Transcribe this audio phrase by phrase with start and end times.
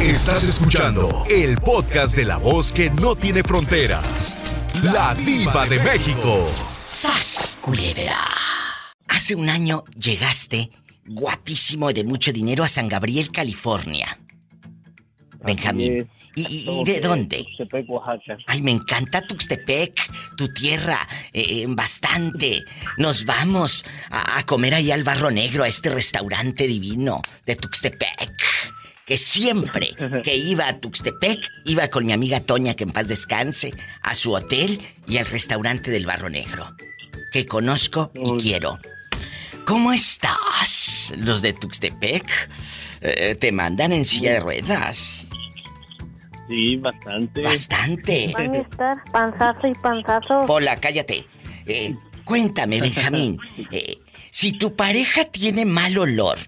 [0.00, 4.38] Estás escuchando el podcast de la voz que no tiene fronteras.
[4.82, 6.48] La diva de México.
[6.82, 8.26] ¡Sas, culebra!
[9.08, 10.70] Hace un año llegaste,
[11.04, 14.18] guapísimo y de mucho dinero, a San Gabriel, California.
[15.44, 16.08] Benjamín.
[16.34, 17.44] ¿Y, de dónde?
[17.44, 18.38] Tuxtepec, Oaxaca.
[18.46, 20.00] Ay, me encanta Tuxtepec,
[20.34, 22.64] tu tierra, eh, eh, bastante.
[22.96, 28.32] Nos vamos a, a, comer ahí al Barro Negro, a este restaurante divino de Tuxtepec.
[29.10, 33.74] Que siempre que iba a Tuxtepec, iba con mi amiga Toña, que en paz descanse,
[34.02, 36.76] a su hotel y al restaurante del Barro Negro.
[37.32, 38.78] Que conozco y quiero.
[39.66, 41.12] ¿Cómo estás?
[41.16, 42.24] Los de Tuxtepec
[43.00, 45.26] eh, te mandan en silla de ruedas.
[46.46, 47.42] Sí, bastante.
[47.42, 48.32] Bastante.
[48.38, 50.40] Van a estar panzazo y panzazo.
[50.46, 51.26] Hola, cállate.
[51.66, 53.40] Eh, cuéntame, Benjamín.
[53.72, 53.98] Eh,
[54.30, 56.38] si tu pareja tiene mal olor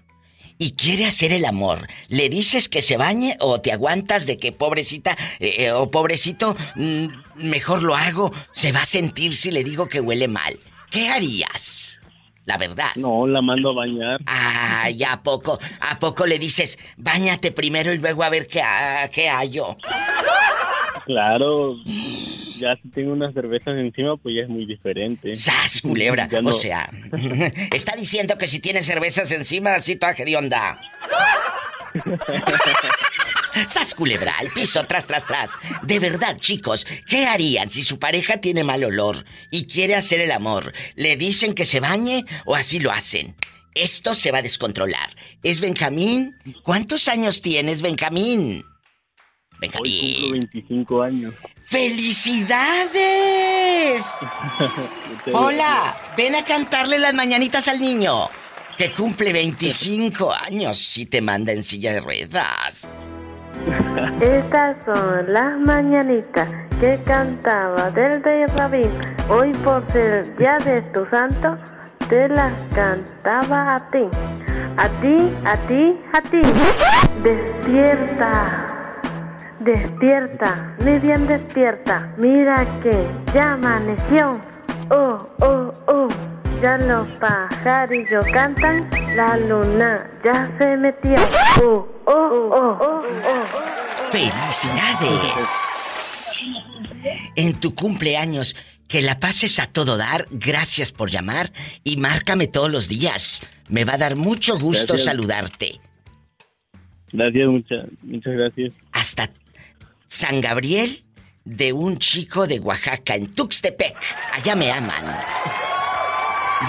[0.63, 4.53] y quiere hacer el amor, ¿le dices que se bañe o te aguantas de que
[4.53, 9.89] pobrecita eh, o pobrecito, mm, mejor lo hago, se va a sentir si le digo
[9.89, 10.57] que huele mal?
[10.89, 12.01] ¿Qué harías?
[12.45, 12.91] La verdad.
[12.95, 14.21] No, la mando a bañar.
[14.25, 18.61] Ah, ya a poco, a poco le dices, bañate primero y luego a ver qué,
[19.11, 19.75] qué hallo.
[21.05, 21.75] Claro,
[22.63, 25.35] ya si tengo unas cervezas encima, pues ya es muy diferente.
[25.35, 26.29] ¡Sas, culebra!
[26.43, 26.89] O sea,
[27.71, 30.79] está diciendo que si tiene cervezas encima, así de onda.
[33.67, 34.33] ¡Sas, culebra!
[34.39, 35.51] Al piso, tras, tras, tras.
[35.83, 40.31] De verdad, chicos, ¿qué harían si su pareja tiene mal olor y quiere hacer el
[40.31, 40.73] amor?
[40.95, 43.35] ¿Le dicen que se bañe o así lo hacen?
[43.75, 45.15] Esto se va a descontrolar.
[45.41, 46.35] ¿Es Benjamín?
[46.63, 48.63] ¿Cuántos años tienes, Benjamín?
[49.59, 50.31] Benjamín.
[50.31, 51.33] 25 años.
[51.65, 52.93] ¡Felicidades!
[55.33, 58.29] Hola, ven a cantarle las mañanitas al niño.
[58.77, 63.05] Que cumple 25 años si te manda en silla de ruedas.
[64.19, 68.91] Estas son las mañanitas que cantaba del de Rabín.
[69.29, 71.57] Hoy por ser día de tu santo,
[72.09, 74.05] te las cantaba a ti.
[74.75, 76.41] A ti, a ti, a ti.
[77.23, 78.82] Despierta.
[79.65, 82.13] Despierta, mi bien despierta.
[82.17, 84.31] Mira que ya amaneció.
[84.89, 86.07] Oh, oh, oh.
[86.61, 91.15] Ya los pajarillos cantan, la luna ya se metió.
[91.61, 93.43] Oh, oh, oh, oh, oh.
[94.11, 95.31] ¡Felicidades!
[97.35, 98.57] En tu cumpleaños,
[98.89, 100.27] que la pases a todo dar.
[100.29, 101.53] Gracias por llamar
[101.85, 103.41] y márcame todos los días.
[103.69, 105.05] Me va a dar mucho gusto Gracias.
[105.05, 105.79] saludarte.
[107.13, 108.73] Gracias, muchas, muchas gracias.
[108.91, 109.29] Hasta
[110.13, 111.03] San Gabriel
[111.43, 113.95] de un chico de Oaxaca en Tuxtepec.
[114.31, 115.17] Allá me aman.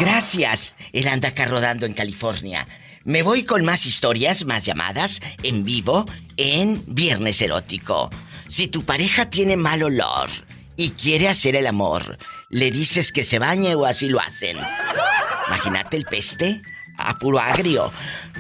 [0.01, 0.75] Gracias.
[0.95, 2.67] Él anda acá rodando en California.
[3.05, 6.07] Me voy con más historias, más llamadas, en vivo,
[6.39, 8.09] en Viernes Erótico.
[8.49, 10.31] Si tu pareja tiene mal olor
[10.75, 12.17] y quiere hacer el amor,
[12.49, 14.57] ¿le dices que se bañe o así lo hacen?
[15.49, 16.63] Imagínate el peste
[16.97, 17.93] a puro agrio.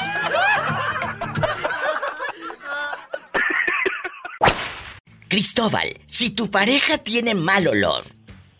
[5.28, 8.04] Cristóbal, si tu pareja tiene mal olor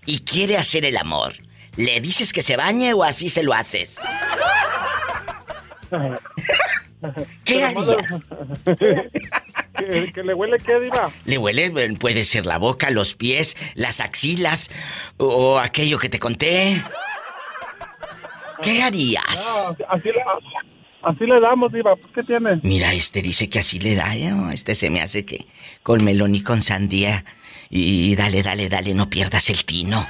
[0.06, 1.34] y quiere hacer el amor,
[1.77, 4.00] ¿le dices que se bañe o así se lo haces?
[7.44, 7.97] ¿Qué harías?
[8.78, 9.10] ¿Que,
[10.15, 11.10] que le huele qué, Diva?
[11.25, 14.71] Le huele, eh, puede ser la boca, los pies, las axilas
[15.16, 16.81] o aquello que te conté.
[18.62, 19.75] ¿Qué harías?
[19.78, 20.22] No, así, le,
[21.03, 21.97] así le damos, Diva.
[21.97, 22.60] Pues, ¿Qué tiene?
[22.62, 24.33] Mira, este dice que así le da, ¿eh?
[24.53, 25.47] Este se me hace que
[25.83, 27.25] con melón y con sandía.
[27.75, 30.06] Y dale, dale, dale, no pierdas el tino.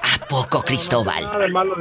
[0.00, 1.22] ¿A poco, Cristóbal?
[1.22, 1.76] Nada malo.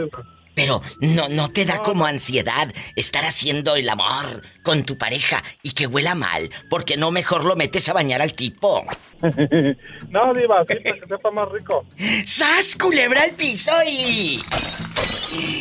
[0.53, 5.71] Pero no, no te da como ansiedad estar haciendo el amor con tu pareja y
[5.71, 8.85] que huela mal, porque no mejor lo metes a bañar al tipo.
[10.09, 11.85] no, Diva, sí, para que sepa más rico.
[12.25, 14.41] ¡Sas, culebra al piso y...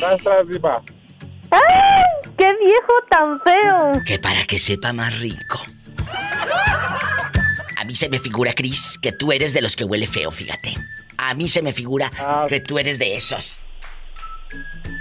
[0.00, 0.82] Tras, tras, Diva.
[1.52, 2.32] ¡Ay!
[2.37, 4.02] ¡Qué viejo tan feo!
[4.05, 5.60] Que para que sepa más rico.
[7.94, 10.75] Se me figura, Cris, que tú eres de los que huele feo, fíjate.
[11.17, 12.44] A mí se me figura Ah.
[12.49, 13.61] que tú eres de esos.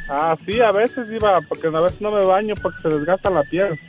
[0.10, 3.42] Ah, sí, a veces, Diva, porque a veces no me baño porque se desgasta la
[3.44, 3.80] piel.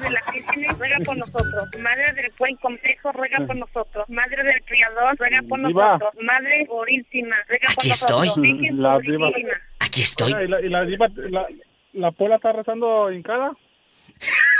[0.00, 1.64] de la Virgen, ruega por nosotros.
[1.82, 4.08] Madre del buen consejo, ruega por nosotros.
[4.08, 5.92] Madre del criador, ruega por Diva.
[5.98, 6.24] nosotros.
[6.24, 8.26] Madre purísima, ruega por Aquí nosotros.
[8.28, 8.52] estoy.
[8.52, 9.28] Virgen La diva.
[9.80, 10.30] Aquí estoy.
[10.32, 11.46] ¿Y la, y la diva, la,
[11.94, 13.52] la pola está rezando hincada?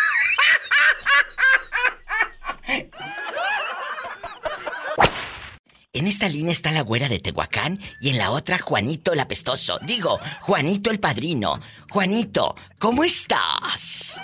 [5.93, 9.79] En esta línea está la güera de Tehuacán y en la otra Juanito el apestoso.
[9.83, 11.59] Digo, Juanito el padrino.
[11.91, 14.21] Juanito, ¿cómo estás?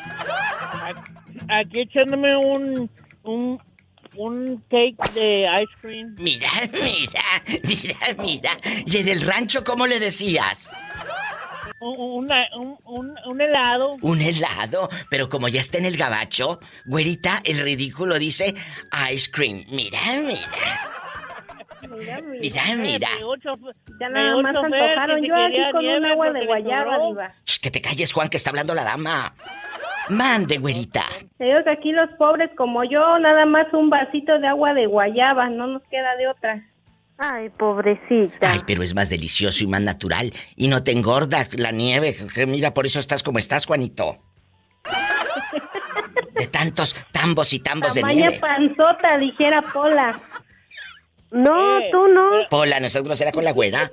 [1.48, 2.88] Aquí echándome un,
[3.24, 3.60] un,
[4.16, 6.14] un cake de ice cream.
[6.18, 8.50] Mira, mira, mira, mira.
[8.86, 10.70] ¿Y en el rancho cómo le decías?
[11.80, 13.96] Un, una- un, un, un helado.
[14.02, 18.54] Un helado, pero como ya está en el gabacho, güerita, el ridículo dice
[19.12, 19.64] ice cream.
[19.70, 20.40] Mira, mira.
[22.40, 23.08] Mira, mira.
[23.24, 23.56] Ocho-
[24.00, 25.22] Ya me nada más antojaron.
[25.24, 27.34] Yo aquí con un agua de guayaba, diva.
[27.44, 29.34] Shh, que te calles, Juan, que está hablando la dama.
[30.08, 31.04] Mande, güerita.
[31.38, 35.66] Que aquí los pobres como yo, nada más un vasito de agua de guayaba, no
[35.66, 36.64] nos queda de otra.
[37.18, 38.52] Ay, pobrecita.
[38.52, 40.32] Ay, pero es más delicioso y más natural.
[40.54, 42.14] Y no te engorda la nieve.
[42.46, 44.18] Mira, por eso estás como estás, Juanito.
[46.34, 48.38] De tantos tambos y tambos de Tamaña nieve.
[48.40, 50.20] panzota, dijera Pola.
[51.30, 52.28] No, Eh, tú no.
[52.50, 53.90] Pola, no seas grosera con la güera.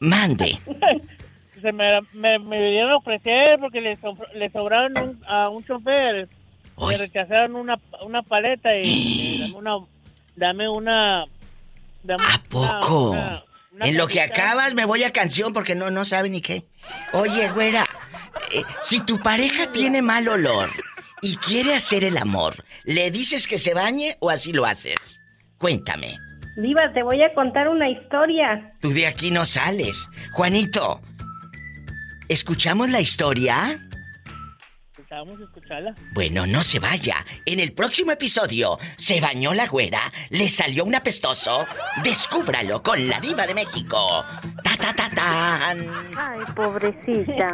[0.00, 0.58] Mande.
[1.60, 5.62] Se me, me, me vinieron a ofrecer porque le, so- le sobraron un- a un
[5.66, 6.26] chofer.
[6.88, 9.76] Le rechazaron una, una paleta y eh, dame una...
[10.36, 11.24] Dame una
[12.08, 13.10] ¿A poco?
[13.10, 16.40] una- una en lo que acabas me voy a canción porque no, no sabe ni
[16.40, 16.66] qué.
[17.12, 17.84] Oye, güera,
[18.52, 20.70] eh, si tu pareja tiene mal olor
[21.22, 25.20] y quiere hacer el amor, ¿le dices que se bañe o así lo haces?
[25.58, 26.18] Cuéntame.
[26.56, 28.74] Diva, te voy a contar una historia.
[28.80, 30.08] Tú de aquí no sales.
[30.32, 31.00] Juanito,
[32.28, 33.78] ¿escuchamos la historia?
[35.10, 35.94] Vamos a escucharla.
[36.14, 37.16] Bueno, no se vaya.
[37.44, 40.00] En el próximo episodio, ¿se bañó la güera?
[40.30, 41.66] ¿Le salió un apestoso?
[42.04, 44.24] Descúbralo con la diva de México.
[44.62, 45.80] Ta ta ta tan.
[46.16, 47.48] Ay, pobrecita.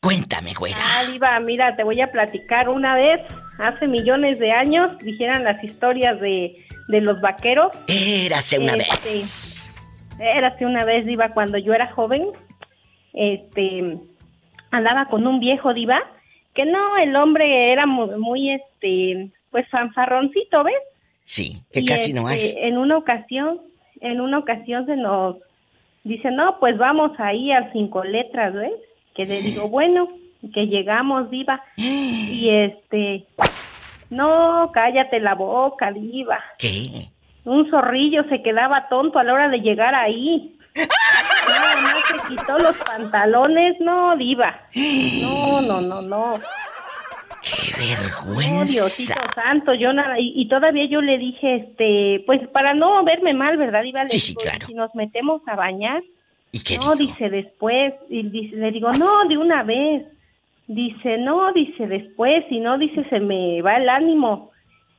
[0.00, 0.78] Cuéntame, güera.
[0.80, 3.20] Ah, Diva, mira, te voy a platicar una vez,
[3.58, 7.72] hace millones de años, dijeran las historias de, de los vaqueros.
[7.88, 9.67] Érase una Este, vez.
[10.18, 12.26] Érase una vez, Diva, cuando yo era joven,
[13.12, 13.98] este,
[14.70, 16.00] andaba con un viejo, Diva,
[16.54, 20.74] que no, el hombre era muy, muy, este, pues fanfarroncito, ¿ves?
[21.24, 22.38] Sí, que Y, casi no hay.
[22.38, 23.60] este, En una ocasión,
[24.00, 25.36] en una ocasión se nos
[26.04, 28.72] dice, no, pues vamos ahí a cinco letras, ¿ves?
[29.14, 30.08] Que le digo, bueno,
[30.52, 31.62] que llegamos, diva.
[31.76, 33.26] Y este,
[34.10, 36.38] no, cállate la boca, diva.
[36.58, 37.08] ¿Qué?
[37.48, 40.54] Un zorrillo se quedaba tonto a la hora de llegar ahí.
[40.76, 44.60] Más se quitó los pantalones, no, diva.
[45.22, 46.38] No, no, no, no.
[47.42, 49.32] ¡Qué No, Diosito vergüenza!
[49.34, 53.56] santo, yo nada, y, y todavía yo le dije, este, pues para no verme mal,
[53.56, 53.84] ¿verdad?
[53.84, 54.66] Iba, le Sí, sí, digo, claro.
[54.66, 56.02] Si nos metemos a bañar,
[56.52, 57.12] ¿Y qué no, dijo?
[57.12, 60.04] dice después, y dice, le digo, no, de una vez.
[60.66, 64.50] Dice, no, dice después, si no, dice, se me va el ánimo.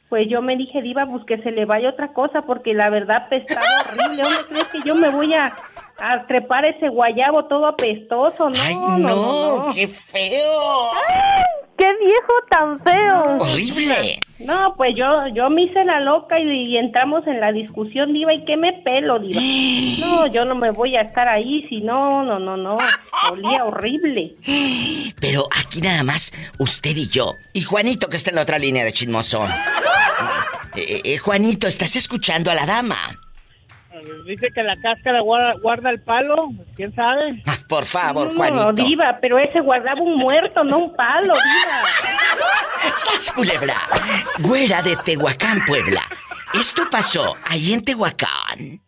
[0.09, 3.23] Pues yo me dije, Diva, pues que se le vaya otra cosa, porque la verdad
[3.27, 3.61] apestaba
[3.93, 4.23] horrible.
[4.23, 5.53] ¿Dónde crees que yo me voy a,
[5.99, 8.49] a trepar ese guayabo todo apestoso?
[8.49, 8.97] No, ¡Ay, no, no!
[8.97, 9.73] no, no.
[9.73, 10.51] ¡Qué feo!
[11.77, 13.37] ¡Qué viejo tan feo!
[13.39, 14.19] ¡Horrible!
[14.39, 18.33] No, pues yo, yo me hice la loca y, y entramos en la discusión, Diva,
[18.33, 19.39] y que me pelo, Diva.
[19.99, 22.77] No, yo no me voy a estar ahí, si no, no, no, no.
[23.31, 24.33] Olía horrible.
[25.19, 27.35] Pero aquí nada más, usted y yo.
[27.53, 29.49] Y Juanito, que está en la otra línea de chismosón.
[30.75, 32.95] Eh, eh, Juanito, ¿estás escuchando a la dama?
[34.25, 36.51] Dice que la cáscara guarda, guarda el palo.
[36.75, 37.41] ¿Quién sabe?
[37.45, 38.73] Ah, por favor, No, Juanito.
[38.73, 42.91] Diva, pero ese guardaba un muerto, no un palo, Diva.
[42.95, 43.75] ¡Sas, culebra!
[44.39, 46.01] Güera de Tehuacán, Puebla.
[46.53, 48.79] Esto pasó ahí en Tehuacán.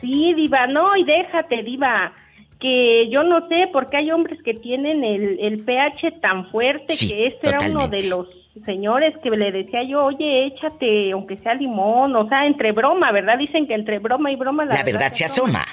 [0.00, 2.12] Sí, Diva, no, y déjate, Diva.
[2.60, 6.96] Que yo no sé por qué hay hombres que tienen el, el pH tan fuerte
[6.96, 8.28] Sí, que este era uno de los
[8.64, 13.38] señores que le decía yo, oye, échate, aunque sea limón, o sea, entre broma, ¿verdad?
[13.38, 15.64] Dicen que entre broma y broma La verdad se asoma.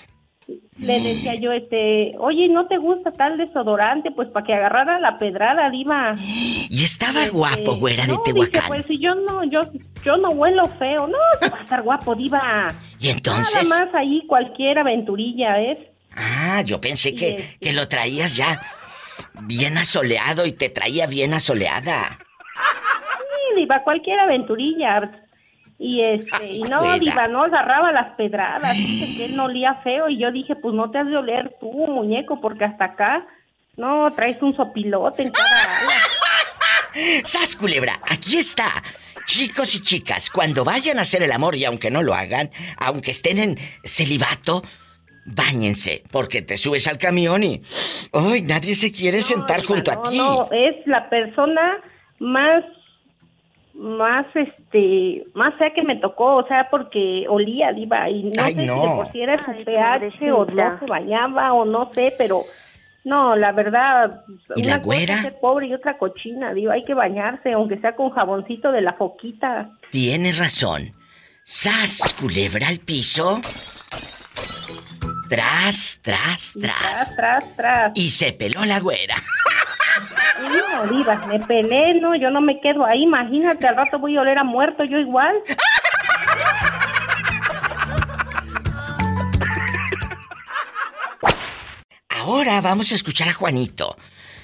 [0.77, 4.11] Le decía yo, este, oye, ¿no te gusta tal desodorante?
[4.11, 6.15] Pues para que agarrara la pedrada, Diva.
[6.69, 8.63] Y estaba Este, guapo, güera de dice, Tehuacán.
[8.67, 9.61] pues si yo no, yo,
[10.03, 11.07] yo no huelo feo.
[11.07, 12.73] No, tú vas a estar guapo, Diva.
[12.99, 13.69] Y entonces.
[13.69, 15.77] Nada más ahí cualquier aventurilla, ¿ves?
[16.15, 18.59] Ah, yo pensé que, este- que lo traías ya
[19.41, 22.17] bien asoleado y te traía bien asoleada.
[22.53, 25.11] Sí, Diva, cualquier aventurilla.
[25.79, 26.97] Y este, y no.
[26.99, 28.75] Diva, no agarraba las pedradas.
[28.77, 30.09] Dice que él no olía feo.
[30.09, 33.25] Y yo dije, pues no te has de oler tú, muñeco, porque hasta acá,
[33.75, 37.21] no, traes un sopilote en cada ala.
[37.23, 37.99] ¡Sas, culebra!
[38.09, 38.65] Aquí está.
[39.25, 43.11] Chicos y chicas, cuando vayan a hacer el amor y aunque no lo hagan, aunque
[43.11, 44.63] estén en celibato,
[45.25, 47.61] Báñense, porque te subes al camión y.
[48.11, 48.41] ¡Ay!
[48.41, 50.17] Nadie se quiere sentar junto no, a ti.
[50.17, 51.81] No, es la persona
[52.23, 52.63] más.
[53.75, 55.23] Más, este.
[55.33, 58.75] Más fea que me tocó, o sea, porque olía, Diva, y no Ay, sé no.
[58.75, 62.13] si de por si era su Ay, pH o no se bañaba o no sé,
[62.17, 62.43] pero.
[63.03, 64.21] No, la verdad.
[64.55, 65.15] ¿Y una la cosa güera?
[65.15, 66.75] es ser pobre y otra cochina, Diva.
[66.75, 69.71] Hay que bañarse, aunque sea con jaboncito de la foquita.
[69.91, 70.93] Tienes razón.
[71.43, 72.15] ¡Sas!
[72.21, 73.41] Culebra al piso.
[75.29, 77.15] Tras, tras, Y tras, tras.
[77.15, 77.91] tras, tras.
[77.95, 79.15] Y se peló la güera.
[80.41, 83.03] No, Diva, me pelé, no, yo no me quedo ahí.
[83.03, 85.35] Imagínate, al rato voy a oler a muerto, yo igual.
[92.09, 93.97] Ahora vamos a escuchar a Juanito.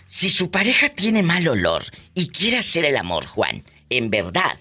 [0.05, 4.57] Si su pareja tiene mal olor y quiere hacer el amor, Juan, en verdad,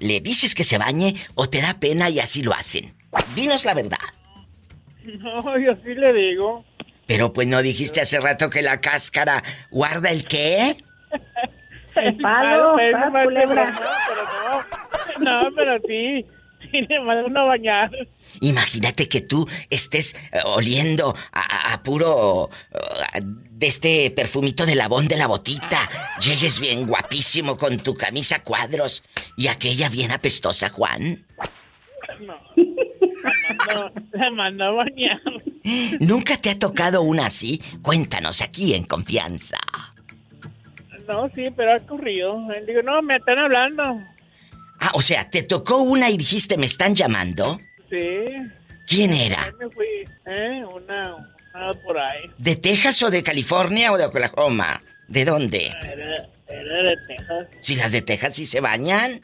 [0.00, 2.94] ¿le dices que se bañe o te da pena y así lo hacen?
[3.34, 3.98] Dinos la verdad.
[5.04, 6.64] No, yo sí le digo.
[7.06, 10.76] Pero pues no dijiste hace rato que la cáscara guarda el qué?
[11.96, 12.90] El palo, me
[13.24, 13.68] culebra.
[13.68, 14.66] hace broma,
[15.20, 15.42] pero no.
[15.48, 16.26] No, pero sí.
[16.72, 17.90] Tiene mal uno bañar.
[18.40, 24.74] Imagínate que tú estés eh, oliendo a, a- a puro eh, de este perfumito de
[24.74, 25.78] labón de la botita.
[26.20, 29.04] Llegues bien guapísimo con tu camisa cuadros
[29.36, 31.24] y aquella bien apestosa, Juan.
[32.20, 32.34] No.
[33.74, 35.20] No, la mandó a bañar.
[36.00, 37.60] ¿Nunca te ha tocado una así?
[37.82, 39.56] Cuéntanos aquí en confianza.
[41.08, 42.52] No, sí, pero ha ocurrido.
[42.52, 43.82] Él digo, no, me están hablando.
[44.80, 47.58] Ah, o sea, te tocó una y dijiste, ¿me están llamando?
[47.88, 47.98] Sí.
[48.86, 49.52] ¿Quién era?
[49.58, 49.86] me fui.
[50.26, 50.64] ¿Eh?
[50.74, 51.16] Una,
[51.54, 52.20] una por ahí.
[52.38, 54.82] ¿De Texas o de California o de Oklahoma?
[55.08, 55.66] ¿De dónde?
[55.82, 57.46] Era, era de Texas.
[57.60, 59.20] Si las de Texas sí se bañan.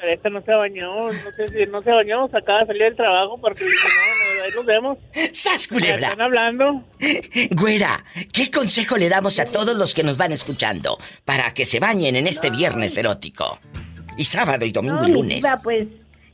[0.00, 1.06] Pero esta no se bañó.
[1.10, 2.24] No sé si no se bañó.
[2.26, 4.98] Acaba de salir del trabajo porque no, no, ahí nos vemos.
[5.32, 6.08] ¡Sas, culebra!
[6.08, 6.84] están hablando.
[7.50, 11.80] Güera, ¿qué consejo le damos a todos los que nos van escuchando para que se
[11.80, 13.58] bañen en este viernes erótico?
[14.16, 15.36] Y sábado y domingo No, y lunes.
[15.36, 15.84] diva, pues,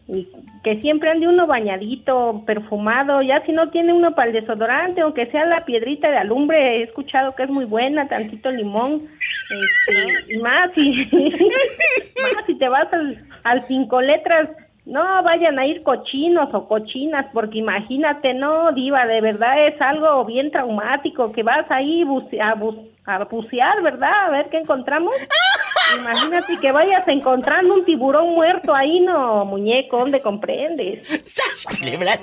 [0.06, 0.28] y
[0.62, 5.26] que siempre ande uno bañadito, perfumado, ya si no tiene uno para el desodorante, aunque
[5.26, 9.02] sea la piedrita de alumbre, he escuchado que es muy buena, tantito limón,
[9.50, 11.08] este, y más, y
[12.23, 14.50] más si te vas al, al cinco letras,
[14.87, 20.25] no vayan a ir cochinos o cochinas, porque imagínate, no, diva, de verdad es algo
[20.26, 22.04] bien traumático, que vas ahí
[22.37, 24.26] a bucear, ¿verdad?
[24.26, 25.14] A ver qué encontramos.
[25.98, 31.06] Imagínate que vayas encontrando un tiburón muerto ahí, no, muñeco, ¿dónde comprendes?
[31.24, 32.18] ¡Sas, culebra!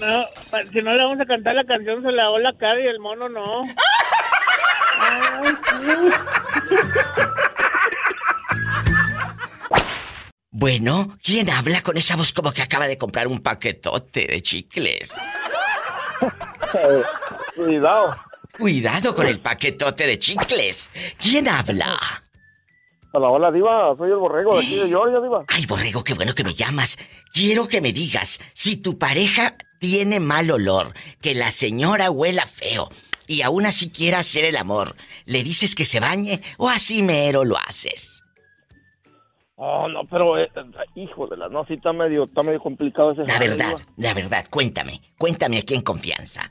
[0.00, 0.24] No,
[0.70, 2.98] si no le vamos a cantar la canción, se la hago la cara y el
[2.98, 3.64] mono no.
[5.00, 5.48] Ay.
[10.60, 15.14] Bueno, ¿quién habla con esa voz como que acaba de comprar un paquetote de chicles?
[17.54, 18.16] Cuidado.
[18.58, 20.90] Cuidado con el paquetote de chicles.
[21.16, 21.96] ¿Quién habla?
[23.12, 23.94] Hola, hola, Diva.
[23.96, 25.44] Soy el borrego de aquí de Georgia, Diva.
[25.48, 26.98] Ay, borrego, qué bueno que me llamas.
[27.32, 30.88] Quiero que me digas si tu pareja tiene mal olor,
[31.22, 32.88] que la señora huela feo
[33.26, 34.94] y aún así quiera hacer el amor.
[35.24, 38.22] ¿Le dices que se bañe o así mero lo haces?
[39.56, 40.48] Oh, no, pero, eh,
[40.94, 43.90] hijo de la, no, sí está medio, está medio complicado ese La verdad, Diva.
[43.96, 46.42] la verdad, cuéntame, cuéntame aquí en confianza.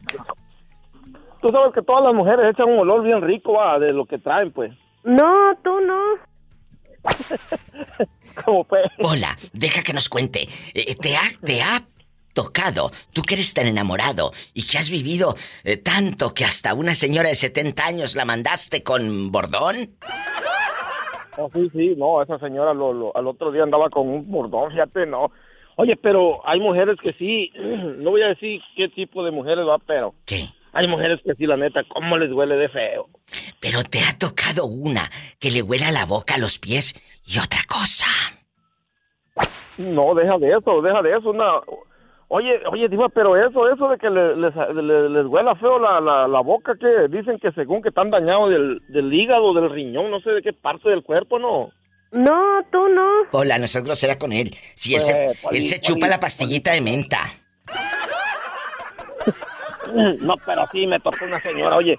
[1.41, 4.17] Tú sabes que todas las mujeres echan un olor bien rico, va, de lo que
[4.17, 4.73] traen, pues.
[5.03, 6.01] No, tú no.
[8.45, 8.83] Como pues.
[8.99, 10.47] Hola, deja que nos cuente.
[10.73, 11.83] Eh, ¿Te ha, te ha
[12.33, 16.93] tocado, tú que eres tan enamorado y que has vivido eh, tanto que hasta una
[16.93, 19.97] señora de 70 años la mandaste con bordón?
[21.37, 24.71] Oh, sí, sí, no, esa señora lo, lo- al otro día andaba con un bordón,
[24.71, 25.31] fíjate, no.
[25.77, 27.51] Oye, pero hay mujeres que sí,
[27.97, 30.45] no voy a decir qué tipo de mujeres va, pero ¿Qué?
[30.73, 33.07] Hay mujeres que sí, la neta, cómo les huele de feo.
[33.59, 35.09] Pero te ha tocado una
[35.39, 36.93] que le huela la boca a los pies
[37.25, 38.05] y otra cosa.
[39.77, 41.51] No, deja de eso, deja de eso, una...
[42.29, 46.01] Oye, oye, Diva, pero eso, eso de que le- les, les, les huela feo la,
[46.01, 50.11] la, la boca, que dicen que según que están dañados del, del hígado, del riñón,
[50.11, 51.69] no sé de qué parte del cuerpo, ¿no?
[52.11, 53.07] No, tú no.
[53.31, 54.53] Hola, no seas grosera con él.
[54.75, 57.29] Si él, Pues, se, Poli, él se Poli, chupa la pastillita de menta.
[60.21, 61.97] No, pero sí, me tocó una señora, oye,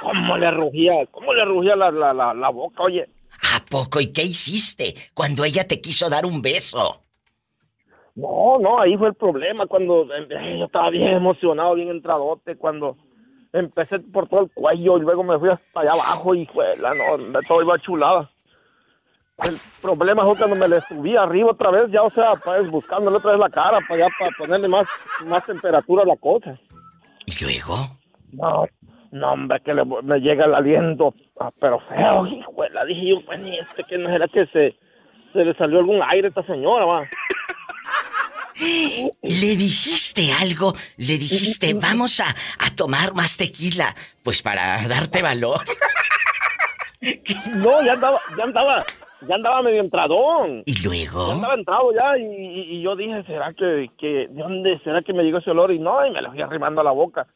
[0.00, 3.08] cómo le rugía, cómo le rugía la, la, la, la boca, oye.
[3.54, 4.00] ¿A poco?
[4.00, 7.02] ¿Y qué hiciste cuando ella te quiso dar un beso?
[8.14, 12.96] No, no, ahí fue el problema cuando eh, yo estaba bien emocionado, bien entradote, cuando
[13.52, 16.92] empecé por todo el cuello y luego me fui hasta allá abajo y fue la
[16.94, 18.30] no, todo iba chulada.
[19.44, 23.16] el problema fue cuando me le subí arriba otra vez, ya, o sea, pues buscándole
[23.16, 24.86] otra vez la cara para allá, para ponerle más,
[25.26, 26.58] más temperatura a la cosa.
[27.26, 27.98] ¿Y luego?
[28.32, 28.66] No,
[29.12, 32.84] no, hombre, que le- me llega el aliento, ah, pero feo, hijuela.
[32.84, 34.76] Dije yo, bueno, ¿y este que no será que se,
[35.32, 37.08] se le salió algún aire a esta señora, va?
[39.22, 40.74] ¿Le dijiste algo?
[40.98, 43.94] ¿Le dijiste, vamos a, a tomar más tequila?
[44.22, 45.60] Pues para darte valor.
[47.54, 48.84] No, ya andaba, ya andaba,
[49.28, 50.62] ya andaba medio entradón.
[50.66, 51.32] ¿Y Ya luego?
[51.32, 55.12] estaba entrado ya y, y- y yo dije, ¿será que, que, de dónde será que
[55.12, 55.70] me llegó ese olor?
[55.72, 57.26] Y no, y me lo fui arrimando a la boca.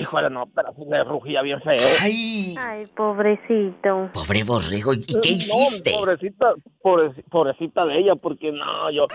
[0.00, 1.78] Híjole, no, pero sí me rugía bien feo.
[2.00, 4.10] Ay, Ay, pobrecito.
[4.12, 4.92] pobre borrego.
[4.94, 5.92] ¿Y qué No, hiciste?
[5.98, 9.06] pobrecita, pobre- pobrecita de ella, porque no, yo,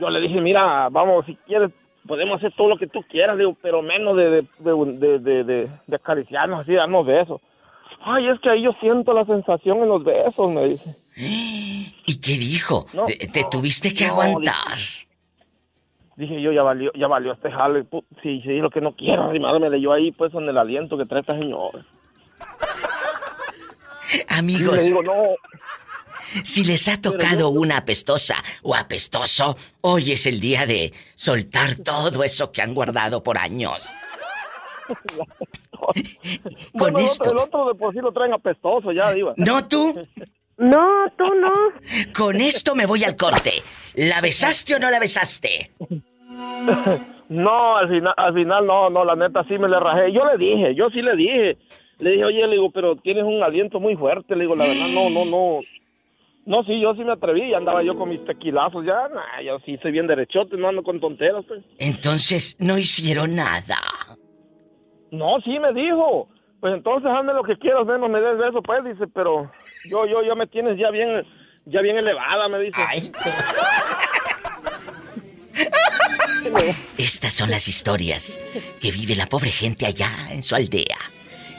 [0.00, 1.70] yo le dije, mira, vamos, si quieres,
[2.06, 5.44] podemos hacer todo lo que tú quieras, digo, pero menos de, de, de, de, de-
[5.44, 7.40] de- de acariciarnos así, darnos besos.
[8.06, 10.96] Ay, es que ahí yo siento la sensación en los besos, me dice.
[12.06, 12.86] ¿Y qué dijo?
[12.92, 14.78] No, te, te no, tuviste que no, aguantar.
[16.16, 17.84] Dije yo, ya valió, ya valió este jale.
[17.84, 21.04] pu- Sí, sí, lo que no quiero, arrimármele yo ahí, pues, en el aliento que
[21.06, 21.84] trae esta señora.
[24.12, 25.22] Y le Amigos, digo, no,
[26.44, 32.22] si les ha tocado una apestosa o apestoso, hoy es el día de soltar todo
[32.22, 33.88] eso que han guardado por años.
[36.78, 37.30] Con Bueno, el otro- esto.
[37.32, 39.34] El otro de por sí lo traen apestoso ya, diva.
[39.36, 39.94] ¿No tú?
[40.58, 41.52] No, tú no.
[42.16, 43.50] Con esto me voy al corte.
[43.94, 45.70] ¿La besaste o no la besaste?
[47.28, 50.12] No, al final, al final no, no, la neta sí me le rajé.
[50.12, 51.58] Yo le dije, yo sí le dije.
[51.98, 54.34] Le dije, oye, le digo, pero tienes un aliento muy fuerte.
[54.36, 55.60] Le digo, la verdad, no, no, no.
[56.46, 57.50] No, sí, yo sí me atreví.
[57.50, 59.08] Ya andaba yo con mis tequilazos ya.
[59.08, 61.62] Nah, yo sí soy bien derechote, no ando con tonteras, pues.
[61.78, 63.78] Entonces no hicieron nada.
[65.10, 66.28] No, sí me dijo.
[66.64, 69.52] Pues entonces hazme lo que quieras, menos me des beso, pues, dice, pero
[69.84, 71.22] yo, yo, yo me tienes ya bien,
[71.66, 72.80] ya bien elevada, me dice.
[72.88, 73.12] Ay.
[76.96, 78.40] Estas son las historias
[78.80, 80.96] que vive la pobre gente allá en su aldea.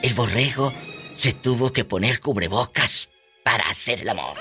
[0.02, 0.74] El borrego
[1.14, 3.08] se tuvo que poner cubrebocas
[3.44, 4.36] para hacer el amor.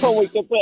[0.00, 0.58] ¿Cómo y qué fue?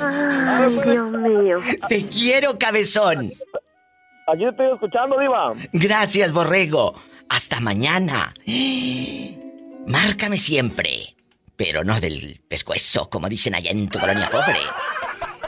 [0.00, 1.58] Ay, Dios mío.
[1.88, 3.32] Te quiero, cabezón.
[4.26, 5.52] Aquí estoy escuchando, Diva.
[5.72, 6.94] Gracias, borrego.
[7.28, 8.34] Hasta mañana.
[9.86, 11.14] Márcame siempre.
[11.56, 14.60] Pero no del pescuezo, como dicen allá en tu colonia pobre.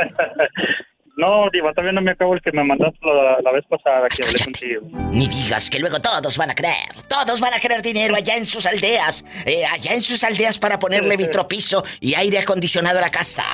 [1.15, 4.25] No, Diva, todavía no me acabo el que me mandaste la, la vez pasada que
[4.27, 4.81] hablé contigo.
[5.13, 6.89] Ni digas que luego todos van a creer.
[7.07, 9.23] Todos van a querer dinero allá en sus aldeas.
[9.45, 13.45] eh, allá en sus aldeas para ponerle vitropiso y aire acondicionado a la casa.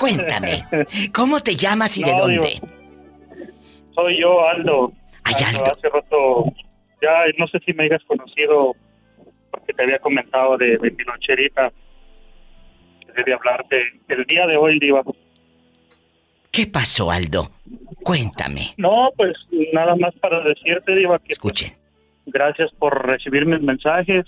[0.00, 0.64] Cuéntame,
[1.14, 2.60] ¿cómo te llamas y de dónde?
[3.94, 4.92] Soy yo, Aldo.
[5.22, 5.72] Ay, Aldo, Aldo.
[5.78, 6.44] Hace rato,
[7.02, 8.74] ya no sé si me hayas conocido,
[9.50, 11.70] porque te había comentado de, de mi loncherita.
[13.06, 15.02] que Debí hablarte el día de hoy, Diva.
[16.50, 17.50] ¿Qué pasó, Aldo?
[18.02, 18.74] Cuéntame.
[18.76, 19.34] No, pues
[19.72, 21.72] nada más para decirte, Diva, que Escuchen.
[22.26, 24.24] gracias por recibir mis mensajes,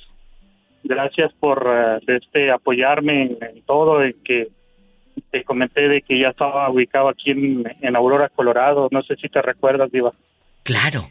[0.84, 4.48] gracias por eh, este apoyarme en, en todo, en que
[5.30, 9.28] te comenté de que ya estaba ubicado aquí en, en Aurora, Colorado, no sé si
[9.28, 10.12] te recuerdas, Diva.
[10.62, 11.10] Claro.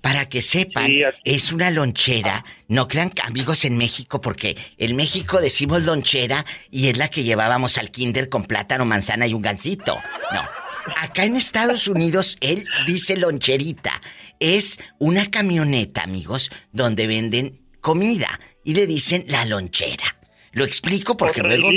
[0.00, 2.44] Para que sepan, Sí, es una lonchera.
[2.68, 7.78] No crean amigos en México, porque en México decimos lonchera y es la que llevábamos
[7.78, 9.98] al kinder con plátano, manzana y un gansito.
[10.32, 10.42] No.
[11.00, 14.00] Acá en Estados Unidos, él dice loncherita.
[14.38, 20.16] Es una camioneta, amigos, donde venden comida y le dicen la lonchera.
[20.52, 21.68] Lo explico porque O luego.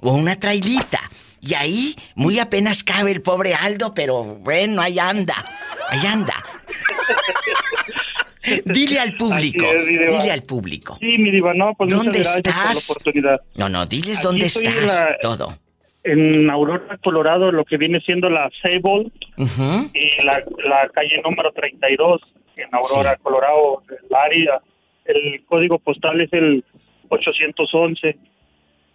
[0.00, 1.10] O una trailita.
[1.40, 5.44] Y ahí muy apenas cabe el pobre Aldo, pero bueno, ahí anda.
[5.88, 6.34] Ahí anda.
[8.64, 9.64] Dile al público.
[9.66, 9.86] Es.
[9.86, 10.96] Dile al público.
[11.00, 12.90] Sí, mi Diva, no, pues ¿Dónde gracias por la estás?
[12.90, 13.40] oportunidad.
[13.56, 14.84] No, no, diles Aquí dónde estás.
[14.86, 15.58] la- Todo.
[16.04, 19.90] En Aurora, Colorado, lo que viene siendo la Sable Ujú.
[19.92, 22.22] y la, la calle número 32
[22.56, 23.22] en Aurora, Sí.
[23.22, 24.60] Colorado, el área.
[25.04, 26.64] El código postal es el
[27.08, 28.16] 811.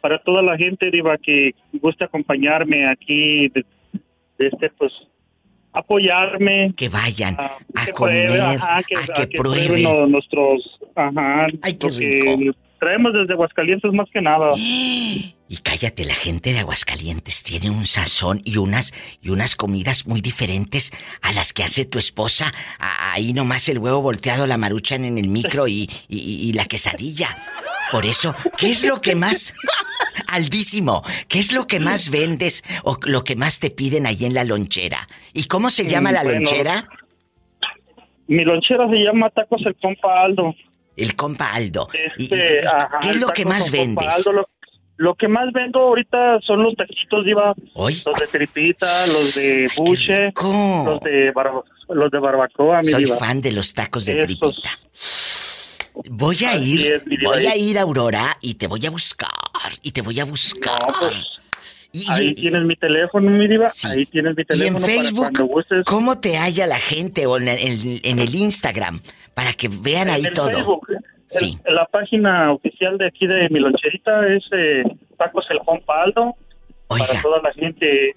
[0.02, 3.64] Para toda la gente, Diva, que gusta acompañarme aquí, de,
[4.40, 4.92] de este, pues,
[5.74, 6.74] apoyarme.
[6.76, 11.90] Que vayan a, a que comer, ajá, que, a que prueben nuestros, ajá, Ay, qué
[11.90, 12.56] rico.
[12.80, 14.50] traemos desde Aguascalientes más que nada.
[15.50, 20.20] Y cállate, la gente de Aguascalientes tiene un sazón y unas y unas comidas muy
[20.20, 22.52] diferentes a las que hace tu esposa.
[22.80, 26.18] Ahí nomás el huevo volteado, la maruchan en el micro y, y-
[26.50, 27.38] y la quesadilla.
[27.94, 29.54] Por eso, ¿qué es lo que más
[30.28, 34.34] Aldísimo, ¿qué es lo que más vendes o lo que más te piden ahí en
[34.34, 35.08] la lonchera?
[35.32, 36.90] ¿Y cómo se llama la Bueno, lonchera?
[38.28, 40.56] Mi lonchera se llama Tacos el Compa Aldo.
[40.98, 41.88] El compa Aldo.
[42.18, 44.08] ¿Y, y- Este, y ajá, qué es lo que más vendes?
[44.08, 44.32] Aldo.
[44.32, 44.50] Lo,
[44.98, 47.54] lo que más vendo ahorita son los taquitos, Diva.
[47.76, 48.02] ¿Hoy?
[48.06, 53.18] Los de tripita, los de buche, los de, barba- los de barbacoa, mi Soy Diva.
[53.18, 54.26] fan de los tacos de Esos.
[54.26, 54.70] tripita.
[56.10, 59.30] Voy a ir, es, voy a ir, Aurora, y te voy a buscar,
[59.82, 60.80] y te voy a buscar.
[60.82, 61.24] No, pues,
[61.96, 63.70] Y- Ahí y- tienes mi teléfono, mi diva.
[63.70, 63.88] Sí.
[63.88, 65.84] Ahí tienes mi Y en teléfono para Facebook, cuando.
[65.86, 69.00] ¿cómo te halla la gente o en el, en el Instagram?
[69.36, 70.50] Para que vean ahí el todo.
[70.50, 71.00] Facebook, el-
[71.40, 71.58] Sí.
[71.66, 74.84] la página oficial de aquí de mi loncherita es eh,
[75.20, 76.36] Tacos el Compa Aldo.
[76.88, 78.16] Para toda la gente.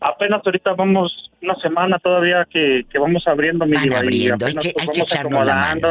[0.00, 3.96] Apenas ahorita vamos una semana todavía que, que vamos abriendo mi Van diva.
[3.96, 5.88] y abriendo, hay que- pues, hay que vamos echarnos la mano.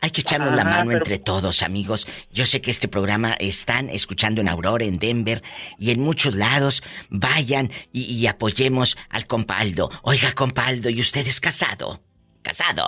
[0.00, 2.06] Hay que echarnos la mano pero- entre todos, amigos.
[2.30, 5.42] Yo sé que este programa están escuchando en Aurora, en Denver
[5.78, 6.82] y en muchos lados.
[7.10, 9.90] Vayan y, y apoyemos al compaldo.
[10.02, 12.02] Oiga, compaldo, ¿y usted es casado?
[12.42, 12.84] ¿Casado?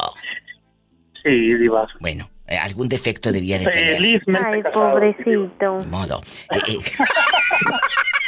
[1.22, 1.86] Sí, diva.
[2.00, 3.94] Bueno, eh, algún defecto debía de tener.
[3.96, 4.90] Felizmente Ay, casado.
[4.92, 5.74] pobrecito.
[5.88, 6.22] Modo.
[6.50, 6.78] Eh, eh.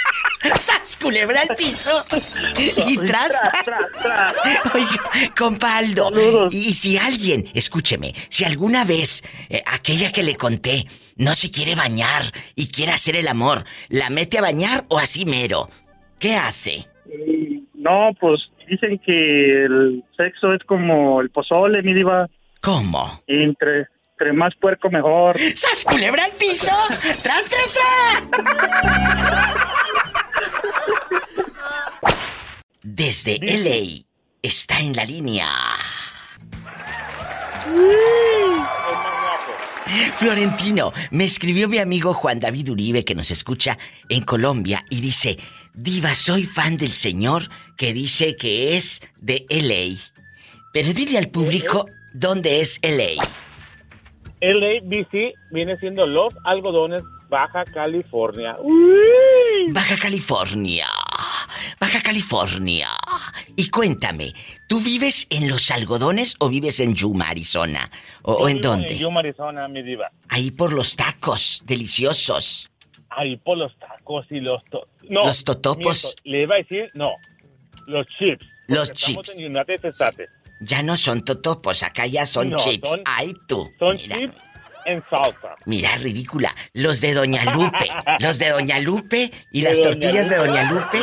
[0.59, 1.91] ¡Sas, culebra al piso!
[2.87, 4.35] Y tras, Tras, tras, tras.
[4.75, 6.09] Oiga, compaldo.
[6.09, 6.55] Saludos.
[6.55, 11.75] Y si alguien, escúcheme, si alguna vez eh, aquella que le conté no se quiere
[11.75, 15.69] bañar y quiere hacer el amor, ¿la mete a bañar o así mero?
[16.19, 16.87] ¿Qué hace?
[17.75, 22.29] No, pues dicen que el sexo es como el pozole, mi diva.
[22.61, 23.23] ¿Cómo?
[23.27, 25.39] Entre, entre más puerco mejor.
[25.55, 26.73] ¡Sas, culebra al piso!
[27.23, 29.68] ¡Tras, tras, tras!
[32.99, 34.05] Desde LA
[34.43, 35.47] está en la línea.
[40.17, 45.39] Florentino, me escribió mi amigo Juan David Uribe que nos escucha en Colombia y dice,
[45.75, 47.45] Diva, soy fan del señor
[47.77, 49.97] que dice que es de LA.
[50.73, 53.23] Pero dile al público dónde es LA.
[54.41, 58.57] LABC viene siendo Los Algodones, Baja California.
[59.73, 60.89] Baja California.
[61.81, 62.89] Baja California.
[63.57, 64.33] Y cuéntame,
[64.69, 67.91] ¿tú vives en los algodones o vives en Yuma, Arizona?
[68.23, 68.93] ¿O, o en vivo dónde?
[68.95, 70.11] En Yuma, Arizona, mi diva.
[70.29, 72.69] Ahí por los tacos, deliciosos.
[73.11, 74.65] Ahí por los tacos y los...
[74.67, 76.03] to- no, Los totopos.
[76.05, 77.13] miento, le iba a decir, no,
[77.87, 78.45] los chips.
[78.67, 79.31] Los chips.
[79.37, 80.29] en United States.
[80.61, 82.91] Ya no son totopos, acá ya son No, chips.
[82.91, 83.71] son- Ay, tú.
[83.79, 84.19] Son Mira.
[84.19, 84.35] chips
[84.89, 85.55] en salsa.
[85.67, 86.55] Mira, ridícula.
[86.73, 87.89] Los de Doña Lupe.
[88.19, 90.37] Los de Doña Lupe y las Doña tortillas de.
[90.37, 91.01] Doña Lupe.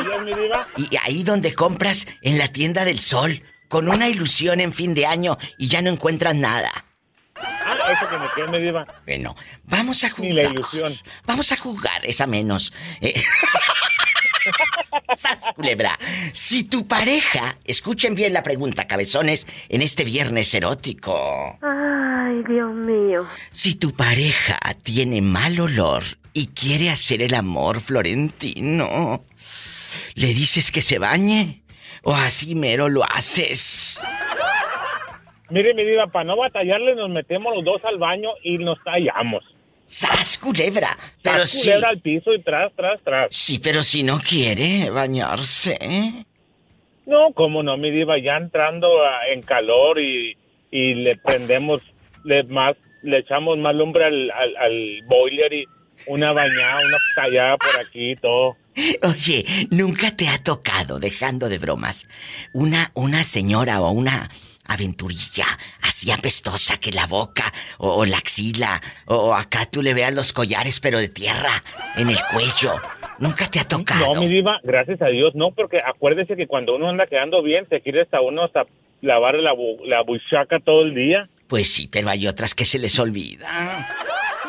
[0.78, 3.44] Y ahí donde compras en la tienda del sol.
[3.68, 6.72] Con una ilusión en fin de año y ya no encuentras nada.
[7.38, 8.86] Ah, eso que me quedé, mi diva.
[9.06, 10.30] Bueno, vamos a jugar.
[10.30, 10.98] Ni la ilusión.
[11.26, 12.74] Vamos a jugar, esa menos.
[13.02, 13.14] Eh,
[15.16, 15.98] ¡Sas, culebra!
[16.34, 21.58] Si tu pareja, escuchen bien la pregunta, cabezones, en este viernes erótico.
[21.62, 23.26] Ay, Dios mío.
[23.52, 26.04] Si tu pareja tiene mal olor
[26.34, 29.24] y quiere hacer el amor, Florentino,
[30.16, 31.64] ¿le dices que se bañe?
[32.04, 34.02] ¿O así mero lo haces?
[35.50, 39.44] Mire, mi diva, para no batallarle, nos metemos los dos al baño y nos tallamos.
[39.88, 40.98] ¡Sas, culebra!
[41.22, 41.68] Pero sí.
[41.68, 43.28] culebra al piso y tras, tras, tras.
[43.30, 45.78] Sí, pero si no quiere bañarse.
[47.06, 50.36] No, cómo no, mi diva, ya entrando a- en calor y,
[50.72, 51.82] y le prendemos,
[52.24, 55.66] le, más, le echamos más lumbre al, al, al boiler y
[56.08, 58.58] una bañada, una tallada por aquí y todo.
[59.04, 62.08] Oye, ¿nunca te ha tocado, dejando de bromas,
[62.54, 64.30] una, una señora o una
[64.68, 65.46] aventurilla
[65.82, 70.14] así apestosa que la boca o, o la axila o, o acá tú le veas
[70.14, 71.64] los collares pero de tierra
[71.98, 72.74] en el cuello?
[73.20, 74.14] ¿Nunca te ha tocado?
[74.14, 77.66] No, mi diva, gracias a Dios, no, porque acuérdese que cuando uno anda quedando bien,
[77.70, 78.66] se quiere hasta uno hasta
[79.02, 81.30] lavar la, bu- la buchaca todo el día.
[81.48, 83.48] Pues sí, pero hay otras que se les olvida.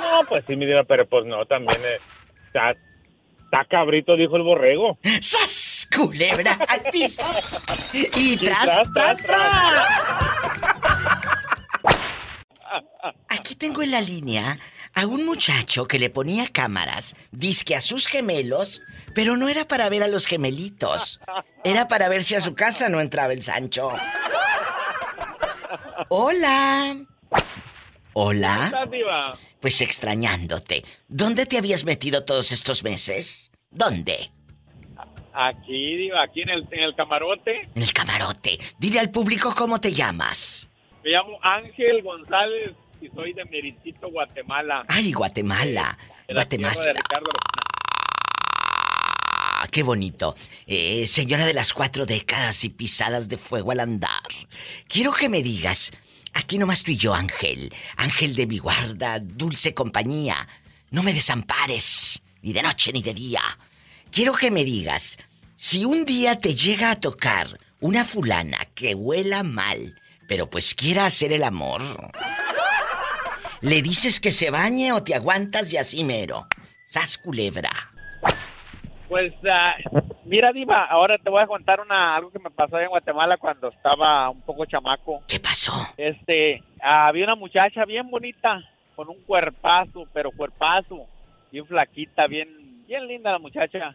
[0.00, 2.00] No, pues sí, mi diva, pero pues no, también eh,
[2.46, 2.70] está,
[3.44, 4.98] está cabrito, dijo el borrego.
[5.20, 5.65] ¡Sas!
[5.94, 7.22] Culebra al piso.
[7.94, 9.88] Y tras, tras, tras.
[13.28, 14.58] Aquí tengo en la línea
[14.94, 18.82] a un muchacho que le ponía cámaras, disque a sus gemelos,
[19.14, 21.20] pero no era para ver a los gemelitos.
[21.64, 23.92] Era para ver si a su casa no entraba el Sancho.
[26.08, 26.96] Hola.
[28.14, 28.88] Hola.
[29.60, 30.84] Pues extrañándote.
[31.08, 33.50] ¿Dónde te habías metido todos estos meses?
[33.70, 34.30] ¿Dónde?
[35.38, 37.68] Aquí, aquí en el, en el camarote.
[37.74, 38.58] En el camarote.
[38.78, 40.70] Dile al público cómo te llamas.
[41.04, 42.72] Me llamo Ángel González
[43.02, 44.84] y soy de Meritito, Guatemala.
[44.88, 45.98] Ay, Guatemala.
[46.26, 46.92] de la tierra de Guatemala.
[46.94, 47.30] Ricardo.
[49.58, 50.36] Ah, qué bonito.
[50.66, 54.08] Eh, señora de las cuatro décadas y pisadas de fuego al andar.
[54.88, 55.92] Quiero que me digas,
[56.32, 57.74] aquí nomás tú y yo, Ángel.
[57.96, 60.48] Ángel de mi guarda, dulce compañía.
[60.90, 63.42] No me desampares, ni de noche ni de día.
[64.10, 65.18] Quiero que me digas,
[65.56, 67.46] si un día te llega a tocar
[67.80, 69.94] una fulana que huela mal,
[70.28, 71.82] pero pues quiera hacer el amor,
[73.60, 76.46] ¿le dices que se bañe o te aguantas y así mero?
[76.86, 77.70] Sas culebra.
[79.08, 79.74] Pues, ah,
[80.24, 83.68] mira, Diva, ahora te voy a contar una, algo que me pasó en Guatemala cuando
[83.68, 85.22] estaba un poco chamaco.
[85.28, 85.72] ¿Qué pasó?
[85.96, 88.62] Este, había una muchacha bien bonita,
[88.96, 91.06] con un cuerpazo, pero cuerpazo,
[91.52, 92.48] bien flaquita, bien,
[92.86, 93.94] bien linda la muchacha.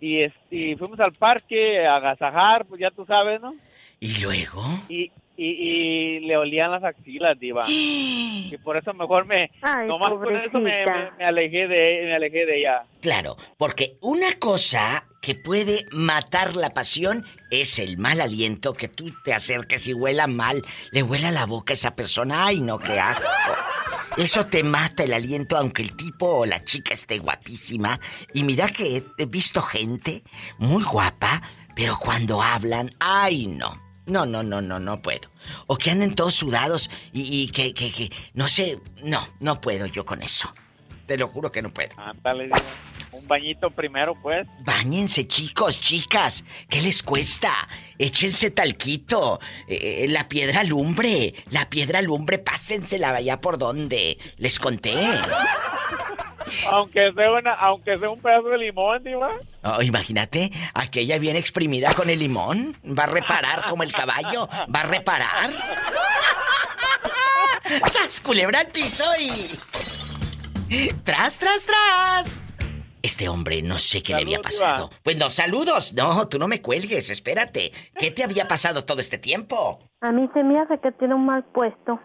[0.00, 3.54] Y, este, y fuimos al parque a agasajar, pues ya tú sabes, ¿no?
[4.00, 4.62] ¿Y luego?
[4.88, 7.64] Y, y, y le olían las axilas, Diva.
[7.68, 10.84] y por eso mejor me, Ay, nomás por eso me-
[11.18, 12.82] me alejé de, me alejé de ella.
[13.00, 19.06] Claro, porque una cosa que puede matar la pasión es el mal aliento que tú
[19.24, 23.00] te acerques y huela mal, le huela la boca a esa persona, ay no, qué
[23.00, 23.26] asco.
[24.18, 28.00] Eso te mata el aliento aunque el tipo o la chica esté guapísima.
[28.34, 30.24] Y mira que he visto gente
[30.58, 31.40] muy guapa,
[31.76, 33.80] pero cuando hablan, ay no.
[34.06, 35.30] No, no, no, no, no puedo.
[35.68, 39.86] O que anden todos sudados y, y que, que, que, no sé, no, no puedo
[39.86, 40.52] yo con eso.
[41.06, 41.90] Te lo juro que no puedo.
[41.96, 42.58] Ándale, Diva.
[43.12, 44.46] Un bañito primero, pues.
[44.60, 46.44] Báñense, chicos, chicas.
[46.68, 47.52] ¿Qué les cuesta?
[47.98, 49.40] Échense talquito.
[49.66, 51.34] eh, la piedra lumbre.
[51.50, 54.18] La piedra lumbre, pásensela allá por donde.
[54.36, 54.94] Les conté.
[56.70, 59.30] Aunque sea, una, aunque sea un pedazo de limón, Diva.
[59.64, 62.76] Oh, imagínate, aquella bien exprimida con el limón.
[62.86, 64.48] Va a reparar como el caballo.
[64.74, 65.50] Va a reparar.
[67.86, 70.88] ¡Sas, culebra al piso y...
[71.04, 72.40] ¡Tras, tras, tras!
[73.08, 74.88] Este hombre no sé qué le había pasado.
[74.88, 75.00] Diva.
[75.02, 75.94] Pues no, saludos.
[75.94, 77.72] No, tú no me cuelgues, espérate.
[77.98, 79.78] ¿Qué te había pasado todo este tiempo?
[80.02, 81.98] A mí se me hace que tiene un mal puesto.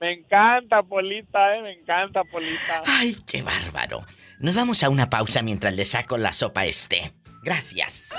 [0.00, 2.82] Me encanta, Polita, eh, me encanta, Polita.
[2.84, 4.04] Ay, qué bárbaro.
[4.40, 7.14] Nos vamos a una pausa mientras le saco la sopa a este.
[7.44, 8.10] Gracias.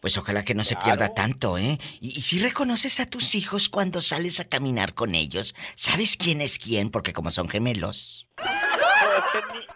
[0.00, 1.78] Pues ojalá que no se pierda tanto, ¿eh?
[2.00, 6.40] Y, y si reconoces a tus hijos cuando sales a caminar con ellos, ¿sabes quién
[6.40, 6.90] es quién?
[6.90, 8.28] Porque como son gemelos.
[8.38, 8.44] No,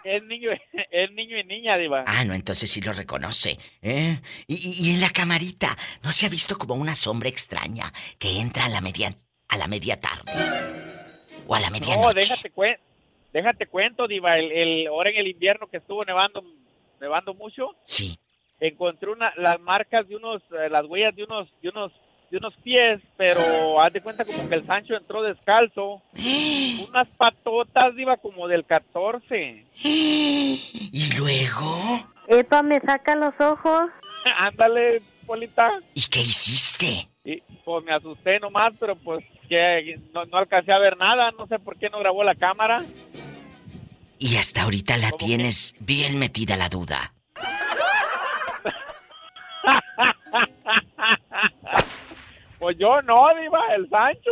[0.05, 0.51] es, niño,
[0.91, 2.05] es niño y niña, Diva.
[2.07, 4.21] Ah, no, entonces sí lo reconoce, ¿eh?
[4.47, 8.39] Y, y- y en la camarita, ¿no se ha visto como una sombra extraña que
[8.39, 9.17] entra a la media,
[9.49, 10.31] a la media tarde?
[11.49, 12.21] O a la No, medianoche.
[12.21, 12.79] déjate, cuen-
[13.33, 14.39] déjate cuento, Diva.
[14.39, 16.45] El, el, ahora en el invierno que estuvo nevando,
[17.01, 18.19] nevando mucho, Sí.
[18.69, 21.93] Encontré una, las marcas de unos, eh, las huellas de unos, de unos,
[22.31, 26.01] de unos pies, pero haz de cuenta como que el Sancho entró descalzo.
[26.89, 29.65] Unas patotas, Diva, como del 14.
[29.75, 32.07] ¿Y luego?
[32.29, 33.83] Epa, me saca los ojos.
[34.39, 35.71] Ándale, Polita.
[35.95, 37.09] ¿Y qué hiciste?
[37.25, 41.47] Y pues me asusté nomás, pero pues que no, no alcancé a ver nada, no
[41.47, 42.83] sé por qué no grabó la cámara.
[44.19, 47.15] Y hasta ahorita la tienes bien metida la duda.
[52.59, 54.31] Pues yo no, Diva, el Sancho.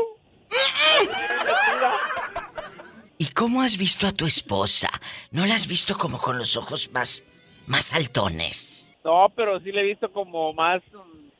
[3.18, 4.88] ¿Y cómo has visto a tu esposa?
[5.32, 7.24] ¿No la has visto como con los ojos más,
[7.66, 8.94] más altones?
[9.04, 10.80] No, pero sí le he visto como más,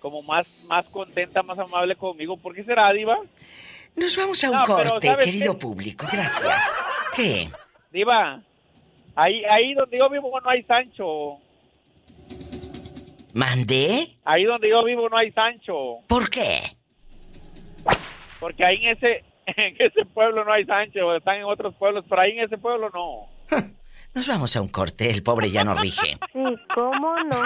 [0.00, 2.36] como más, más contenta, más amable conmigo.
[2.36, 3.18] ¿Por qué será, Diva?
[3.94, 5.58] Nos vamos a un No, corte, ¿sabes querido qué?
[5.60, 6.06] público.
[6.10, 6.62] Gracias.
[7.14, 7.50] ¿Qué?
[7.92, 8.40] Diva,
[9.14, 11.38] ahí, ahí donde yo vivo no hay Sancho.
[13.35, 14.16] ¿Mandé?
[14.25, 15.99] Ahí donde yo vivo no hay Sancho.
[16.09, 16.62] ¿Por qué?
[18.40, 21.14] Porque ahí en ese, en ese pueblo no hay Sancho.
[21.14, 23.29] Están en otros pueblos, pero ahí en ese pueblo no.
[24.14, 26.19] Nos vamos a un corte, el pobre ya no rige.
[26.33, 27.43] Sí, ¿cómo no?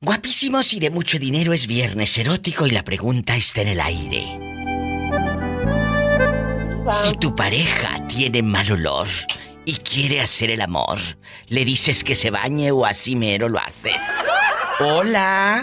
[0.00, 4.24] Guapísimos y de mucho dinero es viernes erótico y la pregunta está en el aire.
[6.90, 9.08] Si tu pareja tiene mal olor
[9.68, 10.96] y quiere hacer el amor,
[11.48, 14.00] ¿le dices que se bañe o así mero lo haces?
[14.80, 15.62] Hola.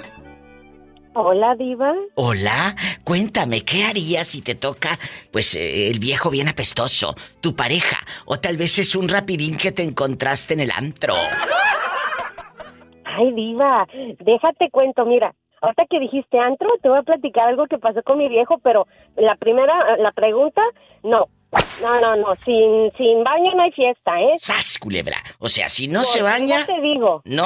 [1.15, 1.91] Hola, Diva.
[2.13, 4.99] Hola, cuéntame, ¿qué harías si te toca,
[5.31, 9.71] pues, eh, el viejo bien apestoso, tu pareja, o tal vez es un rapidín que
[9.71, 11.15] te encontraste en el antro?
[13.05, 13.87] Ay, diva,
[14.19, 15.33] déjate cuento, mira.
[15.65, 18.87] Ahorita que dijiste antro, te voy a platicar algo que pasó con mi viejo, pero
[19.15, 20.61] la primera, la pregunta,
[21.03, 21.25] no.
[21.81, 24.33] No, no, no, sin, sin baño no hay fiesta, ¿eh?
[24.37, 25.17] ¡Sas, culebra!
[25.39, 27.21] O sea, si no Por se baña, te digo.
[27.25, 27.43] no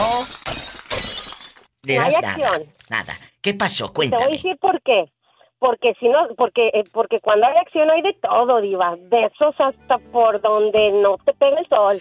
[1.83, 2.33] le No hay das nada.
[2.33, 2.73] acción.
[2.89, 3.13] Nada.
[3.41, 3.85] ¿Qué pasó?
[3.87, 4.31] Te voy a Cuéntame.
[4.35, 5.05] decir por qué.
[5.59, 8.95] Porque si no, porque, eh, porque cuando hay acción hay de todo, diva.
[9.09, 11.99] Besos hasta por donde no te pega el sol.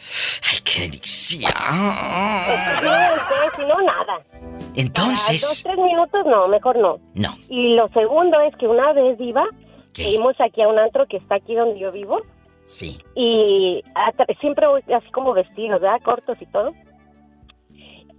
[0.50, 1.48] ¡Ay, qué delicia!
[3.56, 4.20] Si no, nada.
[4.76, 6.98] Entonces- Para dos, tres minutos, no, mejor no.
[7.14, 7.30] No.
[7.48, 9.44] Y lo segundo es que una vez, diva,
[9.94, 12.20] fuimos aquí a un antro que está aquí donde yo vivo.
[12.64, 12.98] Sí.
[13.16, 13.82] Y
[14.40, 16.00] siempre voy así como vestidos, ¿verdad?
[16.04, 16.72] Cortos y todo.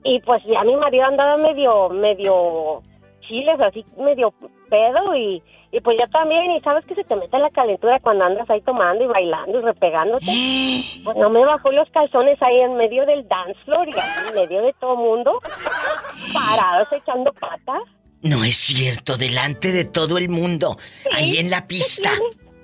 [0.04, 2.82] Y pues ya mi marido andaba medio, medio
[3.22, 4.34] chiles, así medio
[4.70, 6.52] pedo y, y pues yo también.
[6.52, 9.62] Y sabes que se te mete la calentura cuando andas ahí tomando y bailando y
[9.62, 10.26] repegándote.
[11.04, 14.36] Pues no me bajó los calzones ahí en medio del dance floor y ahí en
[14.36, 15.40] medio de todo mundo,
[16.34, 17.82] parados echando patas.
[18.22, 20.78] No es cierto, delante de todo el mundo,
[21.14, 22.10] ahí en la pista,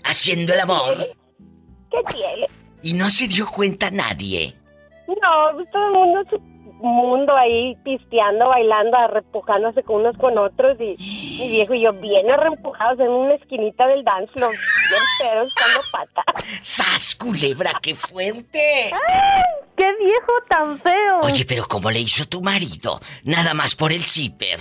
[0.03, 0.97] haciendo el amor.
[1.89, 2.47] ¿Qué tiene?
[2.83, 4.53] Y no se dio cuenta nadie.
[5.07, 10.95] No, todo el mundo, su mundo ahí pisteando, bailando, arrepujándose con unos con otros y
[11.39, 15.81] mi viejo y yo bien arrempujados en una esquinita del dance floor, bien pedos, echando
[15.91, 16.45] patas.
[16.61, 18.91] ¡Sas, culebra, qué fuerte!
[19.75, 21.19] ¡Qué viejo tan feo!
[21.23, 22.99] Oye, pero ¿cómo le hizo tu marido?
[23.23, 24.59] Nada más por el zipper.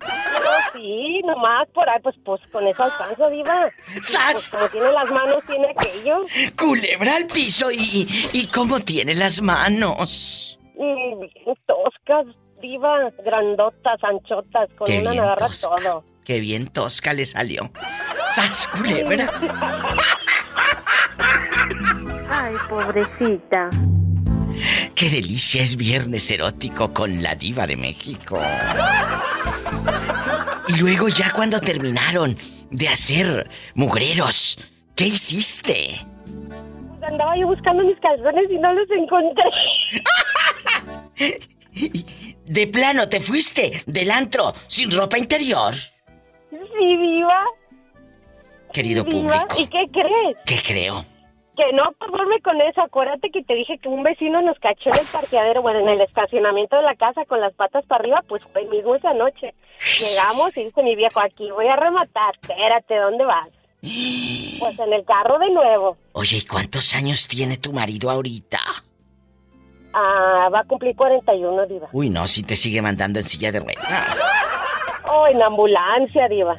[0.00, 3.68] No, sí, nomás por ahí, pues, pues con eso alcanzo, diva.
[3.96, 6.26] Y, Pues como tiene las manos, tiene aquello.
[6.56, 10.55] Culebra al piso y, y cómo tiene las manos.
[10.78, 12.26] Y bien toscas,
[12.60, 15.68] diva, grandotas, anchotas, con Qué una bien agarra tosca.
[15.76, 16.04] todo.
[16.24, 17.70] Qué bien tosca le salió.
[18.34, 19.30] ¡Sas, culebra!
[22.30, 23.70] Ay, pobrecita.
[24.94, 28.40] ¡Qué delicia es viernes erótico con la diva de México!
[30.68, 32.36] Y luego ya cuando terminaron
[32.70, 34.58] de hacer mugreros,
[34.96, 36.04] ¿qué hiciste?
[36.24, 39.44] Pues andaba yo buscando mis calzones y no los encontré.
[42.46, 45.74] De plano, te fuiste del antro sin ropa interior.
[46.50, 47.44] Sí, viva.
[48.72, 49.40] Querido Viva.
[49.46, 50.36] público, ¿Y qué crees?
[50.46, 51.04] ¿qué creo?
[51.56, 52.82] Que no conforme con eso.
[52.82, 56.00] Acuérdate que te dije que un vecino nos cachó en el parqueadero, bueno, en el
[56.02, 59.54] estacionamiento de la casa con las patas para arriba, pues fue mismo esa noche.
[59.98, 62.34] Llegamos y dice mi viejo, aquí voy a rematar.
[62.40, 63.48] Espérate, ¿dónde vas?
[64.58, 65.98] Pues en el carro de nuevo.
[66.12, 68.58] Oye, ¿y cuántos años tiene tu marido ahorita?
[69.92, 71.88] Ah, va a cumplir 41, diva.
[71.92, 74.22] Uy, no, si te sigue mandando en silla de ruedas.
[75.08, 76.56] Oh, en ambulancia, diva.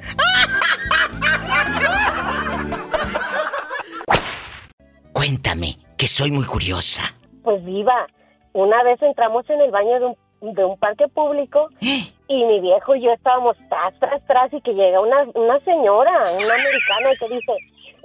[5.11, 7.13] Cuéntame, que soy muy curiosa.
[7.43, 8.07] Pues viva,
[8.53, 12.95] una vez entramos en el baño de un, de un parque público y mi viejo
[12.95, 17.17] y yo estábamos tras, tras, tras y que llega una, una señora, una americana y
[17.17, 17.53] que dice,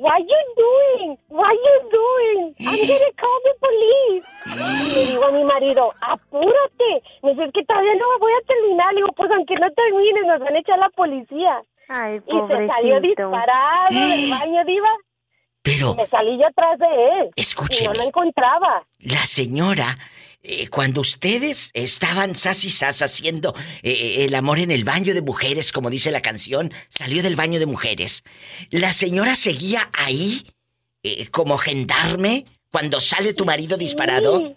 [0.03, 1.17] What you doing?
[1.29, 2.41] What you doing?
[2.67, 4.25] I'm gonna call the police.
[4.95, 6.91] Le digo a mi marido, apúrate.
[7.23, 8.93] Me dice, es que todavía no voy a terminar.
[8.95, 11.63] Le digo, pues aunque no termine, nos van a echar la policía.
[11.89, 14.91] Ay, Y se salió disparado del baño, diva.
[15.63, 16.87] Pero, Y me salí yo atrás de
[17.21, 17.31] él.
[17.37, 17.85] Escúcheme.
[17.85, 18.83] Y no lo encontraba.
[18.99, 19.87] la señora,
[20.43, 25.23] eh, cuando ustedes estaban sas y sas haciendo eh, el amor en el baño de
[25.23, 28.25] mujeres, como dice la canción, salió del baño de mujeres.
[28.71, 30.47] ¿La señora seguía ahí
[31.03, 34.39] eh, como gendarme cuando sale tu marido disparado?
[34.39, 34.57] Sí.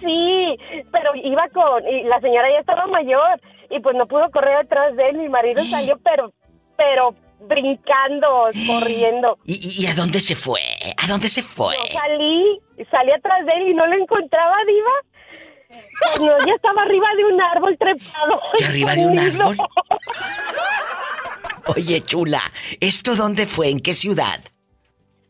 [0.00, 0.56] Sí,
[0.92, 1.86] pero iba con...
[1.86, 5.18] Y la señora ya estaba mayor y pues no pudo correr atrás de él.
[5.18, 6.32] Mi marido salió, pero...
[6.76, 7.14] Pero
[7.46, 9.38] brincando, corriendo.
[9.44, 10.60] ¿Y, a dónde se fue?
[10.96, 11.74] ¿A dónde se fue?
[11.76, 16.26] Yo salí, salí atrás de él y no lo encontraba, Diva.
[16.26, 18.40] No, ya estaba arriba de un árbol trepado.
[18.58, 19.56] ¿Y arriba de un árbol?
[21.76, 22.42] Oye, chula,
[22.80, 23.70] ¿esto dónde fue?
[23.70, 24.40] ¿En qué ciudad?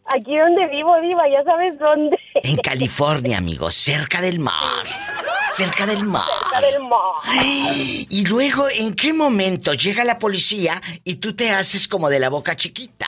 [0.07, 2.19] Aquí donde vivo, Diva, ya sabes dónde.
[2.35, 4.85] En California, amigos, cerca del mar.
[5.53, 6.25] Cerca del mar.
[6.51, 7.23] Cerca del mar.
[7.43, 12.29] Y luego, ¿en qué momento llega la policía y tú te haces como de la
[12.29, 13.07] boca chiquita?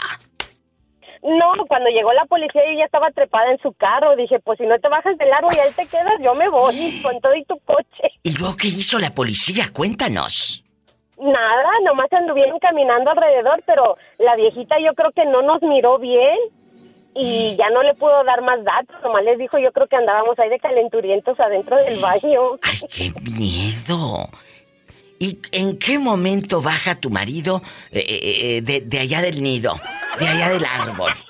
[1.22, 4.14] No, cuando llegó la policía yo ya estaba trepada en su carro.
[4.14, 7.00] Dije, pues si no te bajas del árbol y ahí te quedas, yo me voy
[7.02, 8.12] con todo y tu coche.
[8.22, 9.70] ¿Y luego qué hizo la policía?
[9.72, 10.62] Cuéntanos.
[11.18, 16.36] Nada, nomás anduvieron caminando alrededor, pero la viejita yo creo que no nos miró bien
[17.16, 18.96] y ya no le pudo dar más datos.
[19.02, 22.58] Nomás les dijo, yo creo que andábamos ahí de calenturientos adentro del baño.
[22.90, 24.28] ¡Qué miedo!
[25.18, 29.74] ¿Y en qué momento baja tu marido eh, eh, eh, de, de allá del nido?
[30.18, 31.12] De allá del árbol.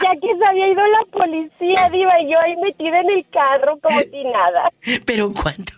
[0.00, 3.80] Ya que se había ido la policía, Diva, y yo ahí metida en el carro
[3.82, 4.70] como si nada.
[5.04, 5.72] Pero cuánto.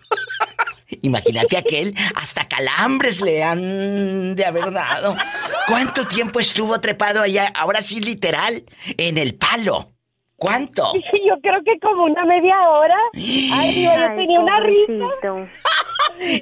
[1.02, 5.16] Imagínate aquel, hasta calambres le han de haber dado.
[5.66, 7.50] ¿Cuánto tiempo estuvo trepado allá?
[7.54, 8.64] Ahora sí, literal,
[8.96, 9.92] en el palo.
[10.36, 10.92] ¿Cuánto?
[10.94, 12.96] Yo creo que como una media hora.
[13.14, 15.50] Ay, Diva, yo tenía una risa.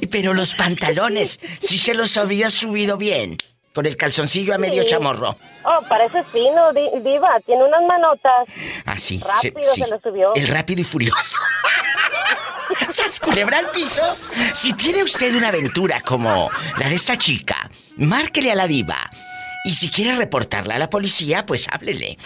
[0.11, 3.37] Pero los pantalones, sí se los había subido bien.
[3.75, 4.89] Con el calzoncillo a medio Sí.
[4.89, 5.37] chamorro.
[5.65, 8.49] Oh, parece fino, Di- Diva, tiene unas manotas.
[8.87, 9.21] Así.
[9.25, 10.35] Rápido se lo subió.
[10.35, 11.37] El rápido y furioso.
[12.91, 14.03] ¿Sas culebra al piso?
[14.55, 19.11] Si tiene usted una aventura como la de esta chica, márquele a la diva.
[19.65, 22.17] Y si quiere reportarla a la policía, pues háblele.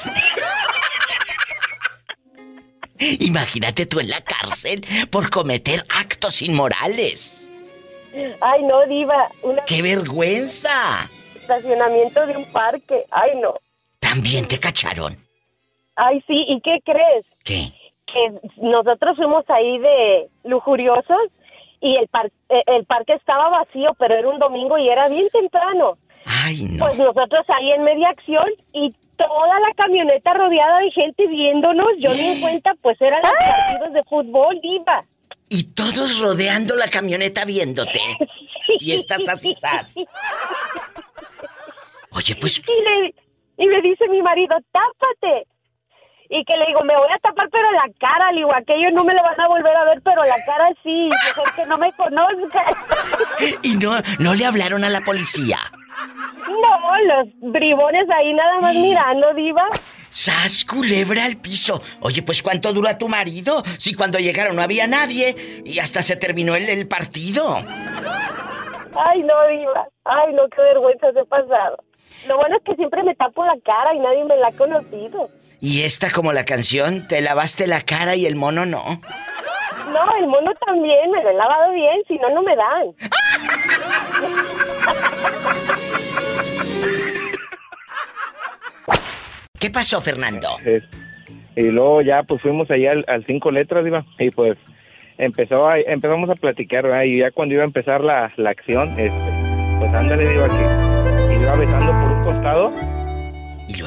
[2.98, 7.48] Imagínate tú en la cárcel por cometer actos inmorales.
[8.40, 11.08] Ay, no, Diva, un ¡Qué vergüenza!
[11.34, 13.04] estacionamiento de un parque.
[13.10, 13.54] Ay, no.
[13.98, 15.16] También te cacharon.
[15.96, 17.24] Ay, sí, ¿y qué crees?
[17.42, 17.72] ¿Qué?
[18.12, 21.28] Que nosotros fuimos ahí de lujuriosos
[21.80, 25.28] y el, par- eh, el parque estaba vacío, pero era un domingo y era bien
[25.30, 25.96] temprano.
[26.44, 26.84] Ay, no.
[26.84, 32.12] Pues nosotros ahí en media acción y toda la camioneta rodeada de gente viéndonos, yo
[32.14, 35.04] ni en cuenta, pues eran los partidos de fútbol, Diva.
[35.48, 38.00] Y todos rodeando la camioneta viéndote.
[38.80, 39.92] Y estás así, sas.
[42.12, 43.14] Oye, pues Y le,
[43.58, 45.46] y le dice mi marido, tápate.
[46.34, 49.04] Y que le digo, me voy a tapar, pero la cara, le digo, aquello no
[49.04, 51.92] me lo van a volver a ver, pero la cara sí, mejor que no me
[51.92, 52.64] conozca.
[53.62, 55.58] Y no, no le hablaron a la policía.
[56.48, 59.68] No, los bribones ahí nada más mirando, diva.
[60.08, 61.82] ¡Sas, culebra al piso!
[62.00, 63.62] Oye, pues ¿cuánto dura tu marido?
[63.76, 67.56] Si cuando llegaron no había nadie y hasta se terminó el, el partido.
[67.56, 69.86] Ay, no, diva.
[70.04, 71.76] Ay, no, qué vergüenza se he pasado.
[72.26, 75.28] Lo bueno es que siempre me tapo la cara y nadie me la ha conocido.
[75.64, 78.82] Y esta como la canción, te lavaste la cara y el mono no.
[79.92, 82.92] No, el mono también, me lo he lavado bien, si no, no me dan.
[89.58, 90.48] ¿Qué pasó, Fernando?
[90.64, 90.84] Es-
[91.54, 94.56] y luego ya pues fuimos allá al, al cinco letras, iba, y pues
[95.18, 97.02] empezó a, empezamos a platicar, ¿verdad?
[97.04, 99.30] y ya cuando iba a empezar la, la acción, este,
[99.78, 103.01] pues ándale, iba que iba besando por un costado.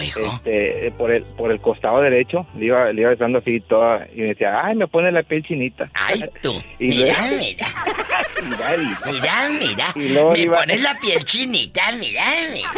[0.01, 4.21] Este, por el, por el costado derecho, le iba, le iba besando así toda, y
[4.21, 5.89] me decía, ay, me pone la piel chinita.
[5.93, 6.61] Ay, tú.
[6.79, 7.67] Y mira, luego- mira.
[8.43, 8.77] Mira,
[9.11, 9.85] Mira, mira.
[9.95, 12.23] Y luego Me iba- pones la piel chinita, mira,
[12.53, 12.69] mira.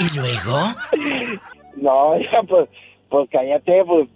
[0.00, 0.74] ¿Y luego?
[1.76, 2.68] No, ya, pues,
[3.08, 4.06] pues cállate, pues,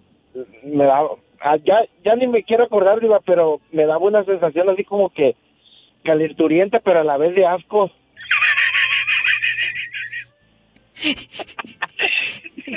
[0.62, 1.00] me da,
[1.40, 5.09] ah, ya, ya ni me quiero acordar, Diva, pero me daba una sensación así como
[5.09, 5.34] que
[6.04, 7.90] calenturienta, pero a la vez de asco.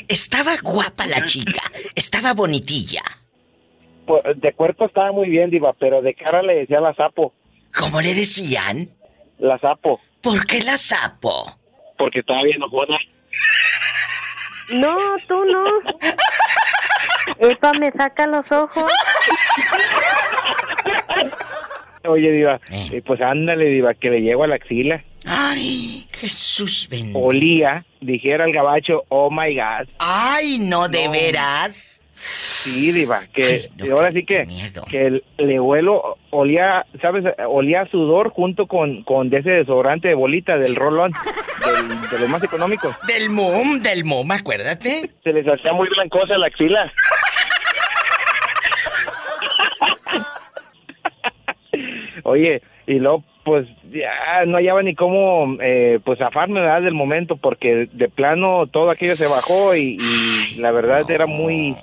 [0.07, 1.61] Estaba guapa la chica.
[1.95, 3.01] Estaba bonitilla.
[4.05, 7.33] Pues, de cuerpo estaba muy bien, Diva, pero de cara le decía la sapo.
[7.77, 8.89] ¿Cómo le decían?
[9.37, 9.99] La sapo.
[10.21, 11.57] ¿Por qué la sapo?
[11.97, 12.97] Porque estaba bien enojona.
[14.71, 15.63] No, tú no.
[17.49, 18.91] Epa, me saca los ojos.
[22.05, 22.89] Oye, Diva, Eh.
[22.93, 25.03] y pues ándale, Diva, que le llego a la axila.
[25.26, 27.20] Ay, Jesús bendito.
[27.20, 29.88] Olía, dijera el gabacho, oh my God.
[29.99, 31.11] Ay, no, de No.
[31.11, 31.95] veras.
[32.15, 34.45] Sí, Diva, que Ay, no, ahora sí que,
[34.89, 37.24] que el- le huelo, olía, ¿sabes?
[37.47, 41.13] Olía sudor junto con, con ese desodorante de bolita del rolón,
[41.65, 42.93] del- de los más económicos.
[43.07, 45.11] Del mom, del mom, acuérdate.
[45.24, 46.91] Se les hacía muy blancosa la axila.
[52.24, 56.84] Oye, y luego, pues, ya no hallaba ni cómo, eh, pues, zafarme, ¿verdad?
[56.84, 61.76] Del momento, porque de plano todo aquello se bajó y, y la verdad era muy,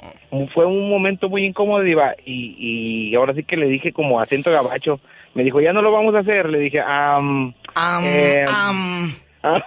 [0.54, 4.52] fue un momento muy incómodo, Diva, y, y ahora sí que le dije como acento
[4.52, 5.00] gabacho,
[5.34, 9.12] me dijo, ya no lo vamos a hacer, le dije, am, Am, eh, am.
[9.42, 9.64] ah,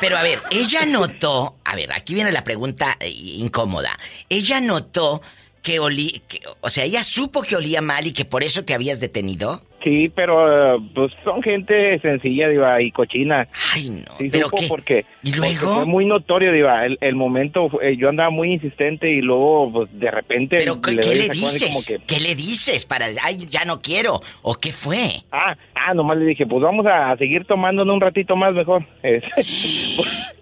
[0.00, 3.96] Pero a ver, ella notó, a ver, aquí viene la pregunta eh, incómoda.
[4.28, 5.22] Ella notó
[5.62, 6.20] que olía,
[6.60, 9.62] o sea, ella supo que olía mal y que por eso te habías detenido.
[9.84, 13.46] Sí, pero eh, pues son gente sencilla, Diva, y cochina.
[13.74, 14.16] Ay, no.
[14.18, 14.66] Sí, ¿pero qué?
[14.66, 15.74] porque, ¿Y porque luego?
[15.74, 16.86] fue muy notorio, Diva.
[16.86, 20.56] El, el momento, eh, yo andaba muy insistente y luego, pues, de repente...
[20.56, 21.86] ¿Pero qué, le qué dices?
[21.86, 24.20] que- ¿Qué le dices para, ay, ya no quiero?
[24.40, 25.22] ¿O qué fue?
[25.30, 28.84] Ah, ah, nomás le dije, pues vamos a seguir tomándonos un ratito más mejor.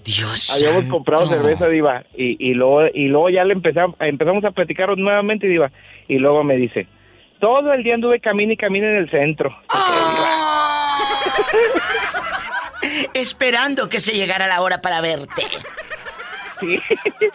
[0.04, 4.50] Dios Habíamos comprado cerveza, Diva, y, y, luego, y luego ya le empezamos, empezamos a
[4.50, 5.70] platicar nuevamente, Diva,
[6.08, 6.86] y luego me dice,
[7.42, 9.50] todo el día anduve camino y camino en el centro.
[13.14, 15.42] Esperando que se llegara la hora para verte.
[16.60, 16.78] Sí,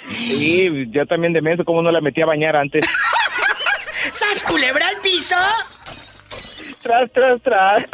[0.10, 2.86] sí, yo también de menso, ¿cómo no la metí a bañar antes?
[4.12, 5.36] ¡Sas culebra al piso!
[6.82, 7.86] Tras, tras, tras.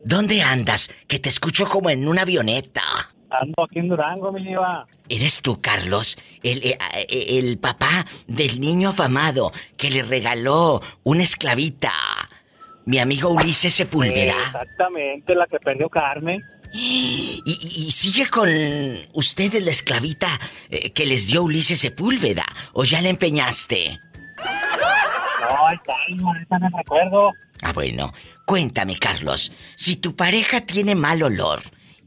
[0.00, 0.90] ¿Dónde andas?
[1.08, 2.82] Que te escucho como en una avioneta.
[3.40, 4.86] Ando aquí en Durango, mi diva.
[5.08, 6.18] ¿Eres tú, Carlos?
[6.42, 6.78] El, eh,
[7.08, 11.92] eh, el papá del niño afamado que le regaló una esclavita.
[12.84, 14.34] Mi amigo Ulises Sepúlveda.
[14.46, 16.42] Exactamente, la que perdió Carmen.
[16.74, 18.48] Y, y- y sigue con
[19.12, 22.46] ustedes la esclavita eh, que les dio Ulises Sepúlveda.
[22.72, 24.00] ¿O ya la empeñaste?
[24.38, 25.92] No, ahí está,
[26.24, 27.32] ahorita me recuerdo.
[27.62, 28.12] Ah, bueno.
[28.46, 29.52] Cuéntame, Carlos.
[29.76, 31.60] Si tu pareja tiene mal olor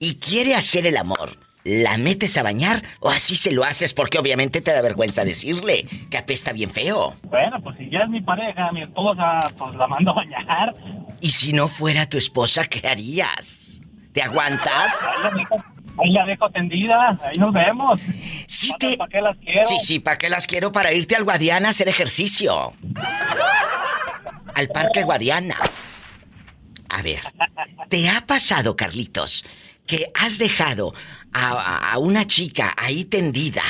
[0.05, 4.19] y quiere hacer el amor, ¿la metes a bañar o así se lo haces porque
[4.19, 7.15] obviamente te da vergüenza decirle que apesta bien feo?
[7.23, 10.75] Bueno, pues si ya es mi pareja, mi esposa, pues la mando a bañar.
[11.21, 13.81] Y si no fuera tu esposa, ¿qué harías?
[14.13, 14.93] ¿Te aguantas?
[15.97, 17.99] Ahí la dejo, tendida, ahí nos vemos.
[18.47, 18.97] Sí te...
[18.97, 19.65] ¿Para qué las quiero?
[19.65, 20.71] Sí, sí, ¿para qué las quiero?
[20.71, 22.73] Para irte al Guadiana a hacer ejercicio.
[24.53, 25.55] Al Parque Guadiana.
[26.89, 27.21] A ver,
[27.89, 29.43] ¿te ha pasado, Carlitos,
[29.85, 30.93] que has dejado
[31.33, 33.63] a, una chica ahí tendida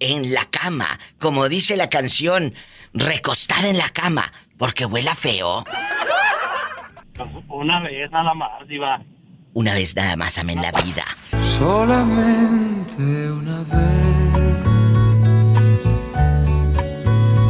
[0.00, 2.54] en la cama, como dice la canción,
[2.92, 5.64] recostada en la cama, porque huela feo?
[7.48, 9.00] Una vez nada más, diva.
[9.52, 11.04] Una vez nada más amé en la vida.
[11.58, 14.04] Solamente una vez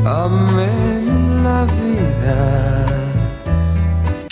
[0.07, 2.84] amé en la vida.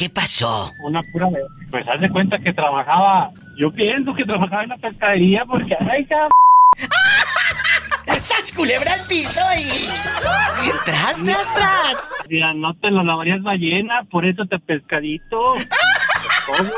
[0.02, 0.74] ¿Qué pasó?
[0.80, 1.44] Una pura vez.
[1.70, 6.04] Pues haz de cuenta que trabajaba, yo pienso que trabajaba en la pescadería porque, ay,
[6.06, 6.30] cabrón.
[8.20, 9.68] ¡Sas culebra al piso y...
[10.84, 12.12] ¡Tras, tras, tras!
[12.28, 15.54] Mira, no te lo lavarías ballena, por eso te pescadito.
[16.46, 16.72] ¿Cómo?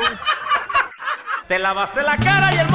[1.47, 2.67] Te lavaste la cara y el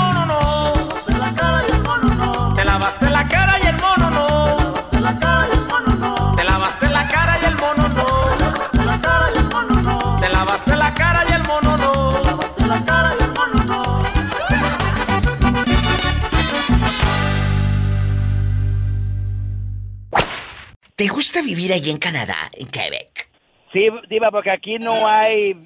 [21.00, 23.30] ¿Te gusta vivir allí en Canadá, en Quebec?
[23.72, 25.56] Sí, Diva, porque aquí no hay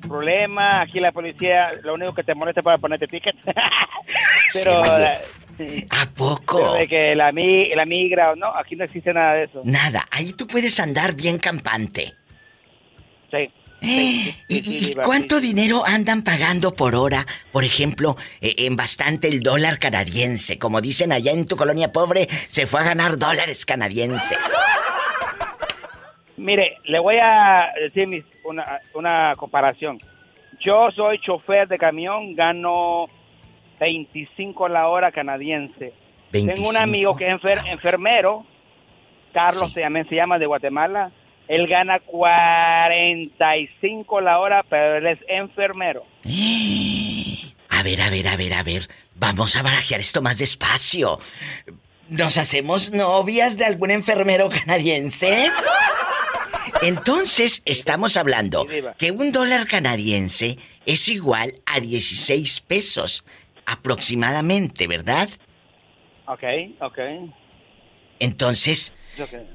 [0.00, 0.80] problema.
[0.80, 3.36] Aquí la policía lo único que te molesta es para ponerte ticket.
[4.54, 4.82] pero.
[5.90, 6.72] ¿A poco?
[6.78, 9.60] de que la, la migra o no, aquí no existe nada de eso.
[9.64, 12.14] Nada, ahí tú puedes andar bien campante.
[13.30, 13.50] Sí.
[13.82, 17.26] ¿Y, y cuánto dinero andan pagando por hora?
[17.52, 20.58] Por ejemplo, eh, en bastante el dólar canadiense.
[20.58, 24.38] Como dicen allá en tu colonia pobre, se fue a ganar dólares canadienses.
[26.36, 29.98] Mire, le voy a decir mis- una, una comparación.
[30.64, 33.06] Yo soy chofer de camión, gano
[33.78, 35.92] 25 la hora canadiense.
[36.30, 36.68] Tengo 25.
[36.70, 38.44] un amigo que es enfer- enfermero,
[39.32, 41.10] Carlos se, llama, se llama de Guatemala.
[41.50, 46.06] Él gana 45 la hora, pero él es enfermero.
[47.72, 48.88] A ver, a ver, a ver, a ver.
[49.14, 51.18] Vamos a barajear esto más despacio.
[52.10, 55.48] ¿Nos hacemos novias de algún enfermero canadiense?
[56.82, 58.66] Entonces, estamos hablando
[58.98, 63.24] que un dólar canadiense es igual a 16 pesos
[63.64, 65.30] aproximadamente, ¿verdad?
[66.26, 66.42] Ok,
[66.80, 66.98] ok.
[68.18, 68.92] Entonces,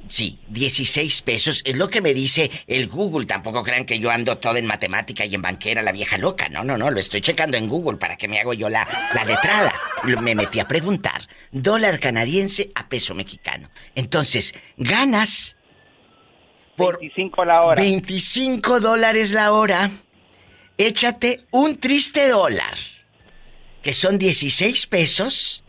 [0.08, 3.26] sí, 16 pesos es lo que me dice el Google.
[3.26, 6.50] Tampoco crean que yo ando todo en matemática y en banquera, la vieja loca.
[6.50, 9.26] No, no, no, lo estoy checando en Google para que me hago yo la, la
[9.26, 9.74] letrada.
[10.22, 11.22] Me metí a preguntar.
[11.52, 13.70] Dólar canadiense a peso mexicano.
[13.96, 15.56] Entonces, ganas
[16.76, 17.82] por 25 la hora.
[17.82, 19.92] 25 dólares la hora.
[20.78, 22.76] Échate un triste dólar,
[23.82, 25.64] que son 16 pesos,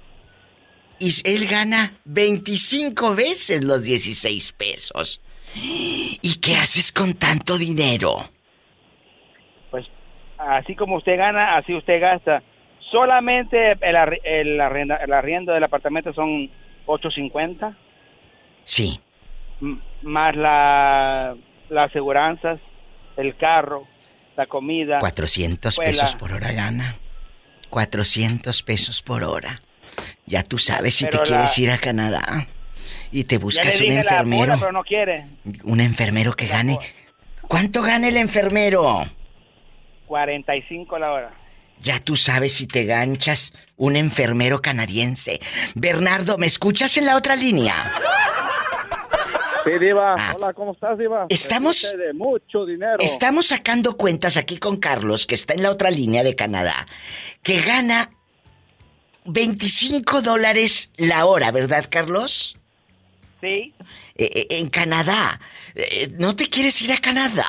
[0.99, 5.21] y él gana 25 veces los 16 pesos.
[5.55, 8.29] ¿Y qué haces con tanto dinero?
[9.71, 9.87] Pues
[10.39, 12.43] así como usted gana, así usted gasta.
[12.91, 14.61] Solamente el, el
[15.13, 16.51] arriendo del apartamento son
[16.87, 17.77] 8.50.
[18.65, 19.01] Sí.
[19.61, 21.35] M- Más la,
[21.71, 22.61] las aseguranzas,
[23.17, 23.87] el carro,
[24.37, 24.99] la comida.
[24.99, 25.91] 400 escuela.
[25.91, 26.97] pesos por hora gana.
[27.71, 29.61] 400 pesos por hora.
[30.27, 32.47] Ya tú sabes si Pero te la- quieres ir a Canadá
[33.13, 34.57] y te buscas un enfermero.
[34.59, 35.27] pero no quiere.
[35.65, 36.79] Un enfermero que gane.
[37.49, 39.09] ¿Cuánto gana el enfermero?
[40.07, 41.35] 45 la hora.
[41.83, 45.41] Ya tú sabes si te ganchas un enfermero canadiense.
[45.75, 47.75] Bernardo, ¿me escuchas en la otra línea?
[49.65, 50.15] Sí, Diva.
[50.17, 50.33] Ah.
[50.37, 51.27] Hola, ¿cómo estás, Diva?
[51.29, 52.97] Estamos- Escuché de mucho dinero.
[53.01, 56.87] Estamos sacando cuentas aquí con Carlos, que está en la otra línea de Canadá,
[57.43, 58.11] que gana
[59.27, 62.57] 25 dólares la hora, ¿verdad, Carlos?
[63.41, 63.75] Sí.
[64.17, 65.41] Eh, eh, en Canadá.
[65.75, 67.47] Eh, ¿No te quieres ir a Canadá?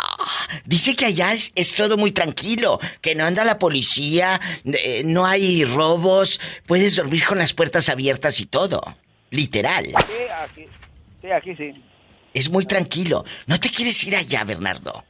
[0.65, 5.25] Dice que allá es, es todo muy tranquilo, que no anda la policía, eh, no
[5.25, 8.81] hay robos, puedes dormir con las puertas abiertas y todo.
[9.29, 9.85] Literal.
[9.85, 10.67] Sí, aquí,
[11.21, 11.73] sí, aquí sí.
[12.33, 13.23] Es muy tranquilo.
[13.45, 15.05] ¿No te quieres ir allá, Bernardo?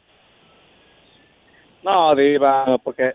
[1.83, 3.13] No, Diva, porque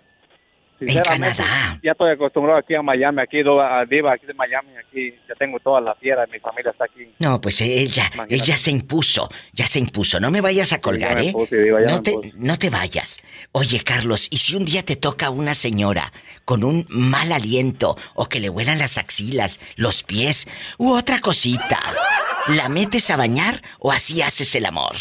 [0.86, 1.42] sinceramente
[1.82, 5.58] ya estoy acostumbrado aquí a Miami, aquí a Diva, aquí de Miami, aquí ya tengo
[5.60, 7.08] toda la fiera, mi familia está aquí.
[7.18, 10.20] No, pues ella, ella se impuso, ya se impuso.
[10.20, 11.32] No me vayas a colgar, me ¿eh?
[11.32, 12.32] puse, diva, ya no, me te, puse.
[12.36, 13.20] no te vayas.
[13.52, 16.12] Oye, Carlos, ¿y si un día te toca una señora
[16.44, 21.78] con un mal aliento o que le huelan las axilas, los pies u otra cosita?
[22.48, 24.94] ¿La metes a bañar o así haces el amor?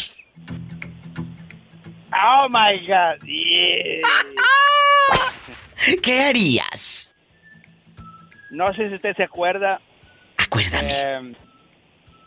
[2.14, 3.24] Oh my God.
[3.24, 4.02] yeah.
[6.02, 7.12] ¿Qué harías?
[8.50, 9.80] No sé si usted se acuerda.
[10.36, 10.88] Acuérdame.
[10.90, 11.32] Eh,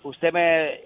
[0.03, 0.79] usted me.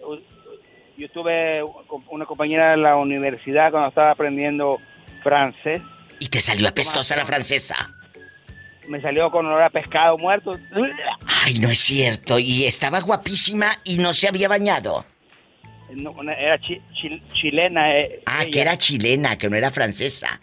[0.98, 1.62] Yo tuve
[2.10, 4.80] una compañera de la universidad cuando estaba aprendiendo
[5.24, 5.82] francés.
[6.20, 7.90] Y te salió apestosa la francesa.
[8.90, 10.60] Me salió con olor a pescado muerto.
[11.46, 12.38] Ay, no es cierto.
[12.40, 15.06] Y estaba guapísima y no se había bañado.
[15.94, 17.98] No, era chi- chi- chilena.
[17.98, 18.52] eh, Ah, ella.
[18.52, 20.42] que era chilena, que no era francesa.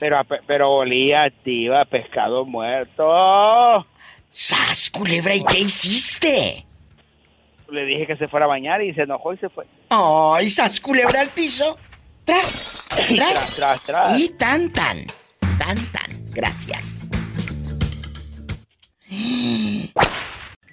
[0.00, 3.86] Pero, pero olía activa a pescado muerto.
[4.30, 5.34] ¡Sas, culebra!
[5.34, 6.66] ¿Y qué hiciste?
[7.70, 9.64] Le dije que se fuera a bañar y se enojó y se fue.
[9.88, 11.78] ¡Ay, sas, culebra al piso!
[12.24, 12.86] ¡Tras!
[12.88, 13.06] ¡Tras!
[13.08, 14.18] Tras, tras, tras.
[14.18, 15.06] Y tan, tan.
[15.58, 16.10] Tan, tan.
[16.32, 17.08] Gracias.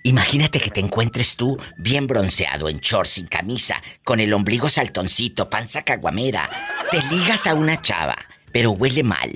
[0.04, 5.50] Imagínate que te encuentres tú bien bronceado, en shorts, sin camisa, con el ombligo saltoncito,
[5.50, 6.50] panza caguamera.
[6.90, 8.18] Te ligas a una chava,
[8.52, 9.30] pero huele mal.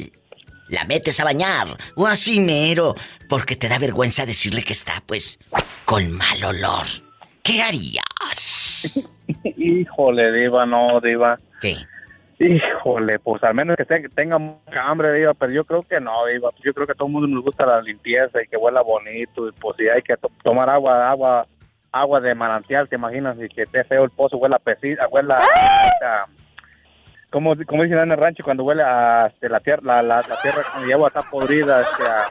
[0.69, 2.95] La metes a bañar, o así mero,
[3.29, 5.37] porque te da vergüenza decirle que está, pues,
[5.85, 6.85] con mal olor.
[7.43, 9.05] ¿Qué harías?
[9.43, 11.39] Híjole, Diva, no, Diva.
[11.61, 11.75] ¿Qué?
[12.39, 16.25] Híjole, pues al menos que te- tenga mucha hambre, Diva, pero yo creo que no,
[16.25, 16.49] Diva.
[16.63, 19.47] Yo creo que a todo el mundo nos gusta la limpieza y que huela bonito,
[19.47, 21.47] y pues si hay que to- tomar agua, agua,
[21.91, 25.37] agua de manantial, te imaginas, y que esté feo el pozo, huela a pesita, huela
[25.37, 26.25] a...
[27.35, 30.41] Como, como dicen en el rancho, cuando huele a este, la tierra, la, la, la
[30.41, 32.29] tierra con agua está podrida, este, a-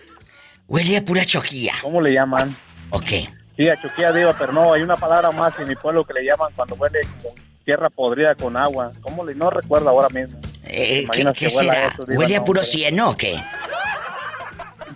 [0.67, 1.75] Huele a pura choquía.
[1.83, 2.57] ¿cómo le llaman?
[2.89, 3.11] Ok.
[3.55, 6.25] Sí, a choquía, Diva, pero no, hay una palabra más en mi pueblo que le
[6.25, 7.35] llaman cuando huele como
[7.67, 8.93] tierra podrida con agua.
[9.03, 10.39] ¿Cómo le, no recuerdo ahora mismo.
[10.69, 11.89] Eh, ¿Qué, será?
[11.89, 13.39] eso, ¿Huele a puro cieno o qué?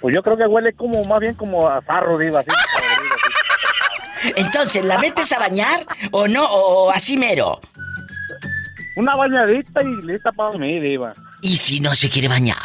[0.01, 2.49] Pues yo creo que huele como, más bien como a zarro, Diva, así.
[4.37, 6.47] Entonces, ¿la metes a bañar o no?
[6.51, 7.61] ¿O así mero?
[8.99, 11.13] Una bañadita y lista para mí, Diva.
[11.41, 12.57] ¿Y si no se quiere bañar?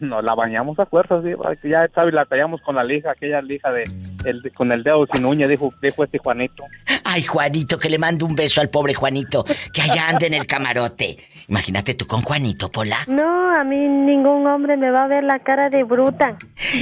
[0.00, 1.54] Nos la bañamos a fuerzas, Diva.
[1.56, 3.84] que Ya sabes, la tallamos con la lija, aquella lija de,
[4.24, 6.64] el, con el dedo sin uña, dijo, dijo este Juanito.
[7.04, 10.46] Ay, Juanito, que le mando un beso al pobre Juanito, que allá anda en el
[10.46, 11.18] camarote.
[11.48, 12.98] Imagínate tú con Juanito, Pola.
[13.06, 16.38] No, a mí ningún hombre me va a ver la cara de bruta.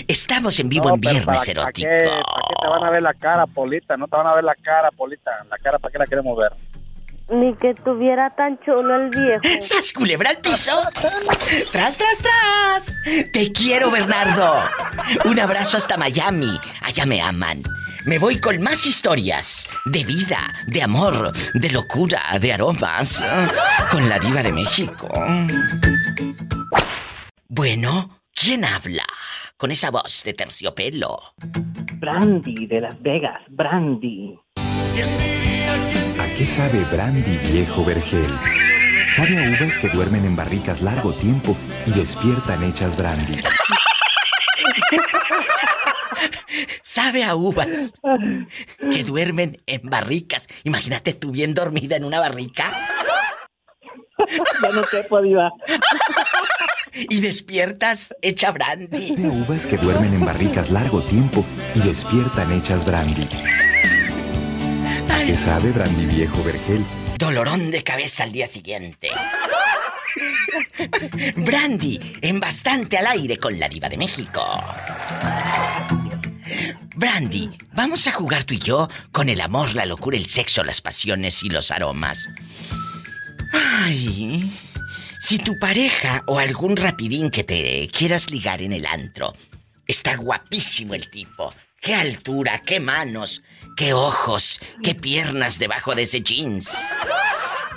[0.07, 1.89] Estamos en vivo No, en Viernes ¿para- ¿Para Erótico.
[1.89, 3.97] qué, ¿Para qué te van a ver la cara, Polita?
[3.97, 5.31] No te van a ver la cara, Polita.
[5.51, 6.53] La cara, ¿para qué la queremos ver?
[7.31, 9.43] Ni que tuviera tan chulo el viejo.
[9.61, 10.73] ¡Sas, culebra al piso!
[11.73, 12.99] ¡Tras, tras, tras!
[13.33, 14.61] Te quiero, Bernardo.
[15.25, 16.59] Un abrazo hasta Miami.
[16.83, 17.63] Allá me aman.
[18.07, 23.25] Me voy con más historias de vida, de amor, de locura, de aromas.
[23.91, 25.09] Con la diva de México.
[27.47, 29.05] Bueno, ¿quién habla?
[29.57, 31.21] Con esa voz de terciopelo.
[31.99, 34.39] Brandy de Las Vegas, Brandy.
[36.21, 38.31] ¿A qué sabe Brandy viejo vergel?
[39.09, 41.57] Sabe a uvas que duermen en barricas largo tiempo
[41.87, 43.41] y despiertan hechas brandy.
[46.83, 47.95] Sabe a uvas
[48.93, 50.47] que duermen en barricas.
[50.65, 52.71] Imagínate tú bien dormida en una barrica.
[54.63, 55.51] Ya no sé, Diva.
[56.93, 59.17] Y despiertas hecha brandy.
[59.17, 63.27] Sabe a uvas que duermen en barricas largo tiempo y despiertan hechas brandy.
[65.31, 66.85] ¿A qué sabe Brandy viejo vergel?
[67.17, 69.11] Dolorón de cabeza al día siguiente.
[71.37, 74.43] Brandy, en bastante al aire con la diva de México.
[76.97, 80.81] Brandy, vamos a jugar tú y yo con el amor, la locura, el sexo, las
[80.81, 82.29] pasiones y los aromas.
[83.53, 84.59] Ay,
[85.21, 89.37] si tu pareja o algún rapidín que te quieras ligar en el antro,
[89.87, 91.55] está guapísimo el tipo.
[91.81, 93.43] Qué altura, qué manos,
[93.75, 96.77] qué ojos, qué piernas debajo de ese jeans.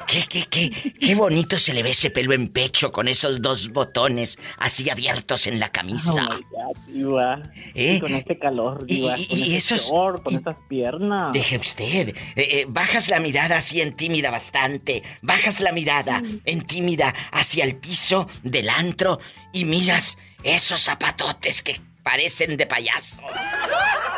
[0.05, 3.69] Qué, qué, qué, qué bonito se le ve ese pelo en pecho con esos dos
[3.69, 6.11] botones así abiertos en la camisa.
[6.29, 7.41] Oh, my God, Diva.
[7.73, 7.93] ¿Eh?
[7.95, 9.17] Y con este calor, Diva.
[9.17, 11.31] y- con y este esos- short, con estas piernas.
[11.31, 12.09] Deje usted.
[12.09, 15.01] Eh, eh, bajas la mirada así en tímida bastante.
[15.21, 19.19] Bajas la mirada en tímida hacia el piso del antro
[19.53, 23.21] y miras esos zapatotes que parecen de payaso.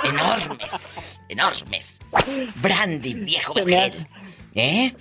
[0.04, 2.00] Enormes, enormes.
[2.56, 4.08] Brandy, viejo vergel.
[4.56, 4.94] ¿Eh?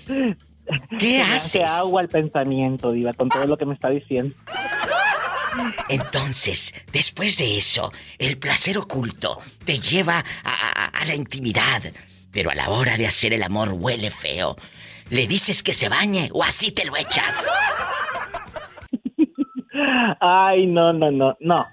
[0.99, 1.71] ¿Qué Se me hace haces?
[1.71, 4.35] agua el pensamiento, Diva, con todo lo que me está diciendo.
[5.89, 11.83] Entonces, después de eso, el placer oculto te lleva a, a- a la intimidad,
[12.33, 14.57] pero a la hora de hacer el amor huele feo.
[15.11, 17.45] ¿Le dices que se bañe o así te lo echas?
[20.21, 21.67] Ay, no, no, no, no.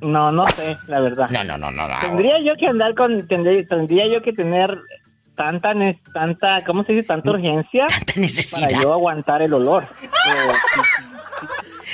[0.00, 1.28] No, no sé, la verdad.
[1.30, 1.94] No, no, no, no, no.
[2.00, 3.26] Tendría yo que andar con.
[3.26, 4.78] Tendría, tendría yo que tener
[5.34, 5.72] tanta,
[6.12, 7.06] tanta, ¿cómo se dice?
[7.06, 7.86] Tanta urgencia.
[7.88, 8.68] Tanta necesidad.
[8.68, 9.84] Para yo aguantar el olor.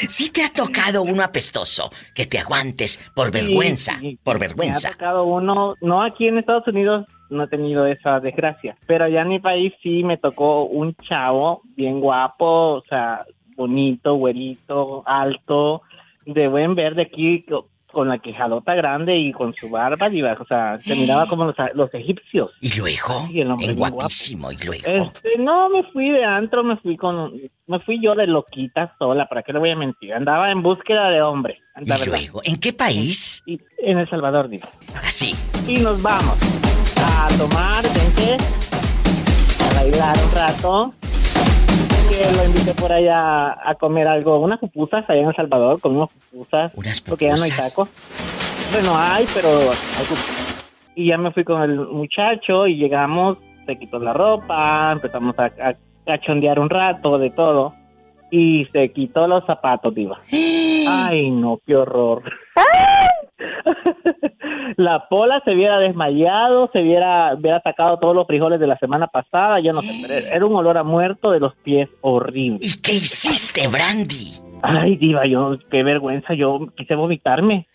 [0.09, 4.49] Si te ha tocado uno apestoso, que te aguantes por vergüenza, Sí, sí, por Me
[4.49, 4.89] vergüenza.
[4.89, 9.23] ha tocado uno, no aquí en Estados Unidos no he tenido esa desgracia, pero allá
[9.23, 13.25] en mi país sí me tocó un chavo bien guapo, o sea,
[13.57, 15.83] bonito, güerito, alto,
[16.27, 20.45] de buen verde aquí co- con la quejadota grande y con su barba, diva, o
[20.45, 22.51] sea, se miraba como los, los egipcios.
[22.61, 23.95] Y luego, Sí, el hombre guapo.
[23.95, 24.83] guapísimo, y luego.
[24.87, 27.33] Este, no, me fui de antro, me fui con,
[27.67, 30.13] me fui yo de loquita sola, ¿para qué le voy a mentir?
[30.13, 31.61] Andaba en búsqueda de hombre.
[31.81, 32.07] ¿Y verdad.
[32.07, 32.41] luego?
[32.45, 33.43] ¿En qué país?
[33.47, 34.69] Y- en El Salvador, digo.
[35.07, 35.35] Así.
[35.69, 36.39] Y nos vamos
[36.99, 38.37] a tomar, vente,
[39.71, 40.95] a bailar un rato.
[42.15, 45.97] Que lo invité por allá a comer algo, unas pupusas allá en El Salvador, con
[45.97, 46.71] unas pupusas.
[46.75, 47.71] Unas Porque ya no hay pupusas.
[47.75, 47.89] tacos.
[48.73, 50.65] Bueno, hay, pero hay pupusas.
[50.95, 55.47] Y ya me fui con el muchacho y llegamos, se quitó la ropa, empezamos a,
[55.47, 55.75] a
[56.07, 57.73] cachondear un rato de todo.
[58.31, 60.21] Y se quitó los zapatos, diva.
[60.89, 62.23] Ay, no, qué horror.
[64.77, 69.07] La pola se hubiera desmayado, se hubiera, hubiera sacado todos los frijoles de la semana
[69.07, 72.59] pasada, yo no sé, pero era un olor a muerto de los pies horrible.
[72.63, 74.33] ¿Y qué hiciste, Brandy?
[74.63, 77.67] Ay, diva, yo, qué vergüenza, yo quise vomitarme.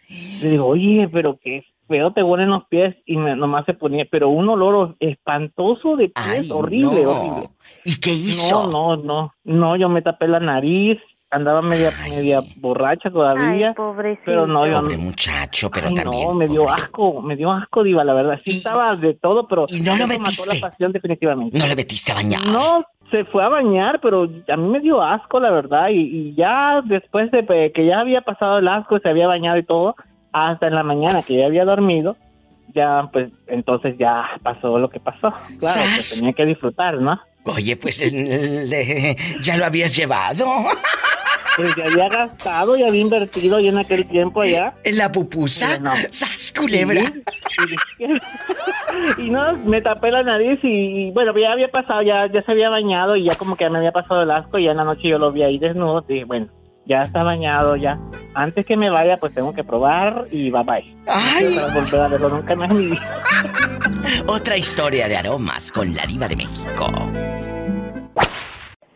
[0.42, 4.06] Le digo, oye, pero qué feo te huelen los pies y me, nomás se ponía,
[4.10, 7.12] pero un olor espantoso de pies, Ay, horrible, no.
[7.12, 7.50] horrible.
[7.86, 8.64] ¿Y qué hizo?
[8.64, 10.98] No, no, no, no, yo me tapé la nariz,
[11.32, 13.68] andaba media, media borracha todavía.
[13.70, 14.22] Ay, pobrecito.
[14.26, 16.28] Pero no, yo Pobre muchacho, pero Ay, también.
[16.28, 18.40] no, me dio asco, me dio asco, Diva, la verdad.
[18.44, 19.66] Sí estaba de todo, pero...
[19.70, 20.56] ¿Y no lo eso mató metiste?
[20.60, 21.58] la pasión definitivamente.
[21.58, 22.46] No le metiste a bañar.
[22.48, 25.90] No, se fue a bañar, pero a mí me dio asco, la verdad.
[25.90, 26.00] Y,
[26.30, 29.96] y ya después de que ya había pasado el asco, se había bañado y todo,
[30.32, 32.16] hasta en la mañana que ya había dormido,
[32.76, 35.34] ya, pues, entonces ya pasó lo que pasó.
[35.60, 37.20] Claro, pues tenía que disfrutar, ¿no?
[37.46, 40.46] Oye, pues el- el- ya lo habías llevado.
[41.60, 44.74] Pues ya había gastado y había invertido yo en aquel tiempo allá.
[44.86, 45.78] ¿En la pupusa?
[45.80, 45.92] No.
[46.10, 47.02] ¡Sas, culebra!
[49.18, 52.52] y no, me tapé la nariz y, y, bueno, ya había pasado, ya, ya se
[52.54, 54.86] había bañado y ya como que me había pasado el asco y ya en la
[54.86, 56.48] noche yo lo vi ahí desnudo y dije, bueno,
[56.86, 58.00] ya está bañado ya.
[58.34, 60.96] Antes que me vaya, pues tengo que probar y bye bye.
[61.08, 61.56] Ay.
[61.56, 63.24] No volver a verlo nunca más en mi vida.
[64.28, 66.90] Otra historia de aromas con la diva de México.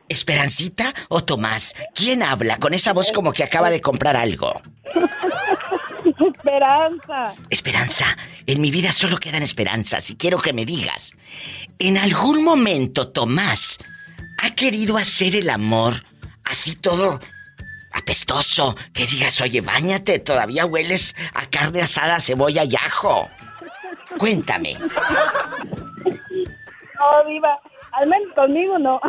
[0.09, 1.75] ¿Esperancita o Tomás?
[1.95, 4.61] ¿Quién habla con esa voz como que acaba de comprar algo?
[6.35, 7.33] Esperanza.
[7.49, 11.13] Esperanza, en mi vida solo quedan esperanzas y quiero que me digas,
[11.79, 13.79] ¿en algún momento Tomás
[14.41, 16.03] ha querido hacer el amor
[16.45, 17.19] así todo
[17.93, 18.75] apestoso?
[18.93, 23.29] Que digas, oye, bañate, todavía hueles a carne asada, cebolla y ajo.
[24.17, 24.77] Cuéntame.
[26.99, 27.59] No, Diva.
[27.93, 28.99] Al menos conmigo no.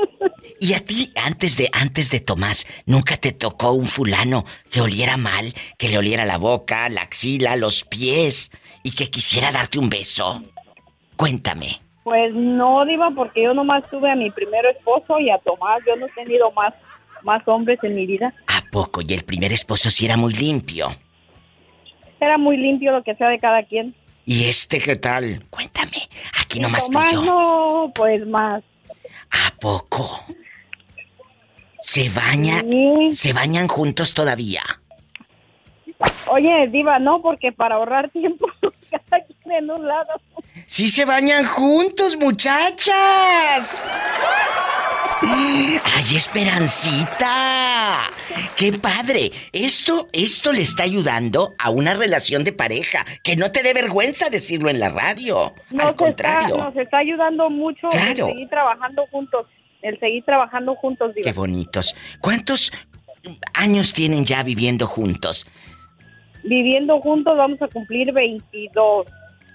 [0.60, 5.16] ¿Y a ti, antes de, antes de Tomás, nunca te tocó un fulano que oliera
[5.16, 8.50] mal, que le oliera la boca, la axila, los pies
[8.82, 10.42] y que quisiera darte un beso?
[11.16, 11.80] Cuéntame.
[12.04, 15.80] Pues no, Diva, porque yo nomás tuve a mi primer esposo y a Tomás.
[15.86, 16.74] Yo no he tenido más,
[17.22, 18.32] más hombres en mi vida.
[18.46, 19.00] ¿A poco?
[19.06, 20.88] Y el primer esposo sí era muy limpio.
[22.20, 23.94] Era muy limpio lo que sea de cada quien.
[24.30, 25.42] ¿Y este qué tal?
[25.48, 25.96] Cuéntame.
[26.38, 27.24] Aquí nomás tú y Tomás yo.
[27.24, 28.62] no, pues más.
[29.30, 30.22] ¿A poco?
[31.80, 32.62] ¿Se baña?
[33.10, 34.62] ¿Se bañan juntos todavía?
[36.26, 38.46] Oye, Diva, no, porque para ahorrar tiempo,
[38.90, 40.20] cada quien en un lado.
[40.66, 43.88] ¡Sí se bañan juntos, muchachas!
[45.22, 47.47] ¡Ay, Esperancita!
[48.56, 49.30] ¡Qué padre!
[49.52, 53.04] Esto, esto le está ayudando a una relación de pareja.
[53.22, 55.54] Que no te dé vergüenza decirlo en la radio.
[55.70, 56.48] Nos Al contrario.
[56.56, 58.26] Está, nos está ayudando mucho Claro.
[58.26, 59.46] el seguir trabajando juntos.
[59.82, 61.24] El seguir trabajando juntos, Diva.
[61.24, 61.94] Qué bonitos.
[62.20, 62.72] ¿Cuántos
[63.54, 65.46] años tienen ya viviendo juntos?
[66.44, 69.06] viviendo juntos vamos a cumplir 22.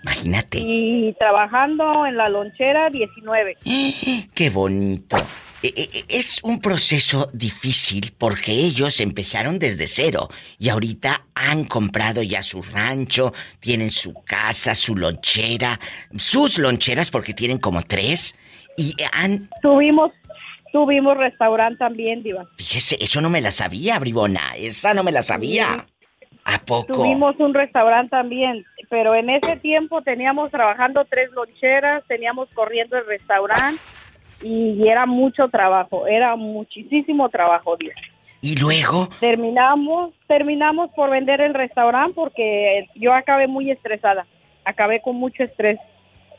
[0.04, 0.60] Imagínate.
[0.60, 3.58] Y trabajando en la lonchera 19.
[4.36, 5.16] Qué bonito.
[5.64, 10.28] E- e- e- Es un proceso difícil porque ellos empezaron desde cero
[10.60, 15.80] y ahorita han comprado ya su rancho, tienen su casa, su lonchera,
[16.18, 18.36] sus loncheras porque tienen como tres
[18.76, 19.50] y han...
[19.62, 20.12] Tuvimos,
[20.74, 22.46] tuvimos restaurante también, Diva.
[22.58, 25.86] Fíjese, eso no me la sabía, Bribona, esa no me la sabía.
[26.44, 26.92] ¿A poco?
[26.92, 33.06] Tuvimos un restaurante también, pero en ese tiempo teníamos trabajando tres loncheras, teníamos corriendo el
[33.06, 33.80] restaurante
[34.42, 37.96] y era mucho trabajo, era muchísimo trabajo, Dios.
[38.42, 44.26] Y luego, Terminamos, terminamos por vender el restaurante porque yo acabé muy estresada,
[44.66, 45.80] acabé con mucho estrés.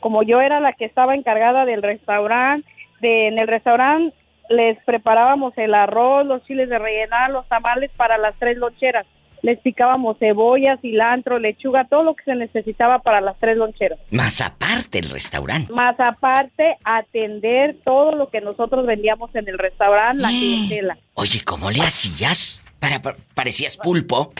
[0.01, 2.69] Como yo era la que estaba encargada del restaurante,
[3.01, 4.15] de, en el restaurante
[4.49, 9.07] les preparábamos el arroz, los chiles de rellenar, los tamales para las tres loncheras.
[9.45, 13.99] Les picábamos cebolla, cilantro, lechuga, todo lo que se necesitaba para las tres loncheras.
[14.09, 15.71] más aparte el restaurante.
[15.71, 20.97] Más aparte, atender todo lo que nosotros vendíamos en el restaurante, la clientela.
[21.13, 22.59] Oye, ¿cómo le hacías?
[22.79, 24.33] Para, pa- parecías pulpo.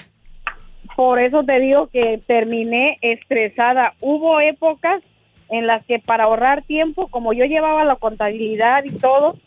[0.96, 3.94] Por eso te digo que terminé estresada.
[4.02, 5.02] Hubo épocas
[5.50, 9.38] en las que para ahorrar tiempo, como yo llevaba la contabilidad y todo,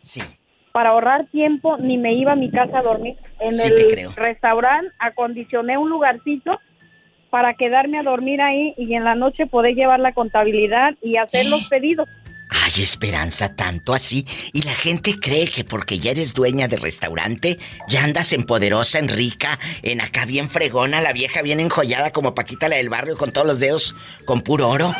[0.72, 3.16] para ahorrar tiempo ni me iba a mi casa a dormir.
[3.40, 6.58] En Sí, el restaurante acondicioné un lugarcito
[7.30, 11.46] para quedarme a dormir ahí y en la noche poder llevar la contabilidad y hacer
[11.46, 12.08] los pedidos.
[12.50, 14.26] Ay, Esperanza, tanto así.
[14.52, 17.58] Y la gente cree que porque ya eres dueña de restaurante,
[17.88, 22.34] ya andas en poderosa, en rica, en acá bien fregona, la vieja bien enjollada como
[22.34, 23.94] Paquita la del barrio con todos los dedos
[24.24, 24.94] con puro oro.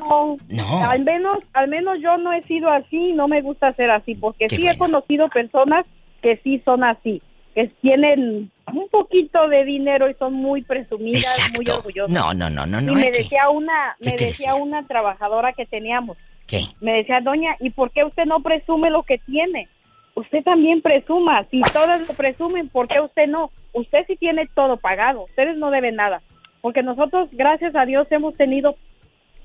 [0.00, 0.84] No, No.
[0.90, 4.46] Al menos, al menos yo no he sido así, no me gusta ser así, porque
[4.48, 5.84] Qué sí he conocido personas
[6.22, 7.22] que sí son así,
[7.54, 12.12] que tienen un poquito de dinero y son muy presumidas, muy orgullosas.
[12.12, 12.92] No, no, no, no, no.
[12.92, 16.62] y me que- decía una, ¿Qué me te decía una trabajadora que teníamos, ¿Qué?
[16.80, 19.68] me decía, doña, ¿y por qué usted no presume lo que tiene?
[20.14, 23.50] Usted también presuma, si todas lo presumen, ¿por qué usted no?
[23.72, 26.20] Usted sí tiene todo pagado, ustedes no deben nada,
[26.60, 28.74] porque nosotros, gracias a Dios, hemos tenido,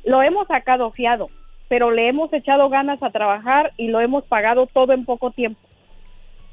[0.06, 1.30] lo hemos sacado fiado,
[1.68, 5.60] pero le hemos echado ganas a trabajar y lo hemos pagado todo en poco tiempo.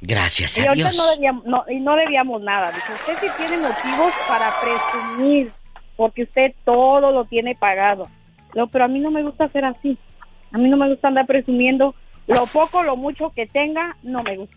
[0.00, 0.96] Gracias a Dios.
[0.96, 2.72] no debíamos, no, y no debíamos nada.
[2.72, 5.52] Dice, usted sí tiene motivos para presumir,
[5.96, 8.08] porque usted todo lo tiene pagado.
[8.54, 9.96] No, pero a mí no me gusta ser así.
[10.50, 11.94] A mí no me gusta andar presumiendo
[12.26, 14.56] lo poco, lo mucho que tenga, no me gusta.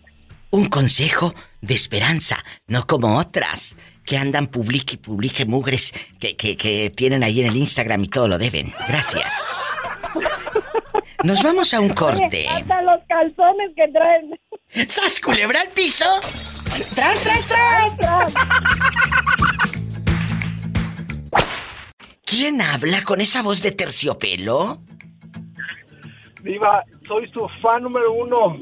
[0.50, 3.76] Un consejo de esperanza, no como otras
[4.06, 8.08] que andan publique y publique mugres que, que, que tienen ahí en el Instagram y
[8.08, 8.72] todo lo deben.
[8.88, 9.66] Gracias.
[11.24, 12.48] Nos vamos a un corte.
[12.48, 14.88] Hasta los calzones que traen.
[14.88, 16.04] ¡Sas, culebra al piso!
[16.94, 18.34] ¡Tras, tras, tras!
[22.24, 24.82] ¿Quién habla con esa voz de terciopelo?
[26.42, 28.56] Diva, soy su fan número uno.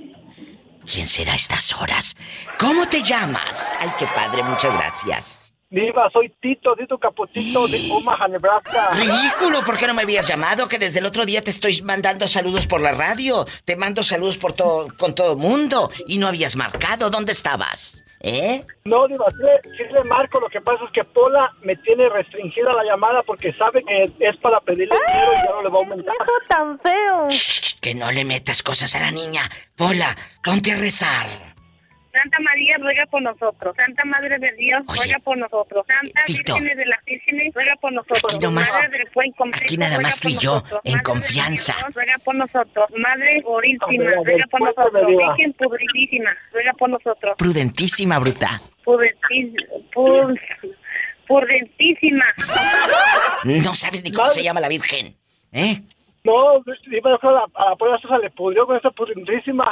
[0.91, 2.17] ¿Quién será a estas horas?
[2.59, 3.77] ¿Cómo te llamas?
[3.81, 5.45] Ay, qué padre, muchas gracias.
[5.71, 8.91] Diva, soy Tito, Tito Capotito de Omaha, Nebraska.
[8.93, 10.69] Ridículo, ¿por qué no me habías llamado?
[10.69, 13.45] Que desde el otro día te estoy mandando saludos por la radio.
[13.65, 15.91] Te mando saludos por todo, con todo mundo.
[16.07, 17.11] Y no habías marcado.
[17.11, 18.04] ¿Dónde estabas?
[18.27, 18.65] ¿Eh?
[18.87, 20.41] No, Diva, sí, le- sí le marco.
[20.41, 24.37] Lo que pasa es que Pola me tiene restringida la llamada porque sabe que es
[24.39, 26.15] para pedirle dinero y ya no le va a aumentar.
[26.49, 27.29] tan feo!
[27.83, 29.43] Que no le metas cosas a la niña.
[29.77, 31.27] Pola, ponte a rezar.
[32.15, 33.75] Santa María ruega por nosotros.
[33.77, 35.85] Santa Madre de Dios ruega por nosotros.
[35.87, 36.55] Santa Tito.
[36.55, 38.23] Virgen de las Vírgenes ruega por nosotros.
[38.35, 39.09] Aquí nomás- Madre del
[39.65, 40.81] aquí nada ruega más tú y yo, nosotros.
[40.85, 41.73] en Madre confianza.
[41.77, 42.91] Dios, ruega por nosotros.
[42.97, 45.07] Madre purísima, A a ruega por nosotros.
[45.07, 47.35] Virgen pudridísima, ruega por nosotros.
[47.37, 48.61] Prudentísima, bruta.
[48.85, 49.57] Pudritis-
[49.93, 50.41] pur-
[51.27, 52.25] Prudentísima.
[53.45, 55.17] No sabes ni cómo se llama la Virgen.
[55.53, 55.81] ¿Eh?
[56.25, 56.55] No,
[57.21, 59.65] que a la, a la Pola se le pudrió con esa pudritísima.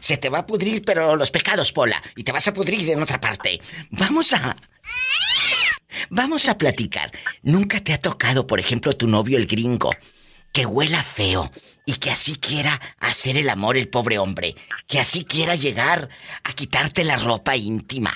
[0.00, 2.02] Se te va a pudrir, pero los pecados, Pola.
[2.16, 3.60] Y te vas a pudrir en otra parte.
[3.90, 4.56] Vamos a.
[6.10, 7.10] Vamos a platicar.
[7.42, 9.90] ¿Nunca te ha tocado, por ejemplo, tu novio el gringo,
[10.52, 11.50] que huela feo
[11.84, 14.54] y que así quiera hacer el amor el pobre hombre?
[14.86, 16.08] Que así quiera llegar
[16.44, 18.14] a quitarte la ropa íntima.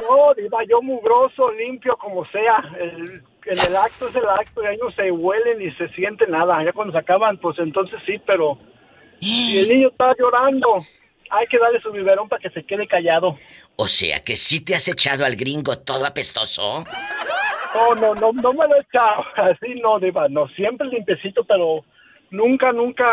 [0.00, 2.62] No, Diva, yo mugroso, limpio, como sea.
[2.78, 6.62] El, el acto es el acto y ahí no se huele ni se siente nada.
[6.64, 8.58] Ya cuando se acaban, pues entonces sí, pero
[9.22, 10.84] si el niño está llorando,
[11.30, 13.38] hay que darle su biberón para que se quede callado.
[13.76, 16.84] O sea que sí te has echado al gringo todo apestoso.
[17.74, 19.24] No, no, no, no me lo he echado.
[19.36, 21.84] Así no, Diva, no, siempre limpiecito, pero
[22.30, 23.04] nunca, nunca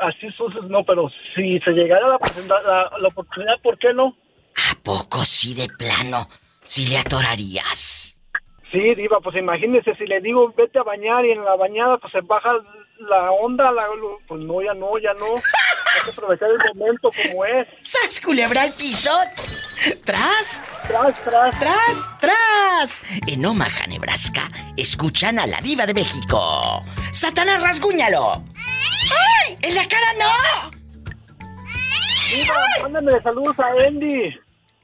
[0.00, 2.18] así sucios, no, pero si se llegara la,
[2.62, 4.16] la, la oportunidad, ¿por qué no?
[4.82, 6.28] poco sí de plano?
[6.62, 8.20] Si le atorarías.
[8.72, 12.10] Sí, Diva, pues imagínese, si le digo vete a bañar y en la bañada pues
[12.10, 12.52] se baja
[13.00, 13.84] la onda, la,
[14.26, 15.26] pues no, ya no, ya no.
[15.26, 17.68] Hay que aprovechar el momento como es.
[17.82, 19.10] ¡Sas, culebra al piso!
[20.06, 20.64] ¡Tras!
[20.88, 21.60] ¡Tras, tras!
[21.60, 23.02] ¡Tras, tras!
[23.26, 24.48] En Omaha, Nebraska,
[24.78, 26.80] escuchan a la diva de México.
[27.12, 28.42] ¡Satanás, rasguñalo!
[28.56, 29.58] ¡Ay!
[29.60, 30.70] ¡En la cara no!
[32.34, 34.34] Diva, mándame saludos a Andy.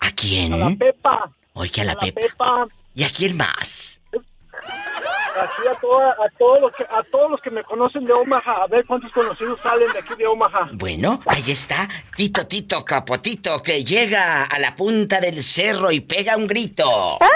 [0.00, 0.52] ¿A quién?
[0.52, 1.30] A la Pepa.
[1.54, 2.20] Oye, a la, a la Pepa.
[2.20, 2.68] Pepa.
[2.98, 4.00] ¿Y a quién más?
[4.12, 8.64] Así a, toda- a, todos los que, a todos los que me conocen de Omaha,
[8.64, 10.70] a ver cuántos conocidos salen de aquí de Omaha.
[10.72, 16.36] Bueno, ahí está Tito Tito Capotito que llega a la punta del cerro y pega
[16.36, 17.18] un grito.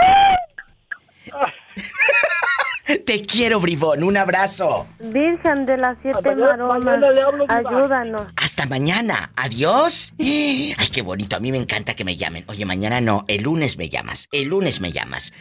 [3.06, 4.02] Te quiero, bribón.
[4.04, 4.86] Un abrazo.
[5.00, 8.22] Virgen de las siete mañana- maromas, mañana hablo, ayúdanos.
[8.36, 9.32] Hasta mañana.
[9.36, 10.12] Adiós.
[10.18, 11.36] Ay, qué bonito.
[11.36, 12.44] A mí me encanta que me llamen.
[12.48, 13.24] Oye, mañana no.
[13.28, 14.28] El lunes me llamas.
[14.32, 15.32] El lunes me llamas.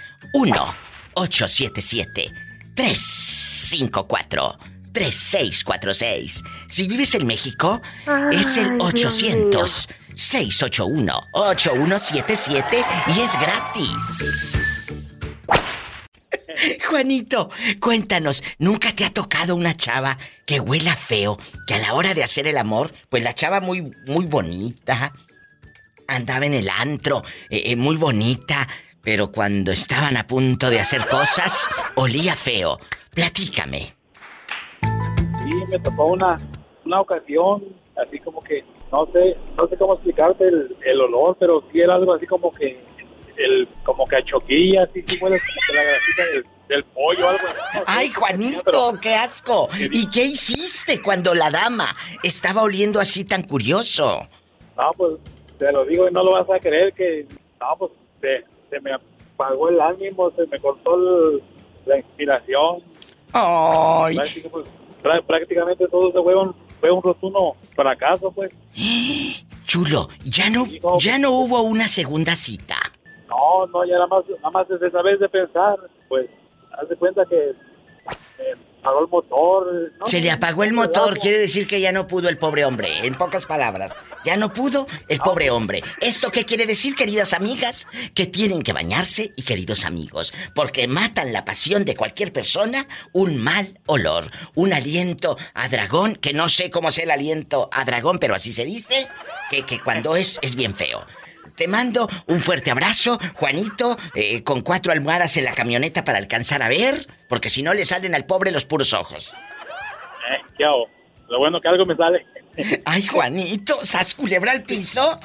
[4.93, 6.45] 1-877-354-3646.
[6.69, 7.81] Si vives en México,
[8.33, 9.51] es el Ay, Dios mío.
[10.15, 12.65] 800-681-8177
[13.15, 14.87] y es gratis.
[16.89, 21.39] Juanito, cuéntanos, ¿nunca te ha tocado una chava que huela feo?
[21.67, 25.13] Que a la hora de hacer el amor, pues la chava muy, muy bonita,
[26.09, 28.67] andaba en el antro, eh, eh, muy bonita,
[29.03, 32.81] pero cuando estaban a punto de hacer cosas, olía feo.
[33.15, 33.98] Platícame.
[35.51, 36.39] Sí, me tocó una,
[36.85, 37.65] una ocasión,
[37.97, 41.95] así como que, no sé, no sé cómo explicarte el, el olor, pero sí era
[41.95, 42.79] algo así como que,
[43.37, 47.29] el, como que a choquilla, así, sí huele como que la grasita del, del pollo,
[47.29, 47.79] algo así.
[47.87, 49.69] Ay, Juanito, qué asco.
[49.79, 51.87] ¿Y qué hiciste cuando la dama
[52.23, 54.27] estaba oliendo así tan curioso?
[54.77, 55.15] No, pues,
[55.59, 57.27] te lo digo y no lo vas a creer que,
[57.61, 61.43] no, pues, se, se me apagó el ánimo, se me cortó el-
[61.87, 62.83] la inspiración.
[63.33, 64.19] Ay.
[64.51, 64.67] Pues,
[65.03, 68.51] prácticamente todo se fue un, fue un rotundo fracaso, pues.
[69.67, 70.67] Chulo, ya no,
[70.99, 72.77] ya no hubo una segunda cita.
[73.29, 75.77] No, no, ya nada más, nada más desde esa vez de pensar,
[76.09, 76.29] pues,
[76.73, 79.93] haz de cuenta que eh, paró el motor.
[79.99, 80.07] ¿no?
[80.07, 83.07] Se le apagó el motor, quiere decir que ya no pudo el pobre hombre.
[83.07, 85.83] En pocas palabras, ya no pudo el pobre hombre.
[86.01, 87.87] ¿Esto qué quiere decir, queridas amigas?
[88.15, 93.37] Que tienen que bañarse y queridos amigos, porque matan la pasión de cualquier persona un
[93.37, 98.19] mal olor, un aliento a dragón, que no sé cómo es el aliento a dragón,
[98.19, 99.09] pero así se dice,
[99.51, 101.05] que, que cuando es, es bien feo.
[101.59, 106.63] Te mando un fuerte abrazo, Juanito, eh, con cuatro almohadas en la camioneta para alcanzar
[106.63, 109.35] a ver, porque si no le salen al pobre los puros ojos.
[110.31, 110.89] Eh, ¿qué hago?
[111.29, 112.25] Lo bueno que algo me sale.
[112.85, 115.19] Ay, Juanito, ¿sas culebra al piso?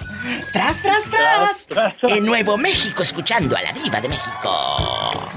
[0.52, 1.68] ¡Tras, tras, tras!
[2.08, 5.30] En Nuevo México, escuchando a la diva de México.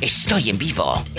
[0.00, 1.04] Estoy en vivo.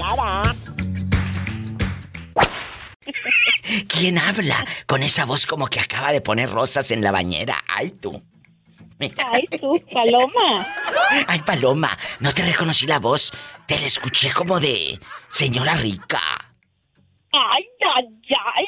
[3.88, 7.64] ¿Quién habla con esa voz como que acaba de poner rosas en la bañera?
[7.68, 8.22] ¡Ay, tú!
[9.32, 10.66] Ay, tú, Paloma.
[11.28, 13.32] Ay, Paloma, no te reconocí la voz.
[13.68, 16.20] Te la escuché como de señora rica.
[17.32, 17.64] Ay,
[17.96, 18.06] ay,
[18.56, 18.66] ay.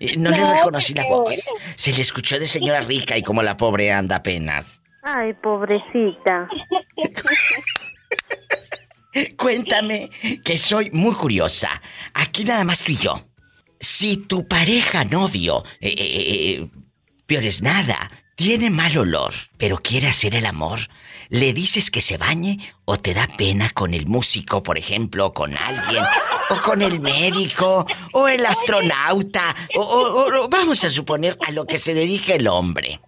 [0.00, 1.50] Eh, No, le No, reconocí la voz.
[1.76, 4.82] Se le escuchó de señora rica y como la pobre anda apenas.
[5.02, 6.48] Ay, pobrecita.
[9.36, 10.10] Cuéntame,
[10.44, 11.80] que soy muy curiosa.
[12.14, 13.28] Aquí nada más tú y yo.
[13.80, 16.68] Si tu pareja, novio, eh, eh, eh,
[17.26, 18.10] peor es nada,
[18.40, 20.80] tiene mal olor, pero quiere hacer el amor,
[21.28, 25.34] ¿le dices que se bañe o te da pena con el músico, por ejemplo, o
[25.34, 26.02] con alguien,
[26.48, 27.84] o con el médico,
[28.14, 32.48] o el astronauta, o, o- o- vamos a suponer a lo que se dedica el
[32.48, 32.98] hombre?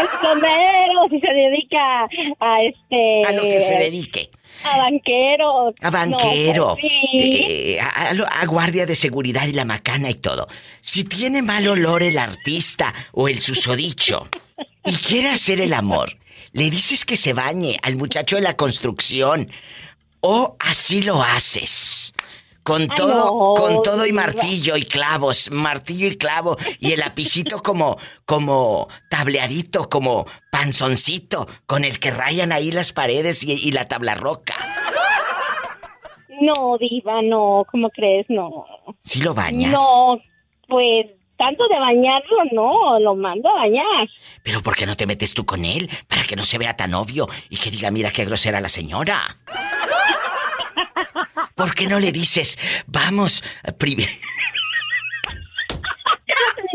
[0.00, 2.04] El plomero, si se dedica
[2.40, 3.24] a este.
[3.28, 4.30] A lo que se dedique.
[4.64, 5.74] A banquero.
[5.82, 7.44] A banquero, No, pues sí.
[7.46, 10.48] eh, a, a lo- a guardia de seguridad y la macana y todo.
[10.80, 14.28] Si tiene mal olor el artista o el susodicho
[14.84, 16.16] y quiere hacer el amor,
[16.52, 19.50] le dices que se bañe al muchacho de la construcción
[20.20, 22.14] o así lo haces.
[22.62, 26.98] Con Ay, todo, no, con todo y martillo y clavos, martillo y clavo y el
[26.98, 33.70] lapicito como, como tableadito, como panzoncito, con el que rayan ahí las paredes y, y
[33.70, 34.56] la tabla roca.
[36.40, 38.26] No, diva, no, ¿cómo crees?
[38.28, 38.66] No.
[39.04, 39.70] ¿Sí lo bañas?
[39.70, 40.20] No,
[40.68, 44.08] pues tanto de bañarlo, no, lo mando a bañar.
[44.42, 45.90] Pero ¿por qué no te metes tú con él?
[46.08, 49.38] Para que no se vea tan obvio y que diga, mira qué grosera la señora.
[51.54, 53.42] ¿Por qué no le dices, vamos,
[53.78, 54.12] primero...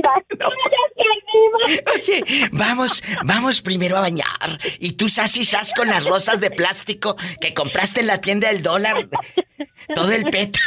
[1.93, 4.59] Oye, vamos, vamos primero a bañar.
[4.79, 8.49] Y tú sas y sas con las rosas de plástico que compraste en la tienda
[8.49, 9.07] del dólar.
[9.93, 10.65] Todo el pétalo.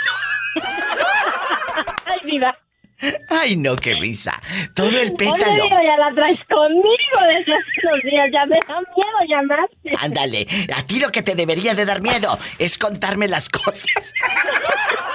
[2.07, 2.57] Ay, diva.
[3.28, 4.40] Ay, no, qué risa.
[4.74, 5.44] Todo el pétalo.
[5.68, 8.30] ya la traes conmigo desde hace unos días.
[8.32, 9.92] Ya me da miedo llamaste.
[10.00, 13.84] Ándale, a ti lo que te debería de dar miedo es contarme las cosas.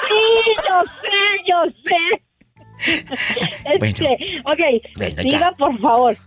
[0.09, 0.15] Sí,
[0.67, 1.17] yo sé,
[1.47, 2.23] yo sé.
[3.79, 5.23] Este, ok, Bueno, ya.
[5.23, 6.17] diva, por favor.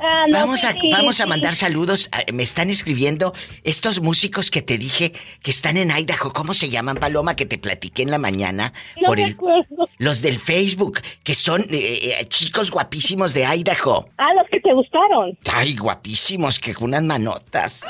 [0.00, 2.08] Ah, no Vamos a, vamos a mandar saludos.
[2.12, 3.34] Ah, Me están escribiendo
[3.64, 6.32] estos músicos que te dije que están en Idaho.
[6.32, 7.34] ¿Cómo se llaman, Paloma?
[7.36, 8.72] Que te platiqué en la mañana.
[9.00, 9.88] No por me el, acuerdo.
[9.98, 14.08] los del Facebook, que son eh, eh, chicos guapísimos de Idaho.
[14.18, 15.36] Ah, los que te gustaron.
[15.52, 17.84] Ay, guapísimos, que unas manotas.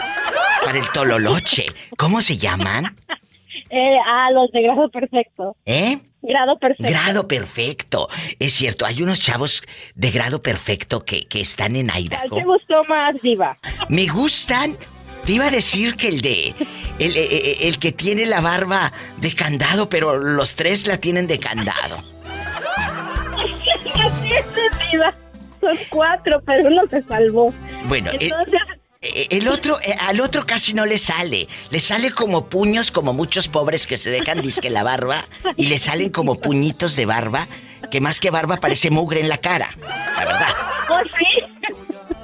[0.64, 1.66] Para el tololoche.
[1.96, 2.96] ¿Cómo se llaman?
[3.70, 5.56] Eh, ah, los de grado perfecto.
[5.66, 5.98] ¿Eh?
[6.22, 6.90] Grado perfecto.
[6.90, 8.08] Grado perfecto.
[8.38, 9.62] Es cierto, hay unos chavos
[9.94, 12.36] de grado perfecto que, que están en ¿Cuál Idaho.
[12.36, 13.58] te gustó más, diva?
[13.88, 14.76] Me gustan.
[15.24, 16.54] Te iba a decir que el de.
[16.98, 21.26] El, eh, eh, el que tiene la barba de candado, pero los tres la tienen
[21.26, 21.98] de candado.
[25.60, 27.52] Son cuatro, pero uno se salvó.
[27.88, 31.46] Bueno, Entonces, eh, el otro, eh, al otro casi no le sale.
[31.70, 35.28] Le sale como puños, como muchos pobres que se dejan disque la barba.
[35.56, 37.46] Y le salen como puñitos de barba,
[37.90, 39.76] que más que barba parece mugre en la cara.
[40.16, 40.54] La verdad.
[40.90, 41.74] ¿oh, sí?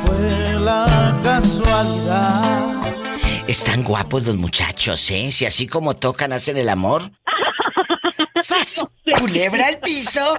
[0.04, 2.64] Fue la casualidad.
[3.46, 5.30] Están guapos los muchachos, ¿eh?
[5.30, 7.10] Si así como tocan, hacen el amor.
[8.40, 8.84] ¡Sas!
[9.18, 10.38] ¡Culebra al piso!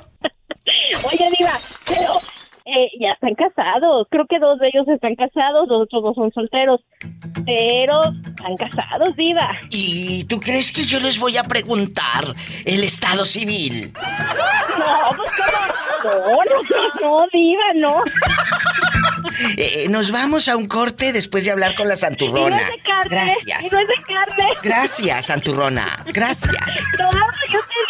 [1.06, 1.54] Oye, diva,
[1.88, 2.20] pero
[2.66, 4.08] eh, ya están casados.
[4.10, 6.82] Creo que dos de ellos están casados, los otros dos son solteros.
[7.46, 9.50] Pero están casados, diva.
[9.70, 12.34] ¿Y tú crees que yo les voy a preguntar
[12.66, 13.94] el estado civil?
[13.94, 15.32] No, pues
[16.02, 16.16] cómo.
[16.26, 16.38] No,
[17.02, 18.04] no, no, diva, no.
[19.58, 22.58] Eh, nos vamos a un corte después de hablar con la Y no santurrona.
[22.62, 23.10] es de carne.
[23.10, 23.64] Gracias.
[23.66, 24.50] Y no es de carne.
[24.64, 26.06] Gracias, santurrona.
[26.14, 26.56] Gracias.
[27.00, 27.10] No,
[27.52, 27.85] yo te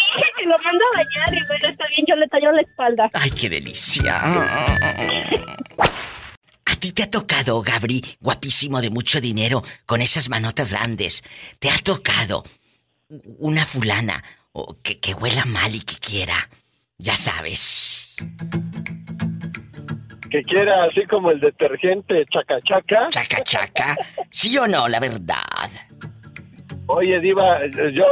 [0.45, 3.09] lo mando a bañar y bueno, está bien, yo le tallo la espalda.
[3.13, 4.21] Ay, qué delicia.
[6.65, 11.23] A ti te ha tocado, Gabri, guapísimo de mucho dinero, con esas manotas grandes.
[11.59, 12.43] Te ha tocado
[13.37, 16.49] una fulana o que, que huela mal y que quiera.
[16.97, 18.15] Ya sabes.
[20.29, 23.09] Que quiera así como el detergente chaca chaca.
[23.09, 23.95] Chaca chaca.
[24.29, 25.43] ¿Sí o no, la verdad?
[26.87, 27.57] Oye, Diva,
[27.93, 28.03] yo,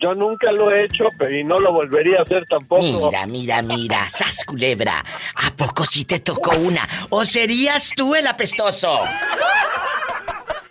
[0.00, 2.82] yo nunca lo he hecho pero y no lo volvería a hacer tampoco.
[2.82, 5.04] Mira, mira, mira, sas culebra.
[5.34, 6.88] ¿A poco sí te tocó una?
[7.10, 9.00] ¿O serías tú el apestoso?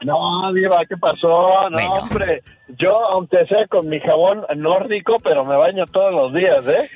[0.04, 1.70] No, Diva, ¿qué pasó?
[1.70, 1.94] No, Bueno.
[1.94, 2.42] hombre.
[2.80, 6.90] Yo, aunque sea con mi jabón nórdico, pero me baño todos los días, ¿eh?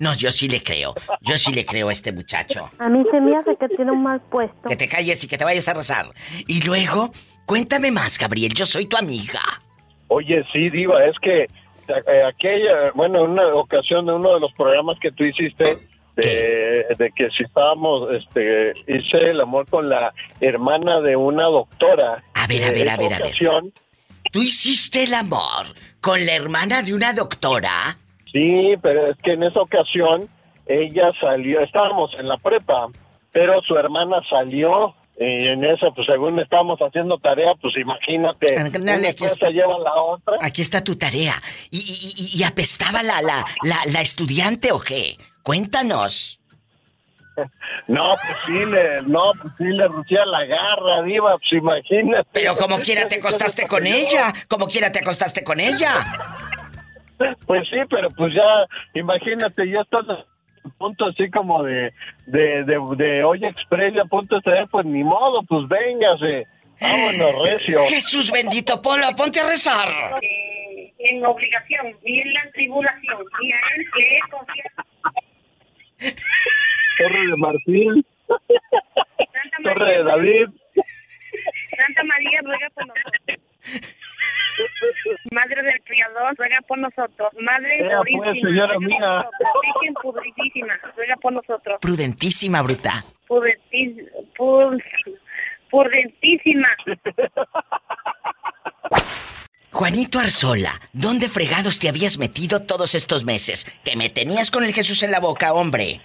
[0.00, 0.94] No, yo sí le creo.
[1.20, 2.70] Yo sí le creo a este muchacho.
[2.78, 4.68] A mí se me hace que tiene un mal puesto.
[4.68, 6.06] Que te calles y que te vayas a rezar.
[6.48, 7.12] Y luego,
[7.46, 8.52] cuéntame más, Gabriel.
[8.54, 9.40] Yo soy tu amiga.
[10.14, 11.44] Oye, sí, Diva, es que
[11.88, 15.78] eh, aquella, bueno, en una ocasión de uno de los programas que tú hiciste,
[16.16, 22.22] de, de que si estábamos, este, hice el amor con la hermana de una doctora.
[22.34, 23.32] A ver, a ver, a ver, a ver.
[24.30, 25.66] ¿Tú hiciste el amor
[26.02, 27.96] con la hermana de una doctora?
[28.30, 30.28] Sí, pero es que en esa ocasión
[30.66, 32.88] ella salió, estábamos en la prepa,
[33.32, 34.94] pero su hermana salió.
[35.18, 39.50] Y en eso, pues según estábamos haciendo tarea, pues imagínate, aquí está.
[39.50, 40.36] lleva a la otra.
[40.40, 41.34] Aquí está tu tarea.
[41.70, 45.18] ¿Y, y- y- y apestaba la, la, la, la estudiante o qué?
[45.42, 46.38] Cuéntanos.
[47.88, 52.28] No, pues sí le, no, pues sí le rucía la garra, diva, pues imagínate.
[52.32, 54.32] Pero como quiera te acostaste con ella.
[54.48, 56.04] Como quiera te acostaste con ella.
[57.46, 60.04] Pues sí, pero pues ya, imagínate, ya estás
[60.78, 61.92] punto así como de,
[62.26, 66.46] de, de, de hoy express, a punto de estar, pues ni modo, pues véngase.
[66.80, 67.80] Vámonos, recio.
[67.88, 69.88] Jesús bendito, Polo, ponte a rezar.
[70.20, 74.82] Eh, en obligación y en la tribulación y a él le he confiado.
[76.98, 80.48] Torre de Marfil, Santa Torre María, de David.
[81.76, 83.38] Santa María ruega por nosotros.
[85.32, 87.32] Madre del Criador, ruega por nosotros.
[87.40, 88.98] Madre Ea, pues, purísima, señora ruega por mía.
[89.00, 89.52] nosotros.
[89.62, 91.78] Virgen pudritísima, ruega por nosotros.
[91.80, 93.04] Prudentísima, bruta.
[95.70, 96.68] Prudentísima.
[99.72, 103.64] Juanito Arzola, ¿dónde fregados te habías metido todos estos meses?
[103.84, 106.02] Que me tenías con el Jesús en la boca, hombre.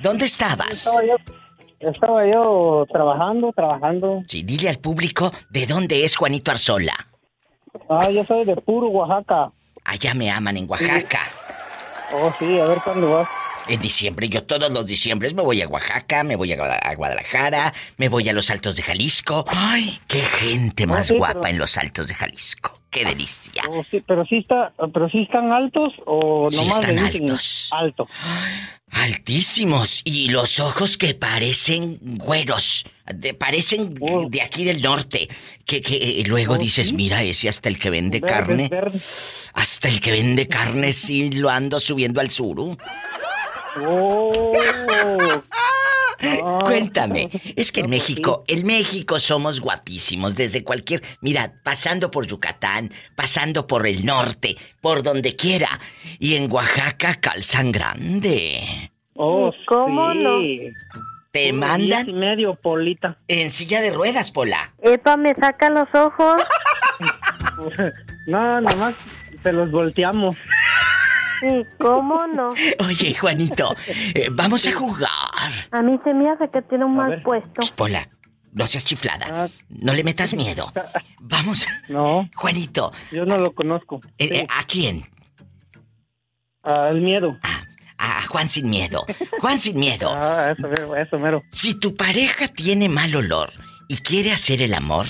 [0.00, 0.70] ¿Dónde estabas?
[0.86, 1.16] Estaba yo,
[1.80, 4.22] estaba yo trabajando, trabajando.
[4.26, 6.94] Sí, dile al público de dónde es Juanito Arzola.
[7.88, 9.50] Ah, yo soy de Puro, Oaxaca.
[9.84, 11.20] Allá me aman en Oaxaca.
[12.12, 13.28] Oh, sí, a ver cuándo vas.
[13.68, 16.94] En diciembre, yo todos los diciembres me voy a Oaxaca, me voy a Guada- a
[16.94, 19.44] Guadalajara, me voy a los Altos de Jalisco.
[19.48, 19.98] ¡Ay!
[20.06, 22.78] ¡Qué gente más sí, guapa pero- en los Altos de Jalisco!
[22.90, 23.62] ¡Qué delicia!
[23.68, 27.70] Oh, sí, pero sí está, pero sí están altos o Sí nomás le están altos.
[27.74, 28.08] alto.
[28.90, 33.94] Altísimos y los ojos que parecen güeros, de- parecen
[34.30, 35.28] de aquí del norte,
[35.64, 36.94] que, que eh, luego Oh, dices, ¿sí?
[36.94, 39.02] mira ese hasta el que vende carne, verdes.
[39.54, 42.76] hasta el que vende carne sí lo ando subiendo al suru.
[43.84, 44.52] Oh.
[46.42, 46.58] No.
[46.64, 52.90] Cuéntame, es que en México, en México somos guapísimos desde cualquier, mira, pasando por Yucatán,
[53.14, 55.80] pasando por el norte, por donde quiera,
[56.18, 58.90] y en Oaxaca calzan grande.
[59.14, 60.18] Oh, ¿Cómo sí.
[60.18, 60.38] no?
[61.32, 63.18] Te Un mandan y medio, Polita.
[63.28, 64.72] en silla de ruedas, Pola.
[64.82, 66.36] Epa, me saca los ojos.
[68.26, 68.94] No, nomás
[69.42, 70.36] se los volteamos.
[71.40, 72.50] Sí, ¿cómo no?
[72.86, 73.74] Oye, Juanito,
[74.14, 75.08] eh, vamos a jugar.
[75.70, 77.22] A mí se me hace que tiene un mal ver.
[77.22, 77.60] puesto.
[77.74, 78.08] Pola,
[78.52, 79.26] no seas chiflada.
[79.30, 79.48] Ah.
[79.68, 80.72] No le metas miedo.
[81.20, 81.66] Vamos.
[81.88, 84.00] No, Juanito, yo no lo conozco.
[84.18, 85.04] eh, eh, ¿a quién?
[86.62, 87.38] Ah, el miedo.
[87.98, 89.06] A Juan sin miedo.
[89.40, 90.10] Juan sin miedo.
[90.14, 91.42] Ah, eso, mero, eso mero.
[91.52, 93.50] Si tu pareja tiene mal olor
[93.88, 95.06] y quiere hacer el amor,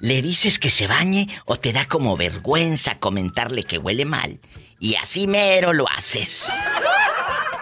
[0.00, 4.40] le dices que se bañe o te da como vergüenza comentarle que huele mal.
[4.82, 6.52] Y así mero lo haces.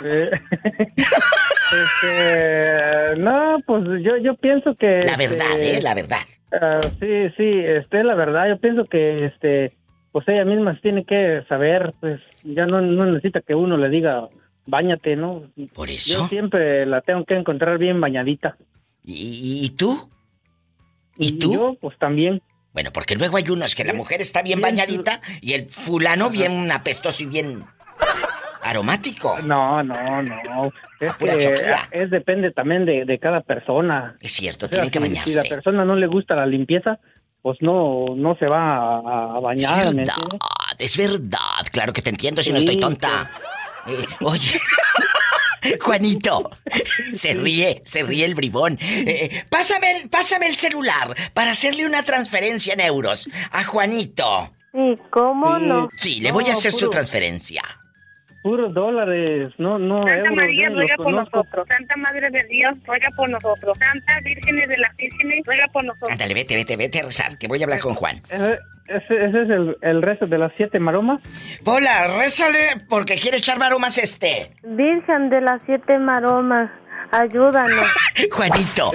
[0.03, 0.31] Eh,
[2.01, 5.03] este, no, pues yo, yo pienso que...
[5.05, 5.83] La verdad, este, ¿eh?
[5.83, 6.21] La verdad.
[6.59, 9.77] ah, sí, sí, este, la verdad, yo pienso que, este,
[10.13, 14.31] pues ella misma tiene que saber, pues ya no, no necesita que uno le diga,
[14.65, 15.43] bañate, ¿no?
[15.75, 16.27] Por Yo eso.
[16.29, 18.57] siempre la tengo que encontrar bien bañadita.
[19.05, 20.09] ¿Y, y tú?
[21.19, 21.53] ¿Y tú?
[21.53, 22.41] yo, pues también.
[22.73, 26.71] Bueno, porque luego hay unos que la mujer está bien bañadita y el fulano bien
[26.71, 27.65] apestoso y bien
[28.63, 29.39] aromático.
[29.43, 30.73] No, no, no.
[31.01, 31.55] Es Pura que
[31.93, 34.17] es depende también de, de cada persona.
[34.21, 35.31] Es cierto, O sea, tienen que bañarse.
[35.31, 36.99] Si la persona no le gusta la limpieza,
[37.43, 39.95] pues no, no se va a, a Es bañar.
[39.95, 40.15] ¿me verdad,
[40.79, 41.67] es verdad.
[41.73, 43.29] Claro que te entiendo si no estoy tonta.
[43.87, 44.51] Eh, oye,
[45.81, 46.51] Juanito,
[47.15, 48.79] se ríe, se ríe el bribón.
[48.81, 54.53] Eh, pásame, el, pásame el celular para hacerle una transferencia en euros a Juanito.
[54.73, 55.89] Sí, ¿cómo no?
[55.97, 57.63] Sí, le voy a No, hacer su transferencia.
[58.43, 60.35] Puros dólares, no, no Santa euros.
[60.37, 61.37] María, yo ruega por conozco.
[61.39, 61.69] nosotros.
[61.69, 63.77] Santa Madre de Dios, ruega por nosotros.
[63.79, 66.11] Santa Vírgenes de las Vírgenes, ruega por nosotros.
[66.13, 68.23] Ándale, vete, vete, vete a rezar, que voy a hablar con Juan.
[68.31, 68.59] Ese,
[68.89, 71.21] ese- ese es el, el resto de las siete maromas.
[71.65, 74.53] Pola, rézale porque quiere echar maromas este.
[74.63, 76.71] Virgen de las siete maromas,
[77.13, 77.87] ayúdanos.
[78.33, 78.91] Juanito,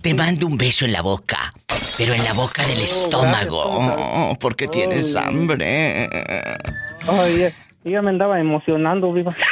[0.00, 1.52] te mando un beso en la boca,
[1.98, 5.20] pero en la boca del estómago, oh, porque tienes Oh.
[5.20, 6.08] hambre.
[7.06, 7.54] Oye,
[7.86, 9.32] yo ya me andaba emocionando, viva.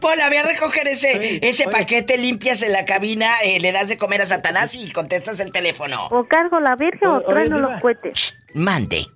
[0.00, 1.72] Pola, ve a recoger ese, Oye, ese oye.
[1.72, 5.52] paquete, limpias en la cabina, eh, le das de comer a Satanás y contestas el
[5.52, 6.06] teléfono.
[6.10, 7.70] O cargo la Virgen o trueno Diva.
[7.72, 8.38] los cohetes.
[8.54, 9.06] Mande.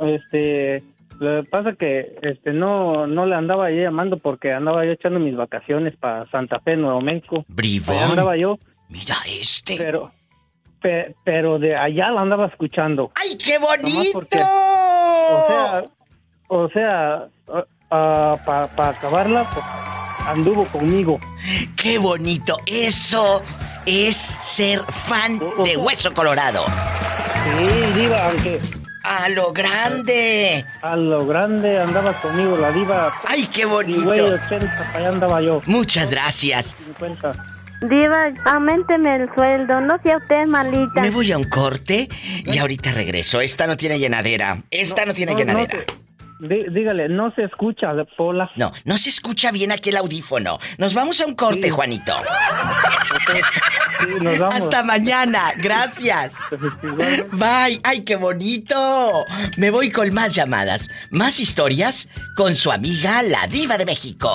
[0.00, 0.82] Este,
[1.20, 5.20] lo que pasa que este no no le andaba yo llamando porque andaba yo echando
[5.20, 7.44] mis vacaciones para Santa Fe, Nuevo México.
[7.48, 7.96] Bribón.
[7.96, 8.58] Allá andaba yo,
[8.88, 9.76] Mira este.
[9.78, 10.12] pero
[10.80, 13.12] pe- pero de allá la andaba escuchando.
[13.14, 14.10] ¡Ay, qué bonito!
[14.14, 15.84] porque, o sea,
[16.54, 17.28] o sea,
[17.88, 19.64] para acabarla, pues,
[20.26, 21.18] anduvo conmigo.
[21.76, 22.58] ¡Qué bonito!
[22.66, 23.42] Eso
[23.86, 26.64] es ser fan de Hueso Colorado.
[27.56, 28.60] Sí, diva, aunque
[29.02, 30.64] ¡A lo grande!
[30.82, 33.12] a lo grande andaba conmigo la diva.
[33.26, 34.38] ¡Ay, qué güey, bonito!
[34.44, 35.62] 80, para allá andaba yo.
[35.64, 36.76] Muchas gracias.
[36.84, 37.32] 50.
[37.88, 41.00] Diva, aumenteme el sueldo, no sea usted malita.
[41.00, 42.08] Me voy a un corte
[42.44, 43.40] y ahorita regreso.
[43.40, 44.62] Esta no tiene llenadera.
[44.70, 45.78] Esta no, tiene no, llenadera.
[45.78, 46.11] no
[46.42, 48.50] Dí- dígale, no se escucha, Pola.
[48.56, 50.58] No, no se escucha bien aquí el audífono.
[50.76, 51.70] Nos vamos a un corte, Sí.
[51.70, 52.12] Juanito.
[54.00, 54.56] Sí, nos vamos.
[54.56, 55.52] Hasta mañana.
[55.56, 56.32] Gracias.
[57.30, 57.80] Bye.
[57.84, 59.24] ¡Ay, qué bonito!
[59.56, 64.28] Me voy con más llamadas, más historias con su amiga, la diva de México.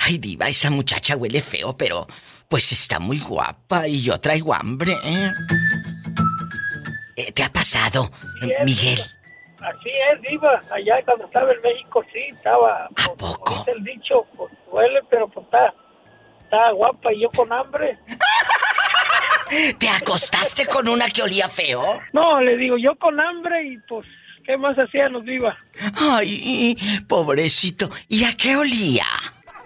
[0.00, 2.06] Ay, diva, esa muchacha huele feo, pero
[2.48, 4.98] pues está muy guapa y yo traigo hambre.
[5.04, 5.30] ¿eh?
[7.16, 8.10] Eh, ¿Te ha pasado,
[8.40, 8.64] Sí, es.
[8.64, 8.98] Miguel?
[9.60, 10.60] Así es, Diva.
[10.70, 12.86] Allá cuando estaba en México, sí, estaba.
[12.86, 13.58] ¿A poco?
[13.58, 15.72] Dice el dicho, pues duele, pero pues está,
[16.42, 17.98] está guapa y yo con hambre.
[19.78, 22.00] ¿Te acostaste con una que olía feo?
[22.12, 24.06] No, le digo, yo con hambre y pues,
[24.44, 25.56] ¿qué más hacíamos, Diva?
[25.96, 26.76] Ay,
[27.08, 27.88] pobrecito.
[28.08, 29.06] ¿Y a qué olía?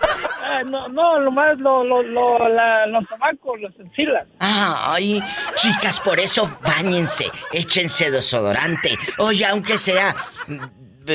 [0.01, 4.27] Ah, no, no, lo más, lo, lo, los tabacos, los encilas.
[4.39, 5.23] Ay,
[5.57, 8.97] chicas, por eso bañense, échense desodorante.
[9.19, 10.16] Oye, aunque sea
[10.47, 10.57] mm,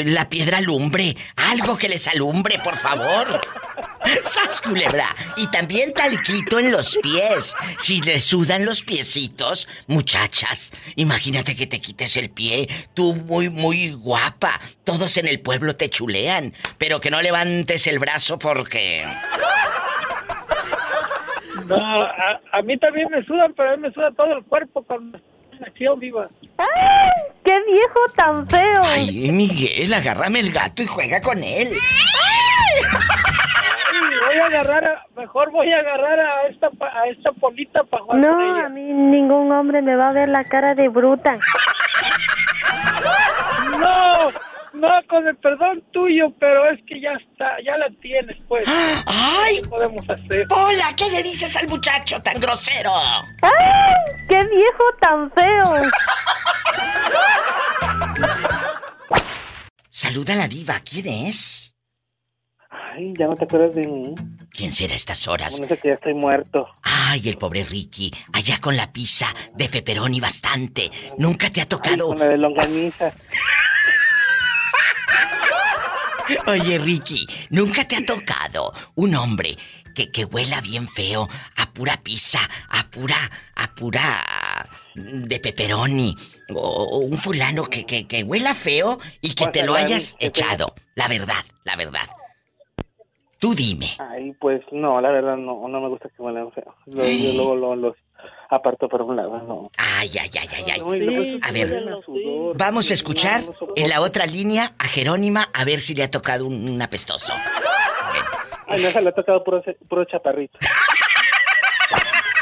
[0.06, 3.42] la piedra lumbre, algo que les alumbre, por favor.
[4.24, 5.16] ¡Sas, culebra!
[5.38, 7.56] Y también talquito en los pies.
[7.80, 12.68] Si les sudan los piecitos, muchachas, imagínate que te quites el pie.
[12.94, 14.60] Tú muy, muy guapa.
[14.84, 16.54] Todos en el pueblo te chulean.
[16.78, 19.06] Pero que no levantes el brazo porque...
[21.68, 24.84] No, a, a mí también me sudan, pero a mí me suda todo el cuerpo
[24.84, 25.20] cuando
[25.66, 26.28] acción, Diva.
[26.58, 27.10] ¡Ay!
[27.44, 28.82] ¡Qué viejo tan feo!
[28.84, 31.70] Ay, Miguel, agárrame el gato y juega con él.
[31.74, 32.82] Ay,
[34.28, 38.04] voy a agarrar, a- mejor voy a agarrar a esta, pa- a esta polita para
[38.04, 38.66] jugar con No, ella.
[38.66, 41.38] a mí ningún hombre me va a ver la cara de bruta.
[43.80, 44.30] No,
[44.74, 48.66] no, con el perdón tuyo, pero es que ya está, ya la tienes, pues.
[49.06, 49.62] ¡Ay!
[49.62, 50.48] ¿Qué podemos hacer?
[50.50, 52.92] Hola, ¿qué le dices al muchacho tan grosero?
[53.42, 53.94] ¡Ay!
[54.30, 55.92] ¡Qué viejo tan feo!
[59.90, 61.73] Saluda a la diva, ¿quién es?
[62.96, 64.14] Ay, ya no te acuerdas de mí.
[64.52, 65.54] ¿Quién será a estas horas?
[65.54, 66.68] Bueno, sé que ya estoy muerto.
[66.84, 70.92] Ay, el pobre Ricky, allá con la pizza de pepperoni bastante.
[71.18, 72.10] Nunca te ha tocado.
[72.10, 73.12] Con la de longaniza.
[76.46, 79.58] Oye, Ricky, nunca te ha tocado un hombre
[79.96, 86.16] que, que huela bien feo a pura pizza, a pura, a pura de pepperoni.
[86.50, 90.76] O, o un fulano que, que, que huela feo y que te lo hayas echado.
[90.94, 92.08] La verdad, la verdad.
[93.44, 93.88] Tú dime.
[94.00, 96.74] Ay, pues no, la verdad no, no me gusta que huelan feo.
[96.86, 97.96] Lo- Yo luego lo- los
[98.50, 99.70] aparto por un lado, no.
[99.78, 100.80] Ay, ay, ay, ay, ay.
[100.80, 101.68] Eso A ver,
[102.06, 102.56] sudor.
[102.58, 103.74] vamos a escuchar No, no soporto.
[103.82, 107.34] en la otra línea a Jerónima a ver si le ha tocado un, un apestoso.
[108.70, 110.58] Ay, no, se le ha tocado puro, puro chaparrito.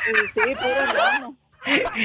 [0.06, 1.36] Sí, puro hermano.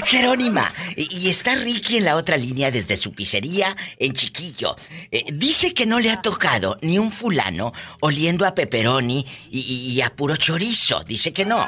[0.04, 4.76] Jerónima, y, está Ricky en la otra línea desde su pizzería en Chiquillo.
[5.10, 9.92] Eh, dice que no le ha tocado ni un fulano oliendo a pepperoni y, y-
[9.94, 11.02] y a puro chorizo.
[11.04, 11.64] Dice que no.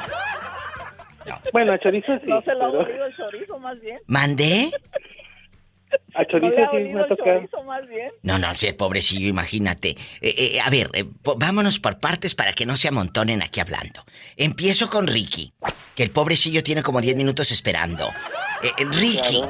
[1.51, 2.27] Bueno, a chorizo sí.
[2.27, 3.97] No se lo ha pero el chorizo, más bien.
[4.07, 4.71] ¿Mandé?
[6.13, 7.35] A No chorizo sí me olido ha el tocado.
[7.39, 8.11] chorizo, más bien.
[8.23, 9.89] No, no, sí, pobrecillo, imagínate.
[10.21, 11.05] Eh, eh, a ver, eh,
[11.37, 14.05] vámonos por partes para que no se amontonen aquí hablando.
[14.37, 15.53] Empiezo con Ricky,
[15.95, 18.07] que el pobrecillo tiene como 10 minutos esperando.
[18.61, 19.41] Eh, eh, Ricky,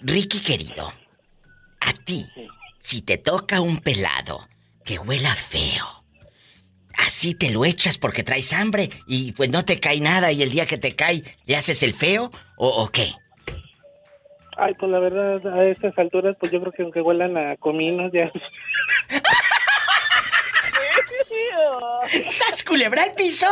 [0.00, 0.92] Ricky querido,
[1.80, 2.26] a ti,
[2.80, 4.48] si te toca un pelado
[4.84, 6.04] que huela feo,
[6.96, 10.50] así te lo echas porque traes hambre y pues no te cae nada y el
[10.50, 13.14] día que te cae le haces el feo o, o qué?
[14.56, 18.12] Ay, pues la verdad, a estas alturas, pues yo creo que aunque huelan a cominos
[18.12, 18.30] ya...
[22.28, 23.46] ¡Sas culebra el piso!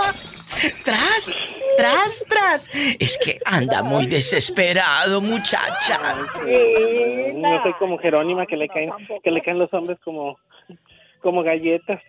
[0.85, 1.61] ¡Tras!
[1.77, 2.71] ¡Tras, tras!
[3.01, 6.17] Es que anda muy desesperado, muchachas.
[7.35, 8.91] No soy como Jerónima que le caen,
[9.25, 10.39] que le caen los hombres como,
[11.21, 12.01] como galletas.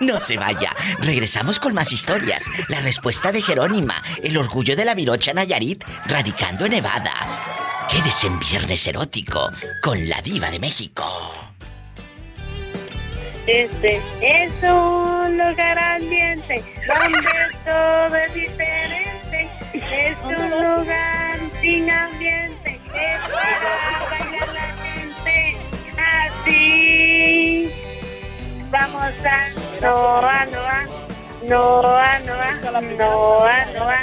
[0.00, 0.74] No se vaya.
[1.00, 2.42] Regresamos con más historias.
[2.68, 7.12] La respuesta de Jerónima, el orgullo de la Virocha Nayarit, radicando en Nevada.
[7.90, 9.50] Quédese en Viernes Erótico
[9.80, 11.04] con la Diva de México.
[13.46, 17.28] Este es un lugar ambiente donde
[17.64, 19.48] todo es diferente.
[19.72, 22.80] Es un lugar sin ambiente.
[22.92, 25.56] Es para bailar la gente.
[26.42, 27.70] Así.
[28.70, 30.86] Vamos a Noa, Noa.
[31.48, 32.52] Noa, Noa.
[32.98, 33.98] Noa, Noa.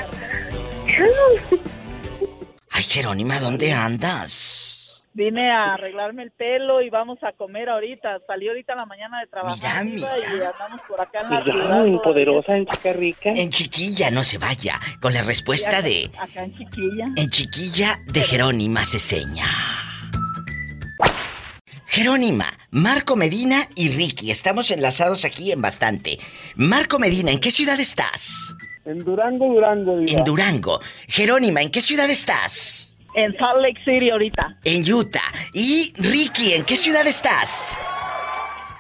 [2.72, 5.04] Ay, Jerónima, ¿dónde andas?
[5.16, 8.20] Vine a arreglarme el pelo y vamos a comer ahorita.
[8.26, 11.44] Salí ahorita en la mañana de trabajar Mira, Diva, y andamos por acá en la
[11.44, 11.86] Pues ya, ciudad.
[11.86, 13.30] en poderosa, en chica rica.
[13.36, 14.80] En chiquilla, no se vaya.
[15.00, 16.10] Con la respuesta de.
[16.18, 17.06] Acá en Chiquilla.
[17.16, 19.46] En chiquilla de Jerónima Ceseña.
[21.94, 26.18] Jerónima, Marco Medina y Ricky, estamos enlazados aquí en bastante.
[26.56, 28.56] Marco Medina, ¿en qué ciudad estás?
[28.84, 30.12] En Durango, Durango, diva.
[30.12, 30.82] En Durango.
[31.08, 32.96] Jerónima, ¿en qué ciudad estás?
[33.14, 34.58] En Salt Lake City ahorita.
[34.64, 35.32] En Utah.
[35.54, 37.78] Y Ricky, ¿en qué ciudad estás?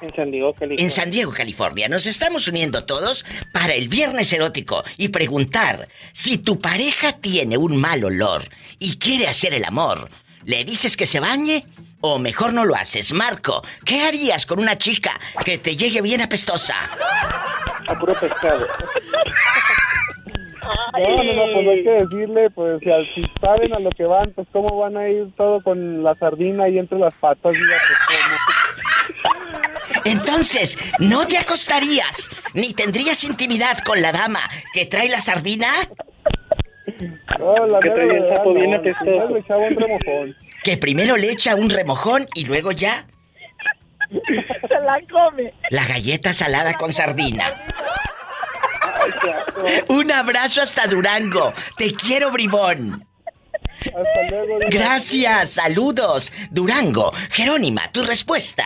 [0.01, 0.83] En San Diego, California.
[0.83, 1.89] En San Diego, California.
[1.89, 7.77] Nos estamos uniendo todos para el viernes erótico y preguntar si tu pareja tiene un
[7.77, 8.49] mal olor
[8.79, 10.09] y quiere hacer el amor.
[10.45, 11.63] ¿Le dices que se bañe?
[12.05, 13.13] O mejor no lo haces.
[13.13, 16.75] Marco, ¿qué harías con una chica que te llegue bien apestosa?
[17.87, 18.67] A puro pescado.
[20.97, 24.31] No, no, no, pues hay que decirle, pues si, si saben a lo que van,
[24.31, 27.99] pues cómo van a ir todo con la sardina ahí entre las patas, diga, pues
[28.07, 28.37] cómo.
[30.05, 34.39] Entonces, ¿no te acostarías ni tendrías intimidad con la dama
[34.73, 35.67] que trae la sardina?
[37.39, 39.35] No, la Que traía el sapo bien apestoso.
[40.63, 43.05] Que primero le echa un remojón y luego ya
[44.09, 45.53] Se la come.
[45.69, 47.51] la galleta salada con sardina.
[49.89, 51.53] Un abrazo hasta Durango.
[51.77, 53.05] Te quiero, bribón.
[53.81, 54.59] Hasta luego.
[54.59, 54.69] diga.
[54.69, 56.31] Gracias, saludos.
[56.51, 58.65] Durango, Jerónima, tu respuesta.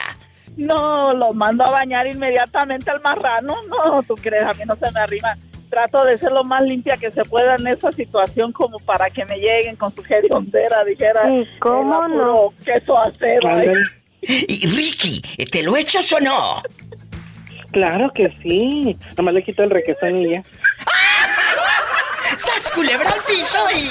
[0.58, 3.56] No, lo mando a bañar inmediatamente al marrano.
[3.68, 5.34] No, tú crees, a mí no se me arrima.
[5.70, 9.26] Trato de ser lo más limpia que se pueda en esa situación como para que
[9.26, 11.26] me lleguen con su heriondera, dijera.
[11.28, 12.54] Sí, ¿cómo no?
[12.64, 13.50] Queso acero.
[14.22, 15.22] Y Ricky,
[15.52, 16.62] ¿te lo echas o no?
[17.72, 18.98] Claro que sí.
[19.10, 20.44] Nada más le quito el requesón y ya.
[22.38, 23.90] ¡Sas culebra al piso y...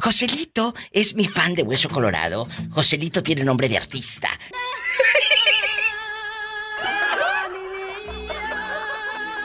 [0.00, 2.48] Joselito es mi fan de Hueso Colorado.
[2.70, 4.28] Joselito tiene nombre de artista.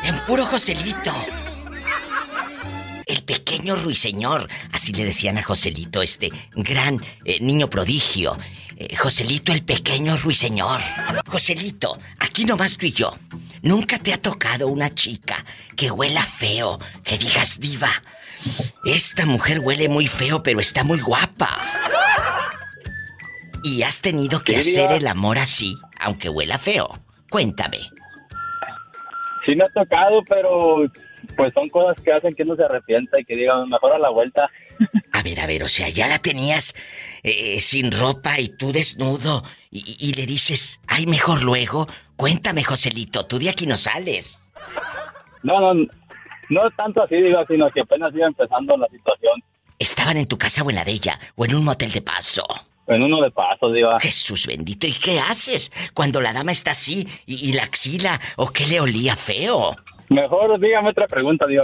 [0.03, 1.13] En puro Joselito.
[3.05, 8.37] El pequeño ruiseñor, así le decían a Joselito, este gran eh, niño prodigio.
[8.77, 10.79] Eh, Joselito el pequeño ruiseñor.
[11.27, 13.13] Joselito, aquí nomás tú y yo.
[13.61, 17.89] Nunca te ha tocado una chica que huela feo, que digas diva.
[18.83, 21.59] Esta mujer huele muy feo, pero está muy guapa.
[23.63, 24.95] Y has tenido que hacer diva.
[24.95, 26.99] el amor así, aunque huela feo.
[27.29, 27.77] Cuéntame.
[29.45, 30.77] Sí me ha tocado, pero
[31.37, 34.09] pues son cosas que hacen que uno se arrepienta y que diga, mejor a la
[34.09, 34.49] vuelta.
[35.11, 36.73] A ver, a ver, o sea, ya la tenías
[37.21, 41.87] eh, sin ropa y tú desnudo y, y le dices, ay, mejor luego.
[42.21, 44.43] Cuéntame, Joselito, tú de aquí no sales.
[45.41, 45.87] No, no,
[46.49, 49.41] no tanto así, digo, sino que apenas iba empezando la situación.
[49.79, 51.19] ¿Estaban en tu casa o en la de ella?
[51.35, 52.45] ¿O en un motel de paso?
[52.85, 53.97] En uno de paso, digo.
[53.99, 58.51] Jesús bendito, ¿y qué haces cuando la dama está así y, y la axila o
[58.51, 59.75] qué le olía feo?
[60.09, 61.63] Mejor dígame otra pregunta, digo.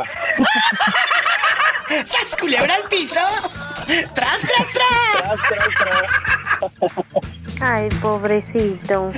[2.03, 3.19] ¡Sas culebra al piso!
[4.15, 5.39] ¡Tras, tras, tras!
[7.61, 9.11] Ay, pobrecito.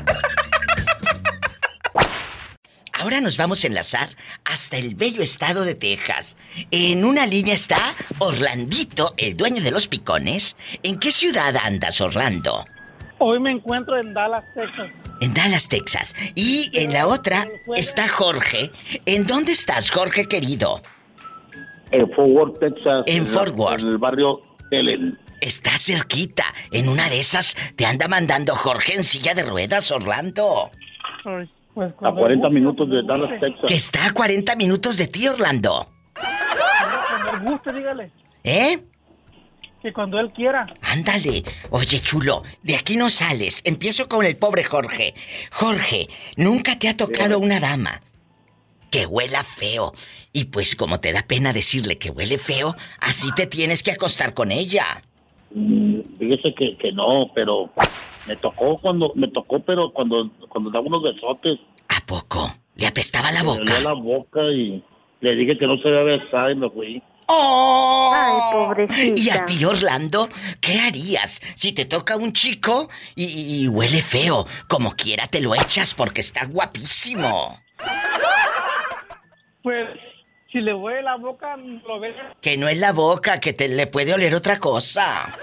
[3.00, 4.10] Ahora nos vamos a enlazar
[4.44, 6.36] hasta el bello estado de Texas.
[6.70, 10.58] En una línea está Orlandito, el dueño de los picones.
[10.84, 12.66] ¿En qué ciudad andas, Orlando?
[13.20, 14.92] Hoy me encuentro en Dallas, Texas.
[15.22, 16.14] En Dallas, Texas.
[16.36, 17.48] Y en la otra
[17.78, 18.70] está Jorge.
[19.06, 20.82] ¿En dónde estás, Jorge querido?
[21.92, 23.04] En Fort Worth, Texas.
[23.08, 23.82] En Fort Worth.
[23.82, 25.18] En el barrio Ellen.
[25.40, 26.44] Está cerquita.
[26.74, 30.70] En una de esas te anda mandando Jorge en silla de ruedas, Orlando.
[31.24, 33.39] Ay, pues A cuando 40 guste, minutos de Dallas.
[33.39, 33.65] Texas.
[33.65, 35.88] Que está a 40 minutos de ti, Orlando.
[36.14, 38.11] Cuando él guste, dígale.
[38.43, 38.84] ¿Eh?
[39.81, 40.68] Que cuando él quiera.
[40.81, 41.45] Ándale.
[41.69, 43.61] Oye, chulo, de aquí no sales.
[43.64, 45.14] Empiezo con el pobre Jorge.
[45.51, 48.01] Jorge, nunca te ha tocado una dama
[48.91, 49.93] que huela feo.
[50.34, 54.34] Y pues como te da pena decirle que huele feo, así te tienes que acostar
[54.34, 54.84] con ella.
[55.51, 57.72] Mm, Fíjese que, que no, pero
[58.30, 61.60] me tocó cuando, me tocó, pero cuando, cuando daba unos besotes.
[61.88, 62.47] ¿A poco?
[62.76, 63.60] ¿Le apestaba la boca?
[63.60, 64.84] dolía la boca y
[65.22, 67.01] le dije que no se debe besar y me fui.
[67.26, 68.11] ¡Oh!
[68.14, 69.19] Ay, pobrecita.
[69.19, 70.30] ¿Y a ti, Orlando?
[70.61, 74.45] ¿Qué harías si te toca un chico y, y huele feo?
[74.68, 77.60] Como quiera te lo echas porque está guapísimo.
[79.64, 79.89] Pues,
[80.51, 82.14] si le huele la boca, lo ve.
[82.41, 85.35] Que no es la boca, que te le puede oler otra cosa.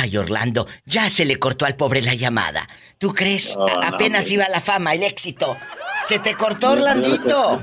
[0.00, 2.66] Ay, Orlando, ya se le cortó al pobre la llamada.
[2.98, 3.56] ¿Tú crees?
[3.56, 4.34] No, A- no, Apenas hombre.
[4.34, 5.56] iba la fama, el éxito.
[6.04, 7.60] Se te cortó, Orlandito.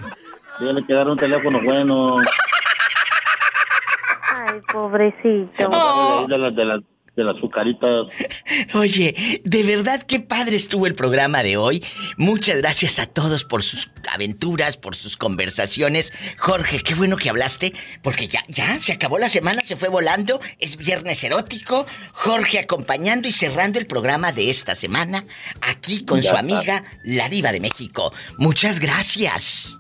[0.60, 2.18] Dígale que dar un teléfono bueno.
[4.32, 6.28] Ay, pobrecito.
[6.28, 6.82] De, las- de, las,
[7.16, 8.08] de las azucaritas.
[8.74, 11.84] Oye, de verdad qué padre estuvo el programa de hoy.
[12.18, 16.14] Muchas gracias a todos por sus aventuras, por sus conversaciones.
[16.38, 20.40] Jorge, qué bueno que hablaste, porque ya, ya, se acabó la semana, se fue volando,
[20.60, 21.86] es viernes erótico.
[22.14, 25.24] Jorge acompañando y cerrando el programa de esta semana,
[25.62, 28.14] aquí con Ya su amiga, la diva de México.
[28.38, 29.80] Muchas gracias.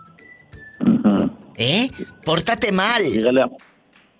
[1.57, 1.91] ¿Eh?
[2.23, 3.03] Pórtate mal.
[3.03, 3.49] Dígale a,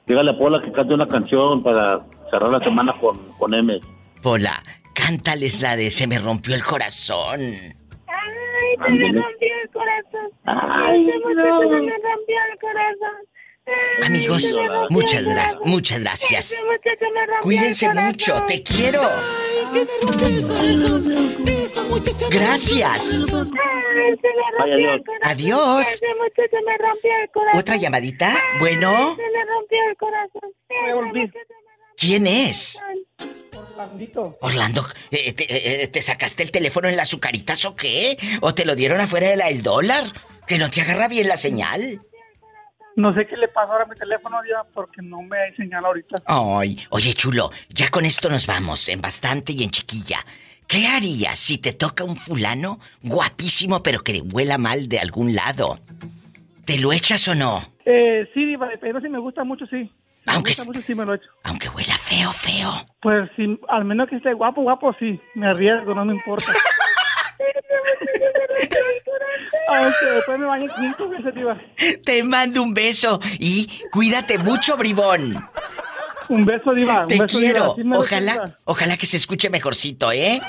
[0.06, 2.00] dígale a Pola que cante una canción para
[2.30, 3.80] cerrar la semana con, con M.
[4.22, 4.64] Pola,
[4.94, 7.40] cántales la de Se me rompió el corazón.
[7.42, 10.32] Ay, se me rompió el corazón.
[10.46, 13.18] Ay, se me rompió el corazón.
[13.66, 16.56] Ay, Amigos, se me rompió muchas, el gra- muchas gracias.
[17.42, 19.02] Cuídense mucho, te quiero.
[22.30, 23.26] Gracias.
[23.32, 25.32] Ay, se me rompió el corazón.
[25.32, 26.02] Adiós.
[27.54, 28.34] ¿Otra llamadita?
[28.60, 30.52] Bueno, Se me rompió el corazón.
[30.70, 31.40] Ese muchacho
[31.98, 32.82] ¿quién es?
[33.58, 34.38] Orlandito.
[34.42, 38.18] Orlando, eh, te, eh, ¿te sacaste el teléfono en las azucaritas o qué?
[38.42, 40.04] ¿O te lo dieron afuera de la el dólar?
[40.46, 42.02] Que no te agarra bien la señal.
[42.96, 45.86] No sé qué le pasó ahora a mi teléfono, Diva, porque no me hay señal
[45.86, 46.16] ahorita.
[46.26, 50.20] Ay, oye chulo, ya con esto nos vamos, en bastante y en chiquilla.
[50.68, 55.80] ¿Qué harías si te toca un fulano guapísimo pero que huela mal de algún lado?
[56.66, 57.62] ¿Te lo echas o no?
[57.86, 59.90] Eh, sí, Diva, pero si me gusta mucho, sí.
[60.30, 61.30] Aunque mucho, sí me lo echo.
[61.44, 62.72] Aunque huela feo, feo.
[63.02, 65.20] Pues sí, al menos que esté guapo, guapo, sí.
[65.36, 66.52] Me arriesgo, no me importa.
[69.70, 71.58] Aunque después me bañe cinco veces, Diva.
[72.04, 75.48] Te mando un beso y cuídate mucho, bribón.
[76.28, 77.06] Un beso, Diva.
[77.08, 77.76] Te beso, quiero.
[77.78, 77.96] Diva.
[77.96, 80.42] Sí ojalá, ojalá que se escuche mejorcito, ¿eh?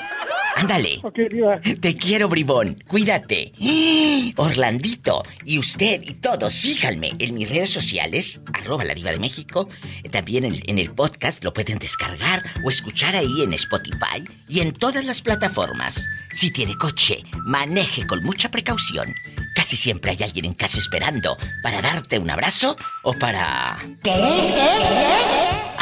[0.55, 0.99] Ándale.
[1.11, 1.59] Ok, Diva.
[1.59, 2.77] Te quiero, bribón.
[2.87, 3.51] Cuídate.
[4.37, 5.23] Orlandito.
[5.45, 9.67] Y usted y todos, síganme en mis redes sociales, arroba la diva de México.
[10.11, 14.73] También en, en el podcast lo pueden descargar o escuchar ahí en Spotify y en
[14.73, 16.05] todas las plataformas.
[16.33, 19.13] Si tiene coche, maneje con mucha precaución.
[19.55, 23.79] Casi siempre hay alguien en casa esperando para darte un abrazo o para...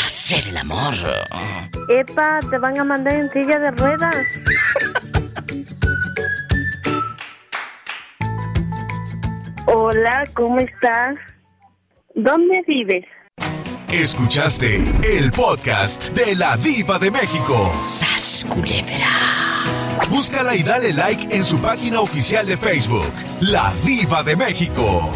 [0.10, 0.96] Hacer el amor.
[1.88, 4.16] Epa, te van a mandar en silla de ruedas.
[9.68, 11.16] Hola, ¿cómo estás?
[12.16, 13.06] ¿Dónde vives?
[13.92, 17.72] Escuchaste el podcast de la diva de México.
[17.80, 19.14] ¡Sas, culebra!
[20.10, 25.14] Búscala y dale like en su página oficial de Facebook, La Diva de México.